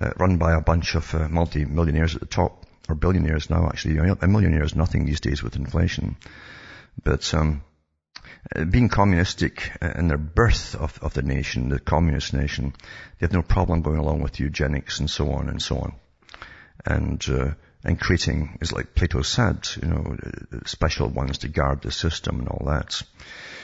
uh, 0.00 0.10
run 0.16 0.38
by 0.38 0.54
a 0.54 0.60
bunch 0.60 0.94
of 0.94 1.14
uh, 1.14 1.28
multi-millionaires 1.28 2.14
at 2.14 2.20
the 2.20 2.26
top, 2.26 2.64
or 2.88 2.94
billionaires 2.94 3.50
now 3.50 3.66
actually. 3.66 3.98
A 3.98 4.28
millionaire 4.28 4.64
is 4.64 4.76
nothing 4.76 5.06
these 5.06 5.20
days 5.20 5.42
with 5.42 5.56
inflation. 5.56 6.16
But 7.02 7.34
um, 7.34 7.62
uh, 8.54 8.64
being 8.64 8.88
communistic 8.88 9.72
uh, 9.82 9.92
in 9.96 10.08
their 10.08 10.18
birth 10.18 10.76
of, 10.76 10.98
of 11.02 11.14
the 11.14 11.22
nation, 11.22 11.68
the 11.68 11.80
communist 11.80 12.32
nation, 12.32 12.74
they 13.18 13.26
have 13.26 13.32
no 13.32 13.42
problem 13.42 13.82
going 13.82 13.98
along 13.98 14.22
with 14.22 14.38
eugenics 14.38 15.00
and 15.00 15.10
so 15.10 15.32
on 15.32 15.48
and 15.48 15.60
so 15.60 15.78
on. 15.78 15.94
And 16.84 17.24
uh, 17.28 17.50
and 17.84 18.00
creating, 18.00 18.58
is 18.60 18.72
like 18.72 18.94
Plato 18.94 19.22
said, 19.22 19.68
you 19.80 19.88
know, 19.88 20.16
special 20.66 21.08
ones 21.08 21.38
to 21.38 21.48
guard 21.48 21.82
the 21.82 21.92
system 21.92 22.40
and 22.40 22.48
all 22.48 22.66
that. 22.66 22.92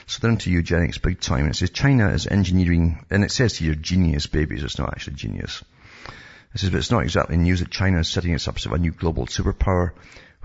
So 0.06 0.18
they're 0.20 0.30
into 0.30 0.50
eugenics 0.50 0.98
big 0.98 1.20
time. 1.20 1.40
And 1.40 1.50
it 1.50 1.56
says 1.56 1.70
China 1.70 2.08
is 2.10 2.28
engineering, 2.28 3.04
and 3.10 3.24
it 3.24 3.32
says 3.32 3.56
here 3.56 3.74
genius 3.74 4.28
babies. 4.28 4.62
It's 4.62 4.78
not 4.78 4.90
actually 4.90 5.16
genius. 5.16 5.64
It 6.54 6.60
says, 6.60 6.70
but 6.70 6.78
it's 6.78 6.90
not 6.90 7.02
exactly 7.02 7.36
news 7.36 7.60
that 7.60 7.70
China 7.70 7.98
is 7.98 8.08
setting 8.08 8.32
itself 8.32 8.54
up 8.54 8.72
as 8.72 8.78
a 8.78 8.78
new 8.78 8.92
global 8.92 9.26
superpower. 9.26 9.92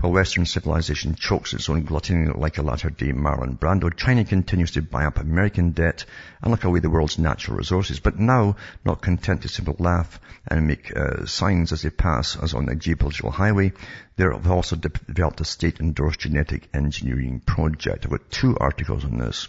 While 0.00 0.12
Western 0.12 0.46
civilization 0.46 1.16
chokes 1.16 1.52
its 1.52 1.68
own 1.68 1.82
gluttony 1.82 2.30
like 2.32 2.58
a 2.58 2.62
latter-day 2.62 3.12
Marlon 3.12 3.58
Brando, 3.58 3.90
China 3.90 4.24
continues 4.24 4.70
to 4.72 4.82
buy 4.82 5.06
up 5.06 5.18
American 5.18 5.72
debt 5.72 6.04
and 6.40 6.52
look 6.52 6.62
away 6.62 6.78
the 6.78 6.88
world's 6.88 7.18
natural 7.18 7.56
resources. 7.56 7.98
But 7.98 8.16
now, 8.16 8.54
not 8.84 9.02
content 9.02 9.42
to 9.42 9.48
simply 9.48 9.74
laugh 9.80 10.20
and 10.46 10.68
make 10.68 10.96
uh, 10.96 11.26
signs 11.26 11.72
as 11.72 11.82
they 11.82 11.90
pass 11.90 12.36
us 12.36 12.54
on 12.54 12.66
the 12.66 12.76
geopolitical 12.76 13.32
highway, 13.32 13.72
they 14.14 14.22
have 14.22 14.48
also 14.48 14.76
developed 14.76 15.40
a 15.40 15.44
state-endorsed 15.44 16.20
genetic 16.20 16.68
engineering 16.72 17.40
project. 17.40 18.04
I've 18.04 18.12
got 18.12 18.30
two 18.30 18.56
articles 18.56 19.04
on 19.04 19.18
this. 19.18 19.48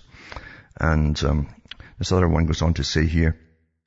And 0.80 1.24
um, 1.24 1.54
this 2.00 2.12
other 2.12 2.28
one 2.28 2.48
goes 2.48 2.64
on 2.64 2.74
to 2.74 2.84
say 2.84 3.06
here, 3.06 3.38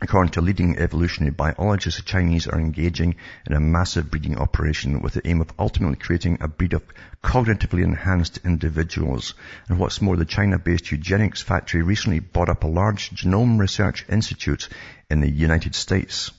According 0.03 0.33
to 0.33 0.41
leading 0.41 0.79
evolutionary 0.79 1.31
biologists, 1.31 2.01
the 2.01 2.05
Chinese 2.05 2.49
are 2.49 2.59
engaging 2.59 3.15
in 3.47 3.55
a 3.55 3.61
massive 3.61 4.11
breeding 4.11 4.37
operation 4.37 5.01
with 5.01 5.15
the 5.15 5.25
aim 5.25 5.41
of 5.41 5.53
ultimately 5.61 5.95
creating 5.95 6.39
a 6.41 6.49
breed 6.49 6.73
of 6.73 6.83
cognitively 7.23 7.85
enhanced 7.85 8.41
individuals. 8.45 9.35
And 9.69 9.79
what's 9.79 10.03
more, 10.03 10.17
the 10.17 10.25
China-based 10.25 10.91
eugenics 10.91 11.41
factory 11.41 11.83
recently 11.83 12.19
bought 12.19 12.49
up 12.49 12.65
a 12.65 12.67
large 12.67 13.11
genome 13.11 13.61
research 13.61 14.05
institute 14.09 14.69
in 15.09 15.21
the 15.21 15.31
United 15.31 15.77
States, 15.77 16.33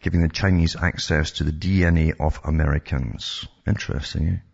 giving 0.00 0.22
the 0.22 0.28
Chinese 0.28 0.74
access 0.74 1.30
to 1.30 1.44
the 1.44 1.52
DNA 1.52 2.12
of 2.18 2.40
Americans. 2.42 3.46
Interesting, 3.68 4.28
eh? 4.28 4.45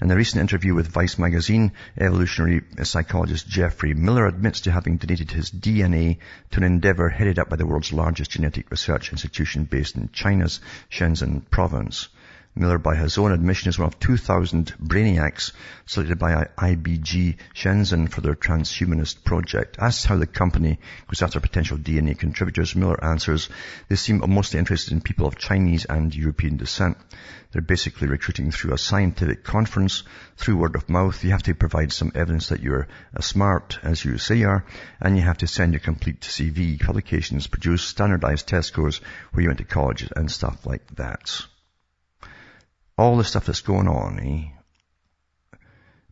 In 0.00 0.10
a 0.10 0.16
recent 0.16 0.40
interview 0.40 0.74
with 0.74 0.88
Vice 0.88 1.16
magazine, 1.16 1.70
evolutionary 1.96 2.62
psychologist 2.82 3.48
Jeffrey 3.48 3.94
Miller 3.94 4.26
admits 4.26 4.62
to 4.62 4.72
having 4.72 4.96
donated 4.96 5.30
his 5.30 5.52
DNA 5.52 6.18
to 6.50 6.58
an 6.58 6.64
endeavor 6.64 7.08
headed 7.08 7.38
up 7.38 7.50
by 7.50 7.56
the 7.56 7.64
world's 7.64 7.92
largest 7.92 8.32
genetic 8.32 8.68
research 8.72 9.12
institution 9.12 9.62
based 9.62 9.94
in 9.94 10.10
China's 10.12 10.60
Shenzhen 10.90 11.48
province. 11.50 12.08
Miller, 12.56 12.78
by 12.78 12.94
his 12.94 13.18
own 13.18 13.32
admission, 13.32 13.68
is 13.68 13.80
one 13.80 13.88
of 13.88 13.98
2,000 13.98 14.76
brainiacs 14.80 15.50
selected 15.86 16.20
by 16.20 16.46
IBG 16.56 17.36
Shenzhen 17.52 18.08
for 18.08 18.20
their 18.20 18.36
transhumanist 18.36 19.24
project. 19.24 19.76
Asked 19.80 20.06
how 20.06 20.16
the 20.16 20.28
company 20.28 20.78
goes 21.08 21.20
after 21.20 21.40
potential 21.40 21.76
DNA 21.76 22.16
contributors, 22.16 22.76
Miller 22.76 23.02
answers, 23.04 23.48
they 23.88 23.96
seem 23.96 24.22
mostly 24.28 24.60
interested 24.60 24.92
in 24.92 25.00
people 25.00 25.26
of 25.26 25.36
Chinese 25.36 25.84
and 25.84 26.14
European 26.14 26.56
descent. 26.56 26.96
They're 27.50 27.60
basically 27.60 28.06
recruiting 28.06 28.52
through 28.52 28.74
a 28.74 28.78
scientific 28.78 29.42
conference, 29.42 30.04
through 30.36 30.58
word 30.58 30.76
of 30.76 30.88
mouth. 30.88 31.24
You 31.24 31.32
have 31.32 31.42
to 31.42 31.56
provide 31.56 31.90
some 31.92 32.12
evidence 32.14 32.50
that 32.50 32.62
you're 32.62 32.86
as 33.16 33.26
smart 33.26 33.80
as 33.82 34.04
you 34.04 34.16
say 34.16 34.36
you 34.36 34.48
are, 34.48 34.64
and 35.00 35.16
you 35.16 35.24
have 35.24 35.38
to 35.38 35.48
send 35.48 35.72
your 35.72 35.80
complete 35.80 36.20
CV, 36.20 36.78
publications, 36.78 37.48
produce 37.48 37.82
standardized 37.82 38.46
test 38.46 38.68
scores 38.68 39.00
where 39.32 39.42
you 39.42 39.48
went 39.48 39.58
to 39.58 39.64
college 39.64 40.08
and 40.14 40.30
stuff 40.30 40.64
like 40.64 40.86
that 40.94 41.46
all 42.96 43.16
the 43.16 43.24
stuff 43.24 43.46
that's 43.46 43.60
going 43.60 43.88
on, 43.88 44.20
eh? 44.20 45.58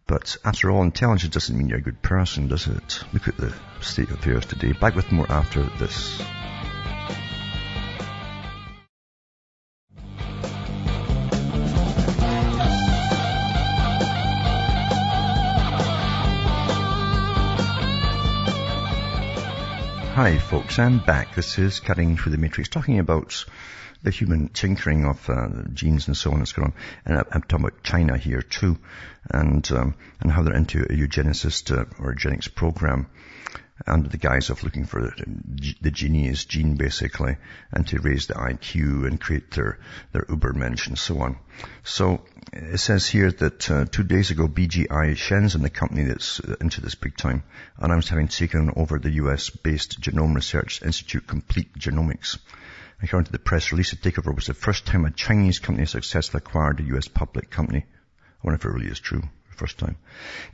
But 0.07 0.37
after 0.45 0.71
all, 0.71 0.83
intelligence 0.83 1.33
doesn't 1.33 1.57
mean 1.57 1.69
you're 1.69 1.79
a 1.79 1.83
good 1.83 2.03
person, 2.03 2.49
does 2.49 2.67
it? 2.67 3.05
Look 3.13 3.29
at 3.29 3.37
the 3.37 3.55
state 3.81 4.11
of 4.11 4.19
affairs 4.19 4.47
today. 4.47 4.73
Back 4.73 4.97
with 4.97 5.13
more 5.13 5.31
after 5.31 5.63
this. 5.63 6.21
Hi 20.15 20.39
folks, 20.39 20.79
I'm 20.79 20.99
back. 20.99 21.35
This 21.35 21.59
is 21.59 21.81
Cutting 21.81 22.17
Through 22.17 22.33
the 22.33 22.39
Matrix, 22.39 22.69
talking 22.69 22.99
about 22.99 23.45
the 24.03 24.11
human 24.11 24.49
tinkering 24.49 25.05
of 25.05 25.29
uh, 25.31 25.49
genes 25.73 26.07
and 26.09 26.17
so 26.17 26.33
on 26.33 26.39
that's 26.39 26.53
going 26.53 26.69
on. 26.69 26.75
And 27.05 27.19
I'm 27.31 27.43
talking 27.43 27.67
about 27.67 27.83
China 27.83 28.17
here 28.17 28.43
too, 28.43 28.79
and 29.31 29.71
um, 29.73 29.95
and 30.21 30.31
how 30.31 30.43
they're 30.43 30.57
into 30.57 30.83
a 30.83 30.93
eugenicist 30.93 31.77
uh, 31.77 31.85
or 31.99 32.11
eugenics 32.13 32.49
program 32.49 33.07
under 33.87 34.09
the 34.09 34.19
guise 34.19 34.51
of 34.51 34.63
looking 34.63 34.85
for 34.85 35.03
the, 35.03 35.75
the 35.81 35.91
genius 35.91 36.45
gene 36.45 36.77
basically 36.77 37.37
and 37.73 37.87
to 37.89 38.01
raise 38.01 38.27
the 38.27 38.35
IQ 38.35 39.07
and 39.07 39.21
create 39.21 39.51
their, 39.53 39.79
their 40.13 40.23
Ubermensch 40.23 40.87
and 40.89 40.99
so 40.99 41.21
on. 41.21 41.37
So 41.83 42.23
it 42.53 42.79
says 42.79 43.07
here 43.07 43.31
that 43.31 43.71
uh, 43.71 43.85
two 43.87 44.05
days 44.05 44.31
ago 44.31 44.47
BGI 44.47 45.17
Shenzhen, 45.17 45.63
the 45.63 45.71
company 45.71 46.05
that's 46.05 46.41
uh, 46.41 46.57
into 46.61 46.81
this 46.81 46.95
big 46.95 47.17
time, 47.17 47.43
announced 47.79 48.09
having 48.09 48.29
taken 48.29 48.73
over 48.77 48.99
the 48.99 49.13
US 49.13 49.51
based 49.51 50.01
genome 50.01 50.35
research 50.35 50.83
institute 50.83 51.27
Complete 51.27 51.75
Genomics. 51.75 52.39
According 53.03 53.27
to 53.27 53.33
the 53.33 53.39
press 53.39 53.73
release, 53.73 53.91
the 53.91 53.97
takeover 53.97 54.35
was 54.35 54.47
the 54.47 54.55
first 54.55 54.87
time 54.87 55.05
a 55.05 55.11
Chinese 55.11 55.59
company 55.59 55.87
successfully 55.87 56.43
acquired 56.45 56.81
a 56.81 56.97
US 56.97 57.09
public 57.09 57.51
company. 57.51 57.85
I 57.85 58.47
wonder 58.47 58.57
if 58.57 58.65
it 58.65 58.69
really 58.69 58.91
is 58.91 59.01
true 59.01 59.23
first 59.63 59.79
time. 59.79 59.97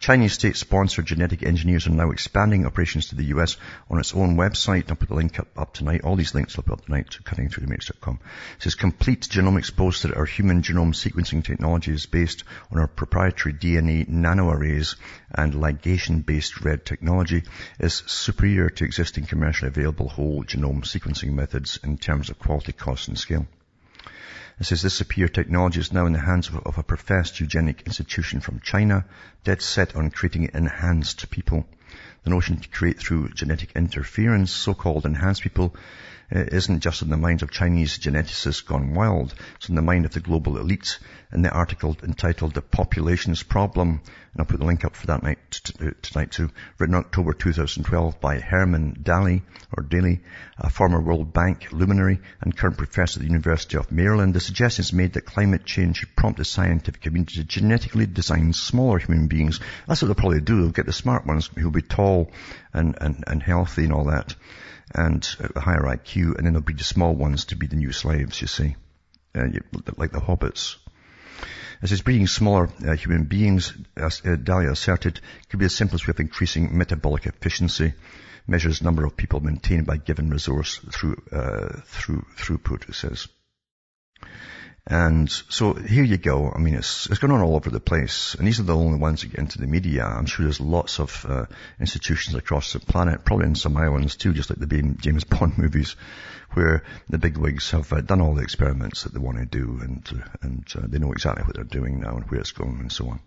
Chinese 0.00 0.34
state-sponsored 0.34 1.06
genetic 1.06 1.42
engineers 1.42 1.86
are 1.86 1.90
now 1.90 2.10
expanding 2.10 2.66
operations 2.66 3.08
to 3.08 3.14
the 3.14 3.30
US 3.36 3.56
on 3.88 3.98
its 3.98 4.14
own 4.14 4.36
website. 4.36 4.90
I'll 4.90 4.96
put 4.96 5.08
the 5.08 5.14
link 5.14 5.40
up, 5.40 5.48
up 5.56 5.72
tonight. 5.72 6.02
All 6.04 6.14
these 6.14 6.34
links 6.34 6.56
will 6.56 6.64
be 6.64 6.72
up 6.72 6.84
tonight 6.84 7.10
to 7.12 7.22
cuttingthroughthematrix.com. 7.22 8.20
It 8.56 8.62
says 8.62 8.74
complete 8.74 9.22
genomics 9.22 9.74
boasts 9.74 10.02
that 10.02 10.14
our 10.14 10.26
human 10.26 10.60
genome 10.60 10.92
sequencing 10.92 11.42
technology 11.42 11.92
is 11.92 12.04
based 12.04 12.44
on 12.70 12.80
our 12.80 12.86
proprietary 12.86 13.54
DNA 13.54 14.06
nanoarrays 14.06 14.96
and 15.30 15.54
ligation-based 15.54 16.62
red 16.62 16.84
technology 16.84 17.44
is 17.80 18.02
superior 18.06 18.68
to 18.68 18.84
existing 18.84 19.24
commercially 19.24 19.68
available 19.68 20.10
whole 20.10 20.44
genome 20.44 20.82
sequencing 20.82 21.32
methods 21.32 21.80
in 21.82 21.96
terms 21.96 22.28
of 22.28 22.38
quality, 22.38 22.72
cost, 22.72 23.08
and 23.08 23.18
scale. 23.18 23.46
It 24.60 24.66
says 24.66 24.82
this 24.82 24.94
superior 24.94 25.28
technology 25.28 25.78
is 25.78 25.92
now 25.92 26.06
in 26.06 26.12
the 26.12 26.18
hands 26.18 26.48
of, 26.48 26.56
of 26.66 26.78
a 26.78 26.82
professed 26.82 27.38
eugenic 27.38 27.82
institution 27.86 28.40
from 28.40 28.58
China, 28.58 29.04
dead 29.44 29.62
set 29.62 29.94
on 29.94 30.10
creating 30.10 30.50
enhanced 30.52 31.30
people. 31.30 31.64
The 32.24 32.30
notion 32.30 32.56
to 32.56 32.68
create 32.68 32.98
through 32.98 33.28
genetic 33.30 33.70
interference, 33.76 34.50
so-called 34.50 35.06
enhanced 35.06 35.42
people, 35.42 35.76
uh, 36.34 36.40
isn't 36.40 36.80
just 36.80 37.02
in 37.02 37.08
the 37.08 37.16
minds 37.16 37.44
of 37.44 37.52
Chinese 37.52 37.98
geneticists 37.98 38.66
gone 38.66 38.94
wild. 38.94 39.32
It's 39.56 39.68
in 39.68 39.76
the 39.76 39.82
mind 39.82 40.04
of 40.04 40.12
the 40.12 40.20
global 40.20 40.58
elite 40.58 40.98
in 41.32 41.42
the 41.42 41.50
article 41.50 41.96
entitled 42.02 42.54
The 42.54 42.60
Populations 42.60 43.44
Problem. 43.44 44.00
And 44.38 44.44
I'll 44.44 44.50
put 44.50 44.60
the 44.60 44.66
link 44.66 44.84
up 44.84 44.94
for 44.94 45.08
that 45.08 45.24
night, 45.24 45.38
t- 45.50 45.90
tonight 46.00 46.30
too. 46.30 46.48
Written 46.78 46.94
October 46.94 47.32
2012 47.32 48.20
by 48.20 48.38
Herman 48.38 49.00
Daly, 49.02 49.42
or 49.76 49.82
Daly, 49.82 50.20
a 50.56 50.70
former 50.70 51.00
World 51.00 51.32
Bank 51.32 51.72
luminary 51.72 52.20
and 52.40 52.56
current 52.56 52.78
professor 52.78 53.18
at 53.18 53.22
the 53.22 53.28
University 53.28 53.76
of 53.76 53.90
Maryland. 53.90 54.34
The 54.34 54.40
suggestion 54.40 54.82
is 54.82 54.92
made 54.92 55.14
that 55.14 55.26
climate 55.26 55.64
change 55.64 55.96
should 55.96 56.14
prompt 56.14 56.38
the 56.38 56.44
scientific 56.44 57.00
community 57.00 57.40
to 57.40 57.44
genetically 57.44 58.06
design 58.06 58.52
smaller 58.52 59.00
human 59.00 59.26
beings. 59.26 59.58
That's 59.88 60.02
what 60.02 60.06
they'll 60.06 60.14
probably 60.14 60.40
do. 60.40 60.60
They'll 60.60 60.70
get 60.70 60.86
the 60.86 60.92
smart 60.92 61.26
ones 61.26 61.50
who'll 61.56 61.72
be 61.72 61.82
tall 61.82 62.30
and, 62.72 62.96
and, 63.00 63.24
and 63.26 63.42
healthy 63.42 63.82
and 63.82 63.92
all 63.92 64.04
that 64.04 64.36
and 64.94 65.28
a 65.56 65.60
higher 65.60 65.82
IQ, 65.82 66.36
and 66.36 66.46
then 66.46 66.52
there'll 66.52 66.62
be 66.62 66.74
the 66.74 66.84
small 66.84 67.12
ones 67.12 67.46
to 67.46 67.56
be 67.56 67.66
the 67.66 67.76
new 67.76 67.90
slaves, 67.92 68.40
you 68.40 68.46
see, 68.46 68.76
uh, 69.34 69.48
like 69.96 70.12
the 70.12 70.20
hobbits. 70.20 70.76
As 71.80 71.92
is 71.92 72.02
breeding 72.02 72.26
smaller 72.26 72.68
uh, 72.86 72.96
human 72.96 73.24
beings, 73.24 73.72
as 73.96 74.20
uh, 74.24 74.34
Daly 74.34 74.66
asserted, 74.66 75.20
could 75.48 75.60
be 75.60 75.66
the 75.66 75.70
simplest 75.70 76.08
way 76.08 76.12
of 76.12 76.20
increasing 76.20 76.76
metabolic 76.76 77.26
efficiency, 77.26 77.94
measures 78.48 78.82
number 78.82 79.04
of 79.04 79.16
people 79.16 79.40
maintained 79.40 79.86
by 79.86 79.96
given 79.96 80.30
resource 80.30 80.78
through, 80.90 81.22
uh, 81.30 81.80
through 81.84 82.26
throughput, 82.36 82.88
it 82.88 82.94
says. 82.94 83.28
And 84.90 85.30
so 85.30 85.74
here 85.74 86.02
you 86.02 86.16
go. 86.16 86.50
I 86.50 86.58
mean, 86.58 86.74
it's, 86.74 87.10
it's 87.10 87.18
going 87.18 87.30
on 87.30 87.42
all 87.42 87.56
over 87.56 87.68
the 87.68 87.78
place. 87.78 88.34
And 88.34 88.46
these 88.46 88.58
are 88.58 88.62
the 88.62 88.74
only 88.74 88.98
ones 88.98 89.20
that 89.20 89.28
get 89.28 89.38
into 89.38 89.58
the 89.58 89.66
media. 89.66 90.02
I'm 90.06 90.24
sure 90.24 90.44
there's 90.44 90.62
lots 90.62 90.98
of 90.98 91.26
uh, 91.28 91.44
institutions 91.78 92.34
across 92.34 92.72
the 92.72 92.80
planet, 92.80 93.22
probably 93.22 93.48
in 93.48 93.54
some 93.54 93.76
islands 93.76 94.16
too, 94.16 94.32
just 94.32 94.48
like 94.48 94.58
the 94.58 94.96
James 94.98 95.24
Bond 95.24 95.58
movies, 95.58 95.94
where 96.54 96.84
the 97.06 97.18
big 97.18 97.36
wigs 97.36 97.70
have 97.72 97.92
uh, 97.92 98.00
done 98.00 98.22
all 98.22 98.34
the 98.34 98.42
experiments 98.42 99.02
that 99.02 99.12
they 99.12 99.18
want 99.18 99.36
to 99.36 99.44
do 99.44 99.78
and, 99.82 100.08
uh, 100.10 100.26
and 100.40 100.64
uh, 100.74 100.86
they 100.86 100.98
know 100.98 101.12
exactly 101.12 101.44
what 101.44 101.54
they're 101.54 101.64
doing 101.64 102.00
now 102.00 102.16
and 102.16 102.30
where 102.30 102.40
it's 102.40 102.52
going 102.52 102.80
and 102.80 102.90
so 102.90 103.10
on. 103.10 103.20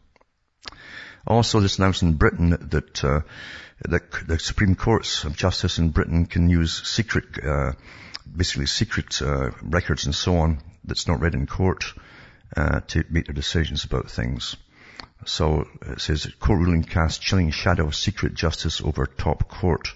Also, 1.27 1.59
this 1.59 1.77
announced 1.77 2.01
in 2.01 2.13
Britain 2.13 2.49
that, 2.71 3.03
uh, 3.03 3.21
the, 3.87 4.01
the 4.25 4.39
Supreme 4.39 4.73
Courts 4.73 5.25
of 5.25 5.37
Justice 5.37 5.77
in 5.77 5.89
Britain 5.89 6.25
can 6.25 6.49
use 6.49 6.87
secret, 6.87 7.25
uh, 7.45 7.73
basically 8.35 8.65
secret 8.65 9.21
uh, 9.21 9.51
records 9.61 10.07
and 10.07 10.15
so 10.15 10.37
on 10.37 10.57
that's 10.83 11.07
not 11.07 11.21
read 11.21 11.35
in 11.35 11.47
court 11.47 11.85
uh, 12.55 12.81
to 12.87 13.03
make 13.09 13.25
their 13.25 13.33
decisions 13.33 13.83
about 13.83 14.09
things. 14.09 14.55
So 15.25 15.67
it 15.83 16.01
says 16.01 16.27
court 16.39 16.59
ruling 16.59 16.83
casts 16.83 17.19
chilling 17.19 17.51
shadow 17.51 17.87
of 17.87 17.95
secret 17.95 18.33
justice 18.33 18.81
over 18.81 19.05
top 19.05 19.47
court. 19.47 19.93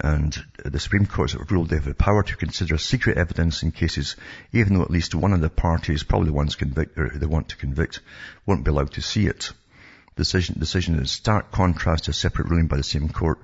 And 0.00 0.36
the 0.64 0.78
Supreme 0.78 1.06
Court 1.06 1.32
have 1.32 1.50
ruled 1.50 1.70
they 1.70 1.76
have 1.76 1.84
the 1.84 1.94
power 1.94 2.22
to 2.22 2.36
consider 2.36 2.78
secret 2.78 3.18
evidence 3.18 3.62
in 3.62 3.72
cases, 3.72 4.14
even 4.52 4.74
though 4.74 4.82
at 4.82 4.90
least 4.90 5.14
one 5.14 5.32
of 5.32 5.40
the 5.40 5.50
parties, 5.50 6.04
probably 6.04 6.28
the 6.28 6.34
ones 6.34 6.54
convict, 6.54 6.96
or 6.98 7.10
they 7.10 7.26
want 7.26 7.48
to 7.48 7.56
convict, 7.56 8.00
won't 8.46 8.64
be 8.64 8.70
allowed 8.70 8.92
to 8.92 9.02
see 9.02 9.26
it. 9.26 9.52
Decision, 10.18 10.56
decision 10.58 10.98
is 10.98 11.12
stark 11.12 11.52
contrast 11.52 12.04
to 12.04 12.10
a 12.10 12.14
separate 12.14 12.48
ruling 12.48 12.66
by 12.66 12.76
the 12.76 12.82
same 12.82 13.08
court 13.08 13.38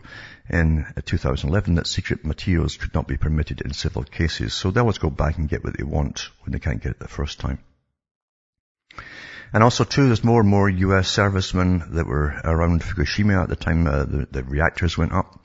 in 0.51 0.85
2011 1.05 1.77
that 1.77 1.87
secret 1.87 2.25
materials 2.25 2.77
could 2.77 2.93
not 2.93 3.07
be 3.07 3.17
permitted 3.17 3.61
in 3.61 3.73
civil 3.73 4.03
cases. 4.03 4.55
So 4.55 4.73
they 4.73 4.81
always 4.81 4.99
go 4.99 5.09
back 5.09 5.39
and 5.39 5.49
get 5.49 5.63
what 5.63 5.79
they 5.79 5.85
want 5.85 6.31
when 6.43 6.51
they 6.51 6.59
can't 6.59 6.83
get 6.83 6.91
it 6.91 6.99
the 6.99 7.07
first 7.07 7.39
time. 7.39 7.61
And 9.53 9.63
also 9.63 9.85
too, 9.85 10.07
there's 10.07 10.25
more 10.25 10.41
and 10.41 10.51
more 10.51 10.69
US 10.69 11.09
servicemen 11.09 11.85
that 11.93 12.09
were 12.09 12.41
around 12.43 12.83
Fukushima 12.83 13.45
at 13.45 13.49
the 13.49 13.55
time 13.55 13.87
uh, 13.87 14.03
the, 14.03 14.27
the, 14.29 14.43
reactors 14.43 14.99
went 14.99 15.13
up. 15.13 15.41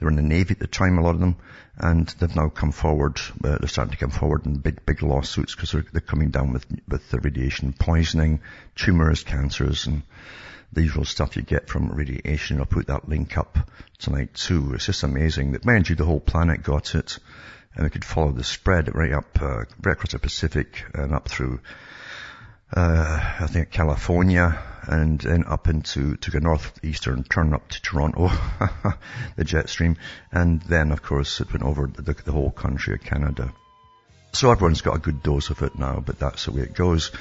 They 0.00 0.04
were 0.04 0.10
in 0.10 0.16
the 0.16 0.22
Navy 0.22 0.54
at 0.54 0.58
the 0.58 0.66
time, 0.66 0.98
a 0.98 1.02
lot 1.02 1.14
of 1.14 1.20
them, 1.20 1.36
and 1.76 2.08
they've 2.18 2.34
now 2.34 2.48
come 2.48 2.72
forward, 2.72 3.20
uh, 3.44 3.58
they're 3.58 3.68
starting 3.68 3.92
to 3.92 3.98
come 3.98 4.10
forward 4.10 4.46
in 4.46 4.56
big, 4.56 4.84
big 4.84 5.04
lawsuits 5.04 5.54
because 5.54 5.70
they're, 5.70 5.86
they're, 5.92 6.00
coming 6.00 6.30
down 6.30 6.52
with, 6.52 6.66
with 6.88 7.08
the 7.10 7.20
radiation 7.20 7.72
poisoning, 7.72 8.40
tumors, 8.74 9.22
cancers, 9.22 9.86
and 9.86 10.02
the 10.72 10.82
usual 10.82 11.04
stuff 11.04 11.36
you 11.36 11.42
get 11.42 11.68
from 11.68 11.90
radiation. 11.90 12.58
I'll 12.58 12.66
put 12.66 12.86
that 12.86 13.08
link 13.08 13.36
up 13.36 13.58
tonight 13.98 14.34
too. 14.34 14.72
It's 14.74 14.86
just 14.86 15.02
amazing 15.02 15.52
that, 15.52 15.64
mind 15.64 15.88
you, 15.88 15.96
the 15.96 16.04
whole 16.04 16.20
planet 16.20 16.62
got 16.62 16.94
it, 16.94 17.18
and 17.74 17.84
we 17.84 17.90
could 17.90 18.04
follow 18.04 18.32
the 18.32 18.44
spread 18.44 18.94
right 18.94 19.12
up, 19.12 19.40
uh, 19.40 19.64
right 19.82 19.92
across 19.92 20.12
the 20.12 20.18
Pacific 20.18 20.84
and 20.94 21.12
up 21.12 21.28
through 21.28 21.60
uh, 22.74 23.34
I 23.40 23.46
think 23.48 23.70
California 23.70 24.58
and 24.84 25.20
then 25.20 25.44
up 25.46 25.68
into, 25.68 26.16
to 26.16 26.30
the 26.30 26.40
northeastern 26.40 27.22
turn 27.24 27.54
up 27.54 27.68
to 27.68 27.82
Toronto, 27.82 28.30
the 29.36 29.44
jet 29.44 29.68
stream. 29.68 29.96
And 30.32 30.62
then 30.62 30.90
of 30.90 31.02
course 31.02 31.40
it 31.40 31.52
went 31.52 31.64
over 31.64 31.86
the, 31.86 32.14
the 32.14 32.32
whole 32.32 32.50
country 32.50 32.94
of 32.94 33.02
Canada. 33.02 33.52
So 34.32 34.50
everyone's 34.50 34.80
got 34.80 34.96
a 34.96 35.00
good 35.00 35.22
dose 35.22 35.50
of 35.50 35.62
it 35.62 35.78
now, 35.78 36.02
but 36.04 36.18
that's 36.18 36.46
the 36.46 36.52
way 36.52 36.62
it 36.62 36.74
goes. 36.74 37.12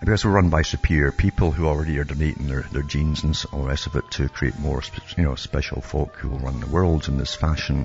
And 0.00 0.06
because 0.06 0.24
we're 0.24 0.30
run 0.30 0.48
by 0.48 0.62
superior 0.62 1.10
people 1.10 1.50
who 1.50 1.66
already 1.66 1.98
are 1.98 2.04
donating 2.04 2.46
their, 2.46 2.62
their 2.62 2.82
genes 2.82 3.24
and 3.24 3.40
all 3.52 3.62
the 3.62 3.68
rest 3.68 3.86
of 3.86 3.96
it 3.96 4.08
to 4.12 4.28
create 4.28 4.58
more, 4.58 4.80
you 5.16 5.24
know, 5.24 5.34
special 5.34 5.80
folk 5.80 6.14
who 6.16 6.28
will 6.28 6.38
run 6.38 6.60
the 6.60 6.66
world 6.66 7.08
in 7.08 7.18
this 7.18 7.34
fashion, 7.34 7.84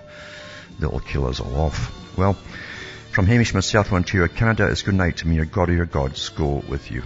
they'll 0.80 1.00
kill 1.00 1.26
us 1.26 1.40
all 1.40 1.56
off. 1.56 1.92
Well, 2.16 2.38
from 3.12 3.26
Hamish 3.26 3.54
myself, 3.54 3.92
Ontario, 3.92 4.28
Canada, 4.28 4.68
it's 4.68 4.84
good 4.84 4.94
night 4.94 5.18
to 5.18 5.28
me. 5.28 5.38
Your 5.38 5.46
God 5.46 5.70
or 5.70 5.74
your 5.74 5.86
gods 5.86 6.30
go 6.30 6.64
with 6.68 6.92
you. 6.92 7.04